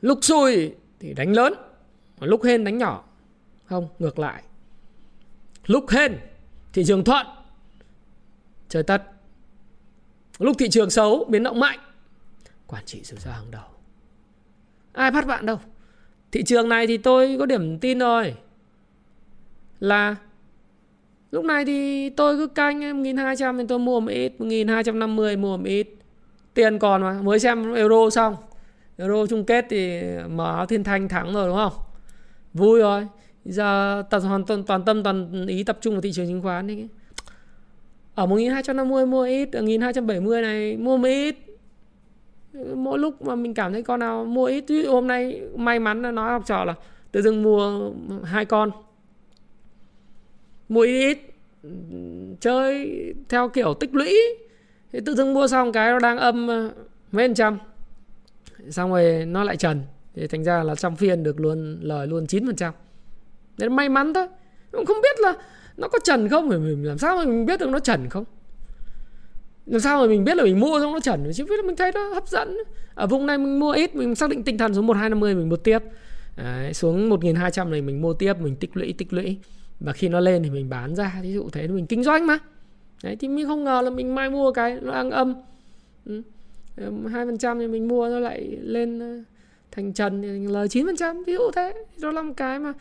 Lúc 0.00 0.18
xui 0.22 0.74
thì 1.00 1.14
đánh 1.14 1.32
lớn 1.32 1.54
lúc 2.20 2.44
hên 2.44 2.64
đánh 2.64 2.78
nhỏ. 2.78 3.04
Không 3.64 3.88
ngược 3.98 4.18
lại. 4.18 4.42
Lúc 5.66 5.90
hên 5.90 6.18
thị 6.72 6.84
trường 6.86 7.04
thuận. 7.04 7.26
Chơi 8.68 8.82
tất 8.82 9.02
lúc 10.38 10.56
thị 10.58 10.68
trường 10.68 10.90
xấu 10.90 11.24
biến 11.24 11.42
động 11.42 11.60
mạnh. 11.60 11.78
Quản 12.66 12.84
trị 12.84 13.00
rủi 13.02 13.18
ro 13.18 13.30
hàng 13.30 13.50
đầu. 13.50 13.64
Ai 14.92 15.10
bắt 15.10 15.26
bạn 15.26 15.46
đâu? 15.46 15.60
Thị 16.32 16.42
trường 16.42 16.68
này 16.68 16.86
thì 16.86 16.96
tôi 16.96 17.36
có 17.38 17.46
điểm 17.46 17.78
tin 17.78 17.98
rồi. 17.98 18.34
Là 19.80 20.16
lúc 21.30 21.44
này 21.44 21.64
thì 21.64 22.10
tôi 22.10 22.36
cứ 22.36 22.46
canh 22.46 22.80
1200 22.80 23.58
thì 23.58 23.64
tôi 23.68 23.78
mua 23.78 24.00
một 24.00 24.10
ít 24.10 24.40
1250 24.40 25.36
mua 25.36 25.56
một 25.56 25.66
ít 25.66 25.88
tiền 26.54 26.78
còn 26.78 27.02
mà 27.02 27.22
mới 27.22 27.38
xem 27.38 27.74
euro 27.74 28.10
xong 28.10 28.36
Euro 28.96 29.26
chung 29.26 29.44
kết 29.44 29.66
thì 29.70 30.00
mở 30.30 30.56
áo 30.56 30.66
thiên 30.66 30.84
thanh 30.84 31.08
thắng 31.08 31.32
rồi 31.32 31.48
đúng 31.48 31.56
không? 31.56 31.72
Vui 32.54 32.80
rồi. 32.80 33.06
Giờ 33.44 34.02
tập 34.10 34.20
hoàn 34.20 34.44
toàn 34.44 34.62
toàn 34.64 34.84
tâm 34.84 35.02
toàn 35.02 35.46
ý 35.46 35.64
tập 35.64 35.78
trung 35.80 35.94
vào 35.94 36.00
thị 36.00 36.12
trường 36.12 36.26
chứng 36.26 36.42
khoán 36.42 36.66
đi. 36.66 36.86
Ở 38.14 38.26
1250 38.26 39.06
mua 39.06 39.22
ít, 39.22 39.52
ở 39.52 39.62
1270 39.62 40.42
này 40.42 40.76
mua 40.76 40.96
một 40.96 41.08
ít. 41.08 41.36
Mỗi 42.74 42.98
lúc 42.98 43.22
mà 43.22 43.34
mình 43.34 43.54
cảm 43.54 43.72
thấy 43.72 43.82
con 43.82 44.00
nào 44.00 44.24
mua 44.24 44.44
ít, 44.44 44.64
hôm 44.88 45.06
nay 45.06 45.40
may 45.56 45.78
mắn 45.78 46.02
là 46.02 46.10
nói 46.10 46.30
học 46.30 46.42
trò 46.46 46.64
là 46.64 46.74
tự 47.12 47.22
dưng 47.22 47.42
mua 47.42 47.90
hai 48.24 48.44
con. 48.44 48.70
Mua 50.68 50.80
ít 50.80 51.02
ít 51.04 51.18
chơi 52.40 52.94
theo 53.28 53.48
kiểu 53.48 53.74
tích 53.74 53.94
lũy. 53.94 54.16
Thì 54.92 55.00
tự 55.06 55.14
dưng 55.14 55.34
mua 55.34 55.48
xong 55.48 55.72
cái 55.72 55.90
nó 55.90 55.98
đang 55.98 56.18
âm 56.18 56.48
ờ, 56.48 56.70
mấy 57.12 57.28
phần 57.28 57.34
trăm. 57.34 57.58
Xong 58.70 58.90
rồi 58.90 59.24
nó 59.26 59.44
lại 59.44 59.56
trần. 59.56 59.82
Thì 60.14 60.26
thành 60.26 60.44
ra 60.44 60.62
là 60.62 60.74
trong 60.74 60.96
phiên 60.96 61.22
được 61.22 61.40
luôn 61.40 61.78
lời 61.82 62.06
luôn 62.06 62.24
9% 62.24 62.72
Đấy 63.58 63.70
may 63.70 63.88
mắn 63.88 64.14
thôi. 64.14 64.26
Cũng 64.72 64.86
không 64.86 65.00
biết 65.02 65.20
là 65.20 65.34
nó 65.76 65.88
có 65.88 65.98
trần 66.04 66.28
không 66.28 66.50
thì 66.50 66.56
mình 66.56 66.84
làm 66.84 66.98
sao 66.98 67.16
mà 67.16 67.24
mình 67.24 67.46
biết 67.46 67.60
được 67.60 67.68
nó 67.70 67.78
trần 67.78 68.08
không? 68.08 68.24
Làm 69.66 69.80
sao 69.80 70.00
mà 70.00 70.08
mình 70.08 70.24
biết 70.24 70.36
là 70.36 70.44
mình 70.44 70.60
mua 70.60 70.80
xong 70.80 70.92
nó 70.92 71.00
trần? 71.00 71.32
Chứ 71.34 71.44
biết 71.44 71.56
là 71.56 71.62
mình 71.66 71.76
thấy 71.76 71.92
nó 71.94 72.08
hấp 72.14 72.28
dẫn. 72.28 72.58
Ở 72.94 73.06
vùng 73.06 73.26
này 73.26 73.38
mình 73.38 73.60
mua 73.60 73.72
ít 73.72 73.94
mình 73.94 74.14
xác 74.14 74.30
định 74.30 74.42
tinh 74.42 74.58
thần 74.58 74.74
xuống 74.74 74.86
1250 74.86 75.34
mình 75.34 75.48
mua 75.48 75.56
tiếp. 75.56 75.78
Đấy, 76.36 76.74
xuống 76.74 77.08
1200 77.08 77.70
này 77.70 77.82
mình 77.82 78.02
mua 78.02 78.12
tiếp 78.12 78.34
mình 78.40 78.56
tích 78.56 78.76
lũy 78.76 78.94
tích 78.98 79.12
lũy 79.12 79.38
và 79.80 79.92
khi 79.92 80.08
nó 80.08 80.20
lên 80.20 80.42
thì 80.42 80.50
mình 80.50 80.68
bán 80.68 80.94
ra. 80.94 81.18
Ví 81.22 81.32
dụ 81.32 81.48
thế 81.52 81.68
mình 81.68 81.86
kinh 81.86 82.04
doanh 82.04 82.26
mà. 82.26 82.38
Đấy, 83.02 83.16
thì 83.16 83.28
mình 83.28 83.46
không 83.46 83.64
ngờ 83.64 83.80
là 83.84 83.90
mình 83.90 84.14
mai 84.14 84.30
mua 84.30 84.52
cái 84.52 84.78
nó 84.82 84.92
đang 84.92 85.10
âm. 85.10 85.34
Ừ. 86.04 86.22
Hai 87.12 87.26
phần 87.26 87.38
trăm 87.38 87.58
thì 87.58 87.66
mình 87.66 87.88
mua 87.88 88.08
nó 88.08 88.18
lại 88.18 88.56
lên 88.60 88.98
ờ, 88.98 89.22
thành 89.70 89.92
trần 89.92 90.22
thì 90.22 90.28
lời 90.52 90.68
chín 90.68 90.86
phần 90.86 90.96
trăm. 90.96 91.24
Ví 91.24 91.32
dụ 91.32 91.50
thế 91.56 91.74
đó 92.00 92.10
là 92.10 92.22
một 92.22 92.34
cái 92.36 92.58
mà 92.58 92.72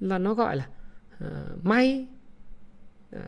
là 0.00 0.18
nó 0.18 0.34
gọi 0.34 0.56
là 0.56 0.66
uh, 1.24 1.64
may. 1.64 2.06
Đấy. 3.10 3.22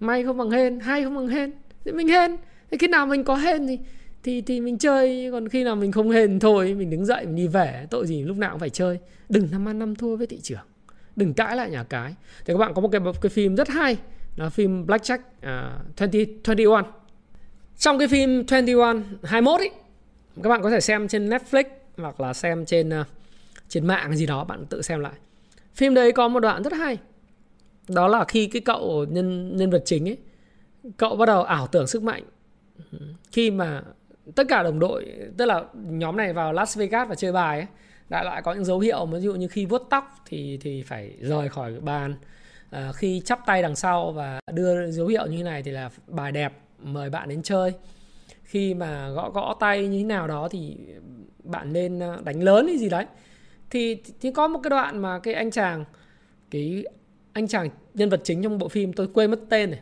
may 0.00 0.24
không 0.24 0.36
bằng 0.36 0.50
hên 0.50 0.80
hay 0.80 1.04
không 1.04 1.14
bằng 1.14 1.28
hên. 1.28 1.52
Thì 1.84 1.92
mình 1.92 2.08
hên. 2.08 2.36
Thì 2.70 2.78
khi 2.78 2.86
nào 2.86 3.06
mình 3.06 3.24
có 3.24 3.36
hên 3.36 3.66
thì 3.66 3.78
thì 4.22 4.40
thì 4.40 4.60
mình 4.60 4.78
chơi. 4.78 5.28
Còn 5.32 5.48
khi 5.48 5.64
nào 5.64 5.76
mình 5.76 5.92
không 5.92 6.10
hên 6.10 6.38
thôi 6.38 6.74
mình 6.74 6.90
đứng 6.90 7.04
dậy 7.04 7.26
mình 7.26 7.36
đi 7.36 7.48
về. 7.48 7.86
Tội 7.90 8.06
gì 8.06 8.22
lúc 8.22 8.36
nào 8.36 8.50
cũng 8.50 8.60
phải 8.60 8.70
chơi. 8.70 8.98
Đừng 9.28 9.48
năm 9.50 9.68
ăn 9.68 9.78
năm 9.78 9.94
thua 9.94 10.16
với 10.16 10.26
thị 10.26 10.40
trường 10.42 10.71
đừng 11.16 11.34
cãi 11.34 11.56
lại 11.56 11.70
nhà 11.70 11.84
cái 11.84 12.14
thì 12.44 12.54
các 12.54 12.58
bạn 12.58 12.74
có 12.74 12.80
một 12.80 12.88
cái 12.92 13.00
cái 13.20 13.30
phim 13.30 13.56
rất 13.56 13.68
hay 13.68 13.96
là 14.36 14.48
phim 14.48 14.86
Blackjack 14.86 15.18
à, 15.40 15.72
uh, 15.90 16.00
2021 16.00 16.84
trong 17.78 17.98
cái 17.98 18.08
phim 18.08 18.44
21 18.48 18.96
21 19.22 19.60
ấy 19.60 19.70
các 20.42 20.48
bạn 20.48 20.62
có 20.62 20.70
thể 20.70 20.80
xem 20.80 21.08
trên 21.08 21.28
Netflix 21.28 21.64
hoặc 21.96 22.20
là 22.20 22.32
xem 22.32 22.64
trên 22.64 22.88
uh, 23.00 23.06
trên 23.68 23.86
mạng 23.86 24.16
gì 24.16 24.26
đó 24.26 24.44
bạn 24.44 24.66
tự 24.66 24.82
xem 24.82 25.00
lại. 25.00 25.12
Phim 25.74 25.94
đấy 25.94 26.12
có 26.12 26.28
một 26.28 26.40
đoạn 26.40 26.62
rất 26.62 26.72
hay. 26.72 26.98
Đó 27.88 28.08
là 28.08 28.24
khi 28.24 28.46
cái 28.46 28.62
cậu 28.62 29.06
nhân 29.08 29.56
nhân 29.56 29.70
vật 29.70 29.82
chính 29.84 30.08
ấy 30.08 30.18
cậu 30.96 31.16
bắt 31.16 31.26
đầu 31.26 31.42
ảo 31.42 31.66
tưởng 31.66 31.86
sức 31.86 32.02
mạnh. 32.02 32.22
Khi 33.32 33.50
mà 33.50 33.82
tất 34.34 34.46
cả 34.48 34.62
đồng 34.62 34.78
đội 34.78 35.12
tức 35.36 35.44
là 35.44 35.64
nhóm 35.74 36.16
này 36.16 36.32
vào 36.32 36.52
Las 36.52 36.78
Vegas 36.78 37.08
và 37.08 37.14
chơi 37.14 37.32
bài 37.32 37.58
ấy, 37.58 37.66
đại 38.12 38.24
loại 38.24 38.42
có 38.42 38.52
những 38.52 38.64
dấu 38.64 38.78
hiệu 38.78 39.06
ví 39.06 39.20
dụ 39.20 39.34
như 39.34 39.48
khi 39.48 39.66
vuốt 39.66 39.86
tóc 39.90 40.14
thì 40.26 40.58
thì 40.60 40.82
phải 40.82 41.12
rời 41.20 41.48
khỏi 41.48 41.80
bàn. 41.80 42.14
À, 42.70 42.92
khi 42.94 43.22
chắp 43.24 43.40
tay 43.46 43.62
đằng 43.62 43.76
sau 43.76 44.12
và 44.12 44.40
đưa 44.52 44.90
dấu 44.90 45.06
hiệu 45.06 45.26
như 45.26 45.36
thế 45.36 45.42
này 45.42 45.62
thì 45.62 45.70
là 45.70 45.90
bài 46.06 46.32
đẹp 46.32 46.52
mời 46.78 47.10
bạn 47.10 47.28
đến 47.28 47.42
chơi. 47.42 47.72
Khi 48.42 48.74
mà 48.74 49.08
gõ 49.08 49.30
gõ 49.30 49.56
tay 49.60 49.88
như 49.88 49.98
thế 49.98 50.04
nào 50.04 50.28
đó 50.28 50.48
thì 50.48 50.76
bạn 51.44 51.72
nên 51.72 51.98
ờ, 51.98 52.20
đánh 52.24 52.42
lớn 52.42 52.66
hay 52.66 52.78
gì 52.78 52.88
đấy. 52.88 53.06
Thì 53.70 54.02
thì 54.20 54.30
có 54.30 54.48
một 54.48 54.60
cái 54.62 54.70
đoạn 54.70 54.98
mà 54.98 55.18
cái 55.18 55.34
anh 55.34 55.50
chàng 55.50 55.84
cái 56.50 56.84
anh 57.32 57.48
chàng 57.48 57.68
nhân 57.94 58.08
vật 58.08 58.20
chính 58.24 58.42
trong 58.42 58.58
bộ 58.58 58.68
phim 58.68 58.92
tôi 58.92 59.08
quên 59.14 59.30
mất 59.30 59.40
tên 59.48 59.70
này 59.70 59.80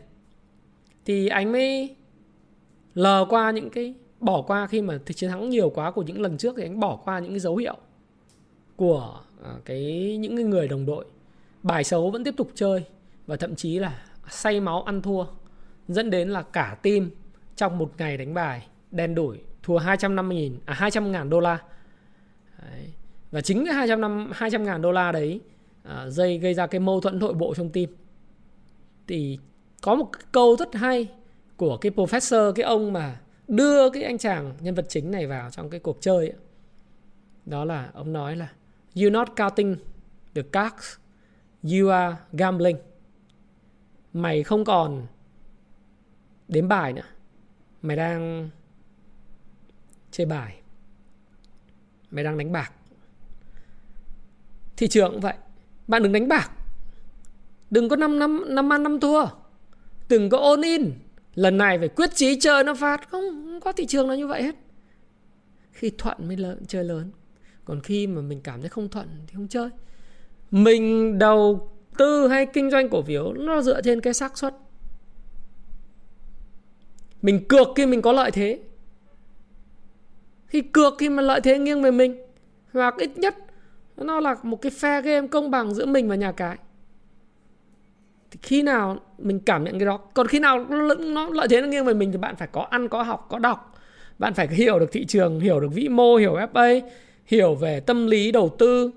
thì 1.05 1.29
anh 1.29 1.53
mới 1.53 1.97
lờ 2.95 3.27
qua 3.29 3.51
những 3.51 3.71
cái 3.71 3.95
bỏ 4.21 4.43
qua 4.43 4.67
khi 4.67 4.83
mà 4.83 4.99
chiến 5.15 5.31
thắng 5.31 5.51
nhiều 5.51 5.71
quá 5.71 5.91
của 5.91 6.03
những 6.03 6.21
lần 6.21 6.39
trước 6.39 6.55
thì 6.57 6.63
anh 6.63 6.81
bỏ 6.81 6.97
qua 7.05 7.19
những 7.19 7.31
cái 7.31 7.41
dấu 7.41 7.57
hiệu 7.57 7.77
của 8.81 9.21
à, 9.45 9.51
cái 9.65 10.17
những 10.21 10.37
cái 10.37 10.45
người 10.45 10.69
đồng 10.69 10.87
đội 10.87 11.05
bài 11.63 11.85
xấu 11.85 12.11
vẫn 12.11 12.25
tiếp 12.25 12.35
tục 12.37 12.51
chơi 12.55 12.85
và 13.27 13.37
thậm 13.37 13.55
chí 13.55 13.79
là 13.79 14.03
say 14.29 14.61
máu 14.61 14.83
ăn 14.83 15.03
thua 15.03 15.25
dẫn 15.89 16.11
đến 16.11 16.29
là 16.29 16.43
cả 16.43 16.77
team 16.83 17.11
trong 17.57 17.79
một 17.79 17.93
ngày 17.99 18.17
đánh 18.17 18.35
bài 18.35 18.67
đen 18.91 19.15
đủi 19.15 19.39
thua 19.63 19.79
250 19.79 20.37
nghìn 20.37 20.59
à 20.65 20.75
200 20.75 21.13
ngàn 21.13 21.31
đô 21.31 21.41
la 21.41 21.59
đấy. 22.63 22.93
và 23.31 23.41
chính 23.41 23.65
cái 23.65 23.75
200 23.75 24.01
năm 24.01 24.31
200 24.35 24.65
ngàn 24.65 24.83
đô 24.83 24.93
la 24.93 25.13
đấy 25.13 25.41
à, 25.83 26.09
dây 26.09 26.39
gây 26.39 26.55
ra 26.55 26.67
cái 26.67 26.81
mâu 26.81 27.01
thuẫn 27.01 27.19
nội 27.19 27.35
bộ 27.35 27.55
trong 27.55 27.71
team 27.71 27.87
thì 29.09 29.39
có 29.83 29.95
một 29.95 30.11
câu 30.33 30.57
rất 30.57 30.75
hay 30.75 31.09
của 31.57 31.77
cái 31.77 31.93
professor 31.93 32.53
cái 32.53 32.65
ông 32.65 32.93
mà 32.93 33.21
đưa 33.49 33.91
cái 33.91 34.03
anh 34.03 34.19
chàng 34.19 34.53
nhân 34.61 34.75
vật 34.75 34.87
chính 34.89 35.11
này 35.11 35.27
vào 35.27 35.51
trong 35.51 35.71
cái 35.71 35.81
cuộc 35.81 35.99
chơi 36.01 36.29
ấy. 36.29 36.37
đó 37.47 37.65
là 37.65 37.91
ông 37.95 38.13
nói 38.13 38.37
là 38.37 38.49
you 38.97 39.11
not 39.11 39.29
counting 39.37 39.77
the 40.35 40.43
cards 40.53 40.97
you 41.63 41.89
are 41.89 42.17
gambling. 42.33 42.77
Mày 44.13 44.43
không 44.43 44.65
còn 44.65 45.07
đếm 46.49 46.69
bài 46.69 46.93
nữa. 46.93 47.03
Mày 47.83 47.97
đang 47.97 48.51
chơi 50.11 50.27
bài. 50.27 50.61
Mày 52.11 52.25
đang 52.25 52.39
đánh 52.39 52.53
bạc. 52.53 52.73
Thị 54.77 54.89
trường 54.89 55.13
cũng 55.13 55.21
vậy. 55.21 55.35
Bạn 55.89 56.03
đừng 56.03 56.13
đánh 56.13 56.29
bạc. 56.29 56.51
Đừng 57.71 57.89
có 57.89 57.97
năm 57.97 58.19
năm 58.19 58.45
năm 58.55 58.73
ăn 58.73 58.83
năm 58.83 59.01
thua. 59.01 59.27
Đừng 60.09 60.31
có 60.31 60.39
ôn 60.39 60.63
in. 60.63 60.93
Lần 61.35 61.59
này 61.59 61.79
phải 61.79 61.89
quyết 61.89 62.11
chí 62.15 62.41
chơi 62.41 62.65
nó 62.65 62.75
phát. 62.75 63.11
Không, 63.11 63.23
không 63.23 63.61
có 63.61 63.73
thị 63.73 63.87
trường 63.87 64.09
nó 64.09 64.15
như 64.15 64.27
vậy 64.27 64.43
hết. 64.43 64.55
Khi 65.73 65.91
thuận 65.99 66.29
mới 66.29 66.37
lớn 66.37 66.63
chơi 66.69 66.85
lớn 66.85 67.11
còn 67.65 67.81
khi 67.81 68.07
mà 68.07 68.21
mình 68.21 68.41
cảm 68.41 68.61
thấy 68.61 68.69
không 68.69 68.89
thuận 68.89 69.09
thì 69.27 69.35
không 69.35 69.49
chơi. 69.49 69.69
Mình 70.51 71.19
đầu 71.19 71.71
tư 71.99 72.29
hay 72.29 72.47
kinh 72.47 72.71
doanh 72.71 72.89
cổ 72.89 73.03
phiếu, 73.03 73.33
nó 73.33 73.63
dựa 73.63 73.83
trên 73.83 74.01
cái 74.01 74.15
xác 74.15 74.39
suất. 74.39 74.55
Mình 77.23 77.45
cược 77.49 77.69
khi 77.77 77.87
mình 77.87 78.03
có 78.03 78.13
lợi 78.13 78.31
thế. 78.31 78.61
Khi 80.47 80.61
cược 80.61 80.95
khi 80.99 81.09
mà 81.09 81.23
lợi 81.23 81.41
thế 81.41 81.59
nghiêng 81.59 81.83
về 81.83 81.91
mình, 81.91 82.17
hoặc 82.73 82.95
ít 82.99 83.19
nhất 83.19 83.35
nó 83.97 84.21
là 84.21 84.37
một 84.43 84.63
cái 84.63 84.73
fair 84.73 85.03
game 85.03 85.27
công 85.27 85.51
bằng 85.51 85.75
giữa 85.75 85.87
mình 85.87 86.09
và 86.09 86.15
nhà 86.15 86.33
cái. 86.33 86.57
Thì 88.31 88.39
khi 88.43 88.63
nào 88.63 88.97
mình 89.19 89.41
cảm 89.41 89.65
nhận 89.65 89.79
cái 89.79 89.87
đó, 89.87 89.97
còn 90.15 90.27
khi 90.27 90.39
nào 90.39 90.67
nó 91.09 91.29
lợi 91.29 91.49
thế 91.51 91.61
nó 91.61 91.67
nghiêng 91.67 91.85
về 91.85 91.95
mình 91.95 92.13
thì 92.13 92.19
bạn 92.19 92.37
phải 92.37 92.49
có 92.53 92.63
ăn, 92.71 92.89
có 92.89 93.03
học, 93.03 93.27
có 93.31 93.39
đọc. 93.39 93.75
Bạn 94.19 94.35
phải 94.35 94.49
hiểu 94.49 94.79
được 94.79 94.93
thị 94.93 95.05
trường, 95.05 95.41
hiểu 95.41 95.61
được 95.61 95.69
vĩ 95.73 95.89
mô, 95.89 96.17
hiểu 96.17 96.37
FA 96.53 96.81
hiểu 97.31 97.55
về 97.55 97.81
tâm 97.81 98.07
lý 98.07 98.33
đầu 98.33 98.57
tư 98.59 98.91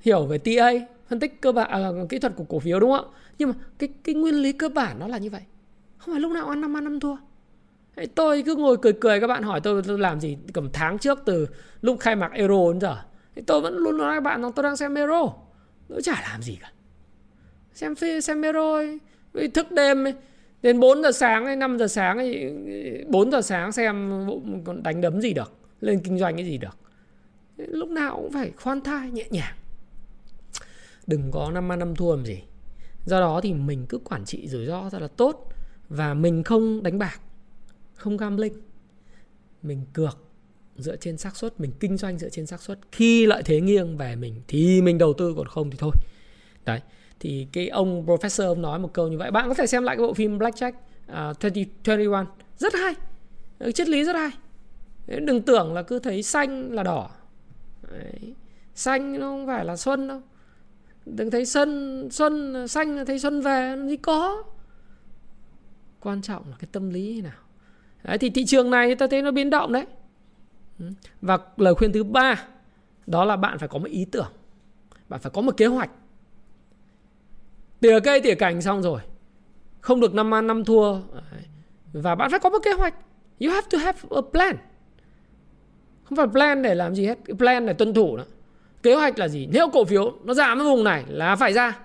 hiểu 0.00 0.26
về 0.26 0.38
TA 0.38 0.72
phân 1.08 1.20
tích 1.20 1.40
cơ 1.40 1.52
bản 1.52 1.70
à, 1.70 1.90
kỹ 2.08 2.18
thuật 2.18 2.32
của 2.36 2.44
cổ 2.44 2.58
phiếu 2.58 2.80
đúng 2.80 2.90
không 2.90 3.10
ạ? 3.12 3.16
Nhưng 3.38 3.48
mà 3.48 3.54
cái 3.78 3.88
cái 4.04 4.14
nguyên 4.14 4.34
lý 4.34 4.52
cơ 4.52 4.68
bản 4.68 4.98
nó 4.98 5.08
là 5.08 5.18
như 5.18 5.30
vậy. 5.30 5.40
Không 5.98 6.14
phải 6.14 6.20
lúc 6.20 6.32
nào 6.32 6.48
ăn 6.48 6.60
năm 6.60 6.76
ăn 6.76 6.84
năm 6.84 7.00
thua. 7.00 7.16
Tôi 8.14 8.42
cứ 8.46 8.54
ngồi 8.56 8.76
cười 8.76 8.92
cười 8.92 9.20
các 9.20 9.26
bạn 9.26 9.42
hỏi 9.42 9.60
tôi, 9.60 9.82
tôi 9.86 9.98
làm 9.98 10.20
gì 10.20 10.38
cầm 10.52 10.68
tháng 10.72 10.98
trước 10.98 11.18
từ 11.24 11.46
lúc 11.80 12.00
khai 12.00 12.16
mạc 12.16 12.32
euro 12.32 12.72
đến 12.72 12.80
giờ. 12.80 12.96
Tôi 13.46 13.60
vẫn 13.60 13.76
luôn 13.76 13.98
nói 13.98 14.16
các 14.16 14.20
bạn 14.20 14.42
rằng 14.42 14.52
tôi 14.52 14.62
đang 14.62 14.76
xem 14.76 14.94
euro. 14.94 15.32
Tôi 15.88 16.02
chả 16.02 16.22
làm 16.30 16.42
gì 16.42 16.58
cả. 16.62 16.72
Xem 17.72 17.94
phim 17.94 18.20
xem 18.20 18.42
euro 18.42 18.74
ấy. 18.74 18.98
thức 19.54 19.72
đêm 19.72 20.04
ấy. 20.04 20.14
đến 20.62 20.80
4 20.80 21.02
giờ 21.02 21.12
sáng 21.12 21.46
hay 21.46 21.56
5 21.56 21.78
giờ 21.78 21.88
sáng 21.88 22.18
ấy, 22.18 22.54
4 23.06 23.30
giờ 23.30 23.42
sáng 23.42 23.72
xem 23.72 24.26
còn 24.64 24.82
đánh 24.82 25.00
đấm 25.00 25.20
gì 25.20 25.32
được 25.32 25.52
lên 25.80 26.00
kinh 26.04 26.18
doanh 26.18 26.36
cái 26.36 26.44
gì 26.44 26.58
được 26.58 26.76
lúc 27.56 27.88
nào 27.88 28.16
cũng 28.16 28.32
phải 28.32 28.52
khoan 28.56 28.80
thai 28.80 29.10
nhẹ 29.10 29.24
nhàng. 29.30 29.54
Đừng 31.06 31.30
có 31.30 31.50
năm 31.50 31.72
ăn 31.72 31.78
năm 31.78 31.94
thua 31.94 32.16
làm 32.16 32.24
gì. 32.24 32.42
Do 33.06 33.20
đó 33.20 33.40
thì 33.42 33.52
mình 33.52 33.86
cứ 33.88 33.98
quản 33.98 34.24
trị 34.24 34.48
rủi 34.48 34.66
ro 34.66 34.90
rất 34.90 35.02
là 35.02 35.08
tốt 35.08 35.52
và 35.88 36.14
mình 36.14 36.42
không 36.42 36.82
đánh 36.82 36.98
bạc 36.98 37.20
không 37.94 38.16
gambling. 38.16 38.54
Mình 39.62 39.86
cược 39.92 40.18
dựa 40.76 40.96
trên 40.96 41.18
xác 41.18 41.36
suất 41.36 41.60
mình 41.60 41.72
kinh 41.80 41.96
doanh 41.96 42.18
dựa 42.18 42.28
trên 42.28 42.46
xác 42.46 42.62
suất. 42.62 42.78
Khi 42.92 43.26
lợi 43.26 43.42
thế 43.42 43.60
nghiêng 43.60 43.96
về 43.96 44.16
mình 44.16 44.42
thì 44.48 44.82
mình 44.82 44.98
đầu 44.98 45.12
tư 45.12 45.34
còn 45.36 45.46
không 45.46 45.70
thì 45.70 45.76
thôi. 45.80 45.92
Đấy 46.64 46.80
thì 47.20 47.46
cái 47.52 47.68
ông 47.68 48.06
professor 48.06 48.46
ông 48.46 48.62
nói 48.62 48.78
một 48.78 48.92
câu 48.92 49.08
như 49.08 49.18
vậy. 49.18 49.30
Bạn 49.30 49.48
có 49.48 49.54
thể 49.54 49.66
xem 49.66 49.82
lại 49.82 49.96
cái 49.96 50.06
bộ 50.06 50.14
phim 50.14 50.38
Blackjack 50.38 50.72
à, 51.06 51.30
uh, 51.30 51.42
2021 51.42 52.26
rất 52.58 52.74
hay. 52.74 52.94
Triết 53.72 53.88
lý 53.88 54.04
rất 54.04 54.16
hay. 54.16 54.30
Đừng 55.06 55.42
tưởng 55.42 55.74
là 55.74 55.82
cứ 55.82 55.98
thấy 55.98 56.22
xanh 56.22 56.72
là 56.72 56.82
đỏ 56.82 57.10
đấy. 57.90 58.34
xanh 58.74 59.20
nó 59.20 59.26
không 59.26 59.46
phải 59.46 59.64
là 59.64 59.76
xuân 59.76 60.08
đâu. 60.08 60.20
Đừng 61.06 61.30
thấy 61.30 61.46
xuân 61.46 62.08
xuân 62.10 62.68
xanh 62.68 62.96
là 62.96 63.04
thấy 63.04 63.18
xuân 63.18 63.40
về 63.40 63.74
nó 63.78 63.86
gì 63.86 63.96
có. 63.96 64.42
Quan 66.00 66.22
trọng 66.22 66.50
là 66.50 66.56
cái 66.58 66.68
tâm 66.72 66.90
lý 66.90 67.20
nào. 67.20 67.32
Đấy, 68.02 68.18
thì 68.18 68.30
thị 68.30 68.44
trường 68.44 68.70
này 68.70 68.94
ta 68.94 69.06
thấy 69.06 69.22
nó 69.22 69.30
biến 69.30 69.50
động 69.50 69.72
đấy. 69.72 69.86
Ừ. 70.78 70.86
Và 71.20 71.38
lời 71.56 71.74
khuyên 71.74 71.92
thứ 71.92 72.04
ba 72.04 72.44
đó 73.06 73.24
là 73.24 73.36
bạn 73.36 73.58
phải 73.58 73.68
có 73.68 73.78
một 73.78 73.88
ý 73.88 74.04
tưởng. 74.04 74.32
Bạn 75.08 75.20
phải 75.20 75.32
có 75.34 75.42
một 75.42 75.56
kế 75.56 75.66
hoạch. 75.66 75.90
Tỉa 77.80 78.00
cây 78.00 78.20
tỉa 78.20 78.34
cành 78.34 78.62
xong 78.62 78.82
rồi. 78.82 79.00
Không 79.80 80.00
được 80.00 80.14
năm 80.14 80.34
ăn 80.34 80.46
năm 80.46 80.64
thua. 80.64 81.00
Và 81.92 82.14
bạn 82.14 82.30
phải 82.30 82.40
có 82.40 82.50
một 82.50 82.58
kế 82.62 82.72
hoạch. 82.72 82.94
You 83.40 83.50
have 83.50 83.66
to 83.70 83.78
have 83.78 83.98
a 84.10 84.20
plan 84.32 84.56
không 86.08 86.16
phải 86.16 86.26
plan 86.26 86.62
để 86.62 86.74
làm 86.74 86.94
gì 86.94 87.06
hết, 87.06 87.18
cái 87.24 87.36
plan 87.38 87.66
để 87.66 87.72
tuân 87.72 87.94
thủ 87.94 88.16
đó. 88.16 88.24
Kế 88.82 88.94
hoạch 88.94 89.18
là 89.18 89.28
gì? 89.28 89.48
Nếu 89.52 89.68
cổ 89.68 89.84
phiếu 89.84 90.12
nó 90.24 90.34
giảm 90.34 90.58
ở 90.58 90.64
vùng 90.64 90.84
này 90.84 91.04
là 91.08 91.36
phải 91.36 91.52
ra. 91.52 91.78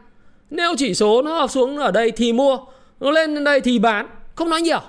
Nếu 0.50 0.74
chỉ 0.78 0.94
số 0.94 1.22
nó 1.22 1.48
xuống 1.48 1.78
ở 1.78 1.92
đây 1.92 2.12
thì 2.12 2.34
mua, 2.34 2.58
nó 3.00 3.12
lên 3.12 3.36
đến 3.36 3.44
đây 3.44 3.62
thì 3.62 3.80
bán. 3.80 4.08
Không 4.36 4.50
nói 4.50 4.62
nhiều. 4.62 4.82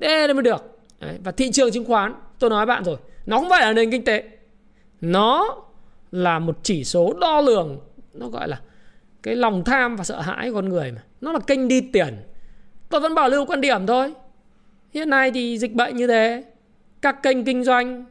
Thế 0.00 0.32
mới 0.32 0.42
được. 0.42 0.78
Đấy. 1.00 1.18
và 1.24 1.32
thị 1.32 1.50
trường 1.52 1.72
chứng 1.72 1.84
khoán, 1.84 2.14
tôi 2.38 2.50
nói 2.50 2.66
bạn 2.66 2.84
rồi, 2.84 2.96
nó 3.26 3.38
không 3.38 3.48
phải 3.50 3.60
là 3.60 3.72
nền 3.72 3.90
kinh 3.90 4.04
tế. 4.04 4.24
Nó 5.00 5.56
là 6.10 6.38
một 6.38 6.58
chỉ 6.62 6.84
số 6.84 7.14
đo 7.20 7.40
lường, 7.40 7.80
nó 8.14 8.28
gọi 8.28 8.48
là 8.48 8.60
cái 9.22 9.36
lòng 9.36 9.64
tham 9.64 9.96
và 9.96 10.04
sợ 10.04 10.20
hãi 10.20 10.50
của 10.50 10.54
con 10.54 10.68
người 10.68 10.92
mà. 10.92 11.02
Nó 11.20 11.32
là 11.32 11.38
kênh 11.38 11.68
đi 11.68 11.80
tiền. 11.80 12.22
Tôi 12.88 13.00
vẫn 13.00 13.14
bảo 13.14 13.28
lưu 13.28 13.46
quan 13.46 13.60
điểm 13.60 13.86
thôi. 13.86 14.14
Hiện 14.94 15.10
nay 15.10 15.30
thì 15.30 15.58
dịch 15.58 15.72
bệnh 15.72 15.96
như 15.96 16.06
thế 16.06 16.44
các 17.06 17.22
kênh 17.22 17.44
kinh 17.44 17.64
doanh, 17.64 18.04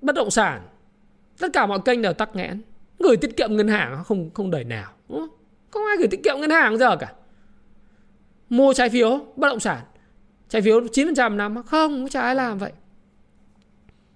bất 0.00 0.14
động 0.14 0.30
sản, 0.30 0.62
tất 1.38 1.48
cả 1.52 1.66
mọi 1.66 1.78
kênh 1.84 2.02
đều 2.02 2.12
tắc 2.12 2.36
nghẽn. 2.36 2.62
Gửi 2.98 3.16
tiết 3.16 3.36
kiệm 3.36 3.56
ngân 3.56 3.68
hàng 3.68 4.04
không 4.04 4.30
không 4.34 4.50
đời 4.50 4.64
nào 4.64 4.92
không? 5.70 5.84
Ai 5.88 5.96
gửi 5.98 6.08
tiết 6.08 6.22
kiệm 6.24 6.40
ngân 6.40 6.50
hàng 6.50 6.78
giờ 6.78 6.96
cả. 6.96 7.12
Mua 8.48 8.72
trái 8.72 8.90
phiếu, 8.90 9.26
bất 9.36 9.48
động 9.48 9.60
sản, 9.60 9.78
trái 10.48 10.62
phiếu 10.62 10.80
9% 10.80 11.36
năm 11.36 11.62
không, 11.62 12.08
chả 12.08 12.20
ai 12.20 12.34
làm 12.34 12.58
vậy. 12.58 12.72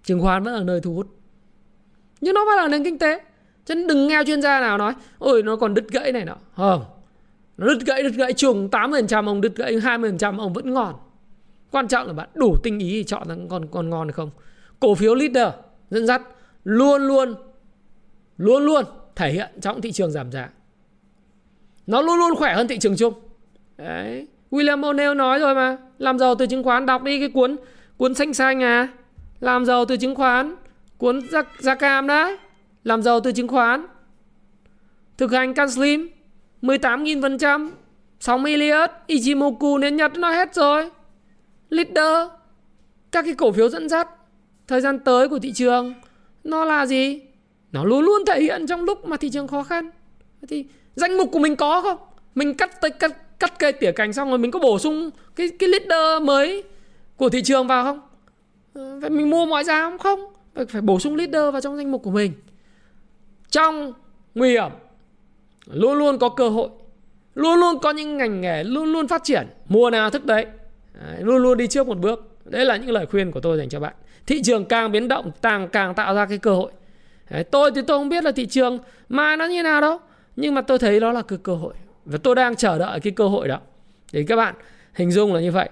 Chứng 0.05 0.21
khoán 0.21 0.43
vẫn 0.43 0.55
là 0.55 0.63
nơi 0.63 0.81
thu 0.81 0.95
hút. 0.95 1.07
Nhưng 2.21 2.35
nó 2.35 2.45
vẫn 2.45 2.57
là 2.57 2.69
nền 2.69 2.85
kinh 2.85 2.99
tế. 2.99 3.21
Chứ 3.65 3.87
đừng 3.89 4.09
nghe 4.09 4.23
chuyên 4.27 4.43
gia 4.43 4.61
nào 4.61 4.79
nói, 4.79 4.95
ôi, 5.19 5.43
nó 5.43 5.57
còn 5.57 5.75
đứt 5.75 5.89
gãy 5.89 6.13
này 6.13 6.25
nọ. 6.25 6.37
Không. 6.57 6.85
Nó 7.57 7.67
đứt 7.67 7.79
gãy 7.87 8.03
đứt 8.03 8.13
gãy 8.17 8.33
trùng 8.33 8.69
8% 8.69 9.27
ông 9.27 9.41
đứt 9.41 9.57
gãy 9.57 9.77
20% 9.77 10.39
ông 10.39 10.53
vẫn 10.53 10.75
ngon 10.75 10.95
quan 11.70 11.88
trọng 11.88 12.07
là 12.07 12.12
bạn 12.12 12.29
đủ 12.35 12.57
tinh 12.62 12.79
ý 12.79 12.90
thì 12.90 13.05
chọn 13.05 13.29
ra 13.29 13.35
con 13.50 13.66
con 13.70 13.90
ngon 13.90 14.09
hay 14.09 14.12
không? 14.12 14.31
Cổ 14.81 14.94
phiếu 14.94 15.14
leader 15.14 15.55
dẫn 15.90 16.07
dắt 16.07 16.22
luôn 16.64 17.02
luôn 17.02 17.35
luôn 18.37 18.62
luôn 18.62 18.85
thể 19.16 19.33
hiện 19.33 19.48
trong 19.61 19.81
thị 19.81 19.92
trường 19.92 20.11
giảm 20.11 20.33
giá. 20.33 20.48
Nó 21.87 22.02
luôn 22.02 22.18
luôn 22.18 22.35
khỏe 22.37 22.55
hơn 22.55 22.68
thị 22.68 22.79
trường 22.79 22.96
chung. 22.96 23.14
Đấy 23.76 24.26
William 24.50 24.81
O'Neill 24.81 25.16
nói 25.16 25.38
rồi 25.38 25.55
mà 25.55 25.76
làm 25.98 26.18
giàu 26.18 26.35
từ 26.35 26.46
chứng 26.46 26.62
khoán 26.62 26.87
đọc 26.87 27.02
đi 27.02 27.18
cái 27.20 27.29
cuốn 27.29 27.57
cuốn 27.96 28.14
xanh 28.14 28.35
xanh 28.35 28.62
à 28.62 28.88
làm 29.40 29.64
giàu 29.64 29.85
từ 29.85 29.96
chứng 29.96 30.14
khoán 30.14 30.57
cuốn 30.98 31.20
da, 31.31 31.42
da 31.59 31.74
cam 31.74 32.07
đấy 32.07 32.37
làm 32.85 33.02
giàu 33.02 33.20
từ 33.20 33.33
chứng 33.33 33.48
khoán 33.48 33.87
thực 35.18 35.33
hành 35.33 35.55
can 35.55 35.70
slim 35.70 36.09
18.000% 36.62 37.70
60 38.20 38.52
Elliott 38.52 38.90
Ichimoku 39.07 39.79
đến 39.79 39.96
Nhật 39.96 40.12
nó 40.16 40.31
hết 40.31 40.55
rồi 40.55 40.90
leader, 41.70 42.29
các 43.12 43.24
cái 43.24 43.35
cổ 43.35 43.52
phiếu 43.52 43.68
dẫn 43.68 43.88
dắt, 43.88 44.09
thời 44.66 44.81
gian 44.81 44.98
tới 44.98 45.29
của 45.29 45.38
thị 45.38 45.52
trường, 45.52 45.94
nó 46.44 46.64
là 46.64 46.87
gì? 46.87 47.20
Nó 47.72 47.85
luôn 47.85 48.05
luôn 48.05 48.24
thể 48.26 48.40
hiện 48.40 48.66
trong 48.66 48.85
lúc 48.85 49.05
mà 49.05 49.16
thị 49.16 49.31
trường 49.31 49.48
khó 49.48 49.62
khăn. 49.62 49.90
Thì 50.48 50.64
danh 50.94 51.18
mục 51.18 51.29
của 51.33 51.38
mình 51.38 51.57
có 51.57 51.83
không? 51.83 51.98
Mình 52.35 52.55
cắt 52.55 52.81
tới, 52.81 52.90
cắt 52.90 53.38
cắt 53.38 53.59
cây 53.59 53.72
tỉa 53.72 53.92
cành 53.92 54.12
xong 54.12 54.29
rồi 54.29 54.38
mình 54.38 54.50
có 54.50 54.59
bổ 54.59 54.79
sung 54.79 55.11
cái 55.37 55.48
cái 55.59 55.68
leader 55.68 56.22
mới 56.22 56.62
của 57.16 57.29
thị 57.29 57.42
trường 57.42 57.66
vào 57.66 57.85
không? 57.85 58.00
Ờ, 58.74 58.98
vậy 59.00 59.11
mình 59.11 59.31
mua 59.31 59.46
mọi 59.46 59.64
giá 59.64 59.81
không? 59.81 59.98
Không. 59.98 60.20
Phải 60.68 60.83
bổ 60.83 60.98
sung 61.00 61.16
leader 61.16 61.52
vào 61.52 61.61
trong 61.61 61.76
danh 61.76 61.92
mục 61.92 62.02
của 62.02 62.11
mình. 62.11 62.33
Trong 63.50 63.92
nguy 64.35 64.50
hiểm, 64.50 64.70
luôn 65.66 65.94
luôn 65.98 66.18
có 66.18 66.29
cơ 66.29 66.48
hội, 66.48 66.68
luôn 67.35 67.61
luôn 67.61 67.79
có 67.79 67.90
những 67.90 68.16
ngành 68.16 68.40
nghề 68.40 68.64
luôn 68.64 68.92
luôn 68.92 69.09
phát 69.09 69.24
triển. 69.24 69.46
Mùa 69.68 69.90
nào 69.90 70.11
thức 70.11 70.26
đấy. 70.26 70.46
Đấy, 71.01 71.17
luôn 71.21 71.37
luôn 71.37 71.59
đi 71.59 71.67
trước 71.67 71.87
một 71.87 71.99
bước. 71.99 72.37
Đấy 72.45 72.65
là 72.65 72.77
những 72.77 72.91
lời 72.91 73.07
khuyên 73.07 73.31
của 73.31 73.41
tôi 73.41 73.59
dành 73.59 73.69
cho 73.69 73.81
bạn. 73.81 73.95
Thị 74.27 74.43
trường 74.43 74.65
càng 74.65 74.93
biến 74.93 75.09
động 75.09 75.31
càng 75.43 75.69
càng 75.69 75.95
tạo 75.95 76.15
ra 76.15 76.27
cái 76.27 76.39
cơ 76.39 76.55
hội. 76.55 76.71
Đấy, 77.31 77.45
tôi 77.45 77.71
thì 77.75 77.81
tôi 77.87 77.99
không 77.99 78.09
biết 78.09 78.25
là 78.25 78.33
thị 78.33 78.47
trường 78.47 78.79
mai 79.09 79.37
nó 79.37 79.45
như 79.45 79.63
nào 79.63 79.81
đâu 79.81 79.99
nhưng 80.37 80.55
mà 80.55 80.61
tôi 80.61 80.79
thấy 80.79 81.01
đó 81.01 81.13
là 81.13 81.23
cái 81.23 81.39
cơ 81.43 81.55
hội. 81.55 81.75
Và 82.05 82.19
tôi 82.23 82.35
đang 82.35 82.57
chờ 82.57 82.79
đợi 82.79 83.01
cái 83.01 83.13
cơ 83.13 83.29
hội 83.29 83.49
đó. 83.49 83.61
Để 84.13 84.25
các 84.29 84.37
bạn 84.37 84.55
hình 84.95 85.11
dung 85.11 85.35
là 85.35 85.41
như 85.41 85.53
vậy. 85.53 85.69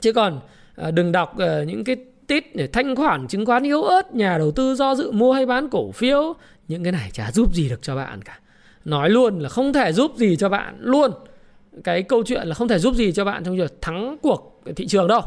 Chứ 0.00 0.12
còn 0.12 0.40
à, 0.76 0.90
đừng 0.90 1.12
đọc 1.12 1.38
à, 1.38 1.62
những 1.66 1.84
cái 1.84 1.96
tít 2.26 2.56
để 2.56 2.66
thanh 2.66 2.96
khoản 2.96 3.26
chứng 3.28 3.46
khoán 3.46 3.62
yếu 3.62 3.82
ớt 3.82 4.14
nhà 4.14 4.38
đầu 4.38 4.50
tư 4.50 4.74
do 4.74 4.94
dự 4.94 5.10
mua 5.10 5.32
hay 5.32 5.46
bán 5.46 5.68
cổ 5.68 5.92
phiếu. 5.92 6.34
Những 6.68 6.82
cái 6.82 6.92
này 6.92 7.10
chả 7.12 7.30
giúp 7.30 7.54
gì 7.54 7.68
được 7.68 7.82
cho 7.82 7.96
bạn 7.96 8.22
cả. 8.22 8.38
Nói 8.84 9.10
luôn 9.10 9.38
là 9.38 9.48
không 9.48 9.72
thể 9.72 9.92
giúp 9.92 10.12
gì 10.16 10.36
cho 10.36 10.48
bạn 10.48 10.76
luôn 10.80 11.10
cái 11.84 12.02
câu 12.02 12.22
chuyện 12.26 12.48
là 12.48 12.54
không 12.54 12.68
thể 12.68 12.78
giúp 12.78 12.94
gì 12.94 13.12
cho 13.12 13.24
bạn 13.24 13.44
trong 13.44 13.56
việc 13.56 13.82
thắng 13.82 14.16
cuộc 14.22 14.62
thị 14.76 14.86
trường 14.86 15.08
đâu. 15.08 15.20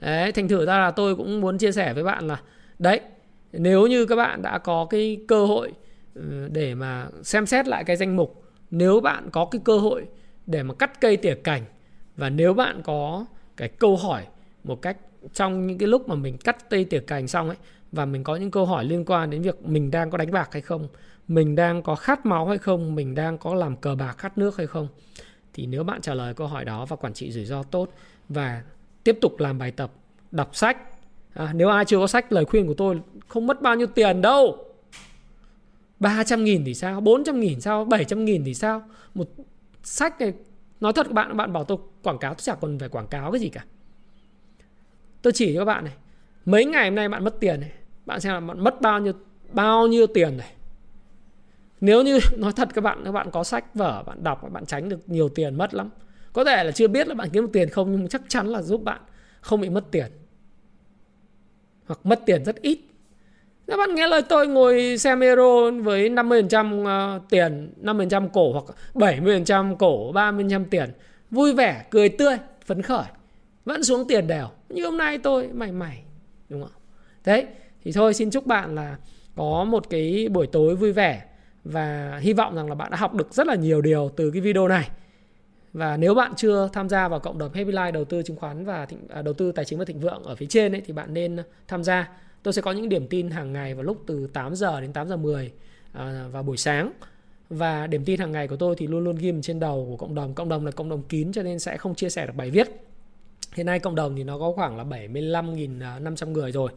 Đấy, 0.00 0.32
thành 0.32 0.48
thử 0.48 0.66
ra 0.66 0.78
là 0.78 0.90
tôi 0.90 1.16
cũng 1.16 1.40
muốn 1.40 1.58
chia 1.58 1.72
sẻ 1.72 1.94
với 1.94 2.04
bạn 2.04 2.26
là, 2.26 2.40
đấy, 2.78 3.00
nếu 3.52 3.86
như 3.86 4.06
các 4.06 4.16
bạn 4.16 4.42
đã 4.42 4.58
có 4.58 4.86
cái 4.90 5.18
cơ 5.28 5.46
hội 5.46 5.72
ừ, 6.14 6.48
để 6.52 6.74
mà 6.74 7.06
xem 7.22 7.46
xét 7.46 7.68
lại 7.68 7.84
cái 7.84 7.96
danh 7.96 8.16
mục, 8.16 8.42
nếu 8.70 9.00
bạn 9.00 9.30
có 9.30 9.44
cái 9.44 9.60
cơ 9.64 9.78
hội 9.78 10.06
để 10.46 10.62
mà 10.62 10.74
cắt 10.74 11.00
cây 11.00 11.16
tỉa 11.16 11.34
cành 11.34 11.62
và 12.16 12.30
nếu 12.30 12.54
bạn 12.54 12.82
có 12.82 13.26
cái 13.56 13.68
câu 13.68 13.96
hỏi 13.96 14.26
một 14.64 14.82
cách 14.82 14.96
trong 15.32 15.66
những 15.66 15.78
cái 15.78 15.88
lúc 15.88 16.08
mà 16.08 16.14
mình 16.14 16.38
cắt 16.38 16.70
cây 16.70 16.84
tỉa 16.84 17.00
cành 17.00 17.28
xong 17.28 17.48
ấy, 17.48 17.56
và 17.92 18.04
mình 18.04 18.24
có 18.24 18.36
những 18.36 18.50
câu 18.50 18.66
hỏi 18.66 18.84
liên 18.84 19.04
quan 19.04 19.30
đến 19.30 19.42
việc 19.42 19.62
mình 19.64 19.90
đang 19.90 20.10
có 20.10 20.18
đánh 20.18 20.30
bạc 20.30 20.48
hay 20.52 20.62
không, 20.62 20.88
mình 21.28 21.54
đang 21.54 21.82
có 21.82 21.94
khát 21.94 22.26
máu 22.26 22.46
hay 22.46 22.58
không, 22.58 22.94
mình 22.94 23.14
đang 23.14 23.38
có 23.38 23.54
làm 23.54 23.76
cờ 23.76 23.94
bạc, 23.94 24.14
khát 24.18 24.38
nước 24.38 24.56
hay 24.56 24.66
không 24.66 24.88
thì 25.58 25.66
nếu 25.66 25.84
bạn 25.84 26.00
trả 26.00 26.14
lời 26.14 26.34
câu 26.34 26.46
hỏi 26.46 26.64
đó 26.64 26.86
và 26.86 26.96
quản 26.96 27.14
trị 27.14 27.32
rủi 27.32 27.44
ro 27.44 27.62
tốt 27.62 27.88
và 28.28 28.62
tiếp 29.04 29.18
tục 29.20 29.40
làm 29.40 29.58
bài 29.58 29.70
tập 29.70 29.90
đọc 30.30 30.56
sách 30.56 30.78
à, 31.34 31.52
nếu 31.54 31.68
ai 31.68 31.84
chưa 31.84 31.98
có 31.98 32.06
sách 32.06 32.32
lời 32.32 32.44
khuyên 32.44 32.66
của 32.66 32.74
tôi 32.74 33.00
không 33.28 33.46
mất 33.46 33.62
bao 33.62 33.76
nhiêu 33.76 33.86
tiền 33.86 34.22
đâu. 34.22 34.64
300 36.00 36.44
nghìn 36.44 36.64
thì 36.64 36.74
sao? 36.74 37.00
400 37.00 37.40
nghìn 37.40 37.60
sao? 37.60 37.84
700 37.84 38.24
nghìn 38.24 38.44
thì 38.44 38.54
sao? 38.54 38.82
Một 39.14 39.28
sách 39.82 40.20
này 40.20 40.32
nói 40.80 40.92
thật 40.92 41.06
các 41.06 41.12
bạn 41.12 41.36
bạn 41.36 41.52
bảo 41.52 41.64
tôi 41.64 41.78
quảng 42.02 42.18
cáo 42.18 42.34
tôi 42.34 42.40
chẳng 42.42 42.58
còn 42.60 42.78
phải 42.78 42.88
quảng 42.88 43.06
cáo 43.06 43.32
cái 43.32 43.40
gì 43.40 43.48
cả. 43.48 43.64
Tôi 45.22 45.32
chỉ 45.32 45.54
cho 45.54 45.60
các 45.60 45.64
bạn 45.64 45.84
này 45.84 45.94
mấy 46.46 46.64
ngày 46.64 46.84
hôm 46.84 46.94
nay 46.94 47.08
bạn 47.08 47.24
mất 47.24 47.40
tiền 47.40 47.60
này 47.60 47.72
bạn 48.06 48.20
xem 48.20 48.32
là 48.32 48.40
bạn 48.40 48.64
mất 48.64 48.80
bao 48.80 49.00
nhiêu 49.00 49.12
bao 49.52 49.86
nhiêu 49.86 50.06
tiền 50.06 50.36
này 50.36 50.52
nếu 51.80 52.02
như 52.02 52.18
nói 52.36 52.52
thật 52.56 52.68
các 52.74 52.84
bạn 52.84 53.02
các 53.04 53.12
bạn 53.12 53.30
có 53.30 53.44
sách 53.44 53.74
vở 53.74 54.02
bạn 54.06 54.24
đọc 54.24 54.52
bạn 54.52 54.66
tránh 54.66 54.88
được 54.88 55.08
nhiều 55.08 55.28
tiền 55.28 55.54
mất 55.54 55.74
lắm 55.74 55.90
có 56.32 56.44
thể 56.44 56.64
là 56.64 56.70
chưa 56.70 56.88
biết 56.88 57.08
là 57.08 57.14
bạn 57.14 57.30
kiếm 57.32 57.42
được 57.42 57.50
tiền 57.52 57.68
không 57.68 57.92
nhưng 57.92 58.08
chắc 58.08 58.22
chắn 58.28 58.46
là 58.46 58.62
giúp 58.62 58.84
bạn 58.84 59.00
không 59.40 59.60
bị 59.60 59.68
mất 59.68 59.84
tiền 59.90 60.06
hoặc 61.86 61.98
mất 62.04 62.20
tiền 62.26 62.44
rất 62.44 62.62
ít 62.62 62.78
các 63.68 63.76
bạn 63.76 63.94
nghe 63.94 64.06
lời 64.06 64.22
tôi 64.22 64.46
ngồi 64.46 64.98
xem 64.98 65.20
Euro 65.20 65.70
với 65.70 66.10
50% 66.10 66.84
ờ, 66.84 67.20
tiền, 67.30 67.72
50% 67.82 68.28
cổ 68.28 68.52
hoặc 68.52 68.64
70% 68.94 69.76
cổ, 69.76 70.12
30% 70.12 70.64
tiền. 70.70 70.90
Vui 71.30 71.54
vẻ, 71.54 71.84
cười 71.90 72.08
tươi, 72.08 72.36
phấn 72.66 72.82
khởi. 72.82 73.04
Vẫn 73.64 73.84
xuống 73.84 74.08
tiền 74.08 74.26
đều. 74.26 74.46
Như 74.68 74.84
hôm 74.84 74.98
nay 74.98 75.18
tôi 75.18 75.48
mày 75.52 75.72
mày. 75.72 76.02
Đúng 76.48 76.62
không? 76.62 76.72
Đấy. 77.24 77.46
Thì 77.84 77.92
thôi 77.92 78.14
xin 78.14 78.30
chúc 78.30 78.46
bạn 78.46 78.74
là 78.74 78.96
có 79.36 79.64
một 79.64 79.90
cái 79.90 80.28
buổi 80.30 80.46
tối 80.46 80.76
vui 80.76 80.92
vẻ 80.92 81.22
và 81.64 82.18
hy 82.22 82.32
vọng 82.32 82.54
rằng 82.54 82.68
là 82.68 82.74
bạn 82.74 82.90
đã 82.90 82.96
học 82.96 83.14
được 83.14 83.34
rất 83.34 83.46
là 83.46 83.54
nhiều 83.54 83.80
điều 83.80 84.10
từ 84.16 84.30
cái 84.30 84.40
video 84.40 84.68
này. 84.68 84.90
Và 85.72 85.96
nếu 85.96 86.14
bạn 86.14 86.32
chưa 86.36 86.68
tham 86.72 86.88
gia 86.88 87.08
vào 87.08 87.20
cộng 87.20 87.38
đồng 87.38 87.52
Happy 87.52 87.72
Life 87.72 87.92
đầu 87.92 88.04
tư 88.04 88.22
chứng 88.22 88.36
khoán 88.36 88.64
và 88.64 88.86
thịnh, 88.86 89.08
à, 89.08 89.22
đầu 89.22 89.34
tư 89.34 89.52
tài 89.52 89.64
chính 89.64 89.78
và 89.78 89.84
thịnh 89.84 90.00
vượng 90.00 90.22
ở 90.22 90.34
phía 90.34 90.46
trên 90.46 90.74
ấy, 90.74 90.82
thì 90.86 90.92
bạn 90.92 91.14
nên 91.14 91.36
tham 91.68 91.84
gia 91.84 92.08
Tôi 92.42 92.52
sẽ 92.52 92.62
có 92.62 92.72
những 92.72 92.88
điểm 92.88 93.06
tin 93.06 93.30
hàng 93.30 93.52
ngày 93.52 93.74
vào 93.74 93.82
lúc 93.82 94.02
từ 94.06 94.26
8 94.26 94.54
giờ 94.54 94.80
đến 94.80 94.92
8 94.92 95.08
giờ 95.08 95.16
10 95.16 95.52
à, 95.92 96.26
vào 96.32 96.42
buổi 96.42 96.56
sáng. 96.56 96.92
Và 97.50 97.86
điểm 97.86 98.04
tin 98.04 98.20
hàng 98.20 98.32
ngày 98.32 98.48
của 98.48 98.56
tôi 98.56 98.74
thì 98.78 98.86
luôn 98.86 99.04
luôn 99.04 99.16
ghim 99.16 99.42
trên 99.42 99.60
đầu 99.60 99.86
của 99.90 99.96
cộng 99.96 100.14
đồng. 100.14 100.34
Cộng 100.34 100.48
đồng 100.48 100.64
là 100.64 100.70
cộng 100.70 100.88
đồng 100.88 101.02
kín 101.02 101.32
cho 101.32 101.42
nên 101.42 101.58
sẽ 101.58 101.76
không 101.76 101.94
chia 101.94 102.10
sẻ 102.10 102.26
được 102.26 102.32
bài 102.36 102.50
viết. 102.50 102.68
Hiện 103.54 103.66
nay 103.66 103.78
cộng 103.78 103.94
đồng 103.94 104.16
thì 104.16 104.24
nó 104.24 104.38
có 104.38 104.52
khoảng 104.52 104.76
là 104.76 104.84
75.500 104.84 106.26
à, 106.28 106.32
người 106.32 106.52
rồi 106.52 106.70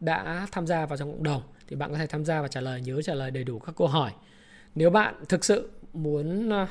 đã 0.00 0.46
tham 0.52 0.66
gia 0.66 0.86
vào 0.86 0.96
trong 0.96 1.12
cộng 1.12 1.22
đồng 1.22 1.42
thì 1.70 1.76
bạn 1.76 1.92
có 1.92 1.98
thể 1.98 2.06
tham 2.06 2.24
gia 2.24 2.42
và 2.42 2.48
trả 2.48 2.60
lời 2.60 2.80
nhớ 2.80 3.02
trả 3.02 3.14
lời 3.14 3.30
đầy 3.30 3.44
đủ 3.44 3.58
các 3.58 3.74
câu 3.76 3.88
hỏi. 3.88 4.12
Nếu 4.74 4.90
bạn 4.90 5.14
thực 5.28 5.44
sự 5.44 5.70
muốn 5.92 6.48
ờ, 6.50 6.66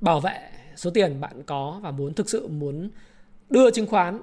bảo 0.00 0.20
vệ 0.20 0.50
số 0.76 0.90
tiền 0.90 1.20
bạn 1.20 1.42
có 1.42 1.80
và 1.82 1.90
muốn 1.90 2.14
thực 2.14 2.30
sự 2.30 2.48
muốn 2.48 2.90
đưa 3.50 3.70
chứng 3.70 3.86
khoán 3.86 4.20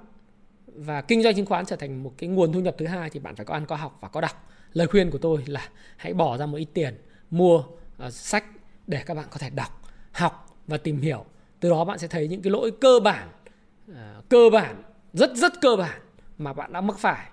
và 0.68 1.02
kinh 1.02 1.24
doanh 1.24 1.36
chứng 1.36 1.46
khoán 1.46 1.66
trở 1.66 1.76
thành 1.76 2.04
một 2.04 2.14
cái 2.18 2.30
nguồn 2.30 2.54
thu 2.54 2.60
nhập 2.60 2.76
thứ 2.78 2.86
hai 2.86 3.10
thì 3.10 3.20
bạn 3.20 3.36
phải 3.36 3.46
có 3.46 3.54
ăn 3.54 3.66
có 3.66 3.76
học 3.76 3.98
và 4.02 4.08
có 4.08 4.22
đọc. 4.22 4.50
Lời 4.74 4.88
khuyên 4.88 5.12
của 5.12 5.18
tôi 5.18 5.44
là 5.48 5.70
hãy 5.98 6.14
bỏ 6.14 6.38
ra 6.38 6.46
một 6.46 6.58
ít 6.58 6.68
tiền 6.74 6.98
mua 7.32 7.58
uh, 7.58 8.14
sách 8.14 8.46
để 8.88 9.04
các 9.06 9.14
bạn 9.14 9.26
có 9.32 9.38
thể 9.38 9.50
đọc 9.50 9.82
học 10.12 10.58
và 10.68 10.78
tìm 10.78 11.02
hiểu. 11.02 11.26
Từ 11.60 11.70
đó 11.70 11.86
bạn 11.86 12.00
sẽ 12.00 12.08
thấy 12.08 12.28
những 12.28 12.42
cái 12.42 12.52
lỗi 12.52 12.72
cơ 12.82 13.00
bản 13.04 13.30
uh, 13.92 13.96
cơ 14.30 14.50
bản 14.54 14.84
rất 15.14 15.36
rất 15.36 15.62
cơ 15.62 15.76
bản 15.76 16.02
mà 16.38 16.54
bạn 16.54 16.74
đã 16.74 16.82
mắc 16.82 17.00
phải. 17.00 17.30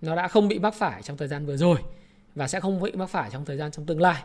Nó 0.00 0.16
đã 0.16 0.28
không 0.28 0.48
bị 0.48 0.58
mắc 0.58 0.74
phải 0.74 1.02
trong 1.02 1.16
thời 1.16 1.28
gian 1.28 1.46
vừa 1.46 1.56
rồi 1.56 1.78
và 2.34 2.48
sẽ 2.48 2.60
không 2.60 2.82
bị 2.82 2.92
mắc 2.92 3.06
phải 3.06 3.30
trong 3.32 3.44
thời 3.44 3.56
gian 3.56 3.70
trong 3.70 3.86
tương 3.86 4.00
lai. 4.00 4.22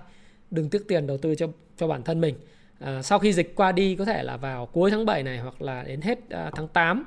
Đừng 0.51 0.69
tiếc 0.69 0.87
tiền 0.87 1.07
đầu 1.07 1.17
tư 1.17 1.35
cho 1.35 1.47
cho 1.77 1.87
bản 1.87 2.03
thân 2.03 2.21
mình. 2.21 2.35
À, 2.79 3.01
sau 3.01 3.19
khi 3.19 3.33
dịch 3.33 3.55
qua 3.55 3.71
đi 3.71 3.95
có 3.95 4.05
thể 4.05 4.23
là 4.23 4.37
vào 4.37 4.65
cuối 4.65 4.91
tháng 4.91 5.05
7 5.05 5.23
này 5.23 5.37
hoặc 5.39 5.61
là 5.61 5.83
đến 5.83 6.01
hết 6.01 6.29
à, 6.29 6.51
tháng 6.55 6.67
8 6.67 7.03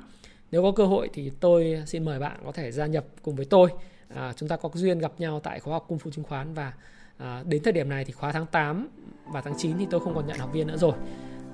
nếu 0.51 0.63
có 0.63 0.71
cơ 0.71 0.85
hội 0.85 1.09
thì 1.13 1.31
tôi 1.39 1.83
xin 1.85 2.05
mời 2.05 2.19
bạn 2.19 2.39
có 2.45 2.51
thể 2.51 2.71
gia 2.71 2.85
nhập 2.85 3.05
cùng 3.21 3.35
với 3.35 3.45
tôi. 3.45 3.69
À, 4.15 4.33
chúng 4.35 4.49
ta 4.49 4.57
có 4.57 4.69
duyên 4.73 4.99
gặp 4.99 5.11
nhau 5.17 5.39
tại 5.39 5.59
khóa 5.59 5.73
học 5.73 5.85
cung 5.87 5.99
phu 5.99 6.11
chứng 6.11 6.23
khoán 6.23 6.53
và 6.53 6.73
à, 7.17 7.43
đến 7.45 7.63
thời 7.63 7.73
điểm 7.73 7.89
này 7.89 8.05
thì 8.05 8.13
khóa 8.13 8.31
tháng 8.31 8.45
8 8.45 8.89
và 9.25 9.41
tháng 9.41 9.53
9 9.57 9.77
thì 9.77 9.87
tôi 9.91 9.99
không 9.99 10.15
còn 10.15 10.27
nhận 10.27 10.37
học 10.37 10.53
viên 10.53 10.67
nữa 10.67 10.77
rồi. 10.77 10.93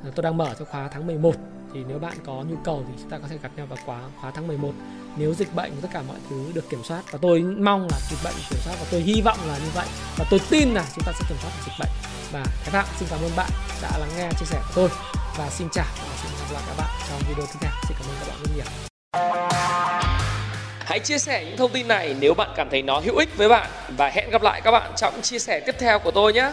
À, 0.03 0.11
tôi 0.15 0.23
đang 0.23 0.37
mở 0.37 0.55
cho 0.59 0.65
khóa 0.65 0.89
tháng 0.91 1.07
11 1.07 1.35
thì 1.73 1.83
nếu 1.87 1.99
bạn 1.99 2.13
có 2.25 2.33
nhu 2.33 2.55
cầu 2.63 2.83
thì 2.87 2.93
chúng 2.99 3.09
ta 3.09 3.17
có 3.17 3.27
thể 3.27 3.37
gặp 3.43 3.49
nhau 3.55 3.65
vào 3.65 3.79
khóa 3.85 3.99
khóa 4.21 4.31
tháng 4.31 4.47
11 4.47 4.71
nếu 5.17 5.33
dịch 5.33 5.55
bệnh 5.55 5.71
tất 5.81 5.87
cả 5.93 6.01
mọi 6.07 6.17
thứ 6.29 6.51
được 6.53 6.69
kiểm 6.69 6.83
soát, 6.83 7.01
và 7.11 7.19
tôi 7.21 7.39
mong 7.41 7.87
là 7.91 7.97
dịch 8.09 8.19
bệnh 8.23 8.33
kiểm 8.49 8.59
soát, 8.65 8.75
và 8.79 8.85
tôi 8.91 9.01
hy 9.01 9.21
vọng 9.21 9.37
là 9.47 9.57
như 9.57 9.69
vậy, 9.75 9.87
và 10.17 10.25
tôi 10.29 10.39
tin 10.49 10.73
là 10.73 10.85
chúng 10.95 11.03
ta 11.05 11.11
sẽ 11.19 11.25
kiểm 11.29 11.37
soát 11.41 11.51
được 11.57 11.63
dịch 11.65 11.73
bệnh. 11.79 11.89
Và 12.31 12.43
Thái 12.63 12.71
Phạm 12.71 12.85
xin 12.99 13.07
cảm 13.11 13.19
ơn 13.19 13.31
bạn 13.35 13.49
đã 13.81 13.97
lắng 13.97 14.09
nghe 14.17 14.29
chia 14.39 14.45
sẻ 14.45 14.59
của 14.67 14.73
tôi, 14.75 14.89
và 15.37 15.49
xin 15.49 15.67
chào 15.71 15.85
và 15.99 16.15
xin 16.23 16.31
gặp 16.39 16.53
lại 16.53 16.63
các 16.67 16.75
bạn 16.77 16.89
trong 17.09 17.19
video 17.29 17.45
tiếp 17.45 17.59
theo. 17.61 17.71
Xin 17.87 17.97
cảm 17.99 18.07
ơn 18.09 18.15
các 18.19 18.27
bạn 18.27 18.37
rất 18.43 18.51
nhiều. 18.55 18.65
Hãy 20.79 20.99
chia 20.99 21.17
sẻ 21.17 21.45
những 21.45 21.57
thông 21.57 21.71
tin 21.71 21.87
này 21.87 22.15
nếu 22.19 22.33
bạn 22.33 22.49
cảm 22.55 22.69
thấy 22.69 22.81
nó 22.81 22.99
hữu 22.99 23.17
ích 23.17 23.37
với 23.37 23.49
bạn, 23.49 23.69
và 23.97 24.09
hẹn 24.09 24.29
gặp 24.29 24.41
lại 24.41 24.61
các 24.61 24.71
bạn 24.71 24.91
trong 24.97 25.21
chia 25.21 25.39
sẻ 25.39 25.59
tiếp 25.65 25.75
theo 25.79 25.99
của 25.99 26.11
tôi 26.11 26.33
nhé. 26.33 26.51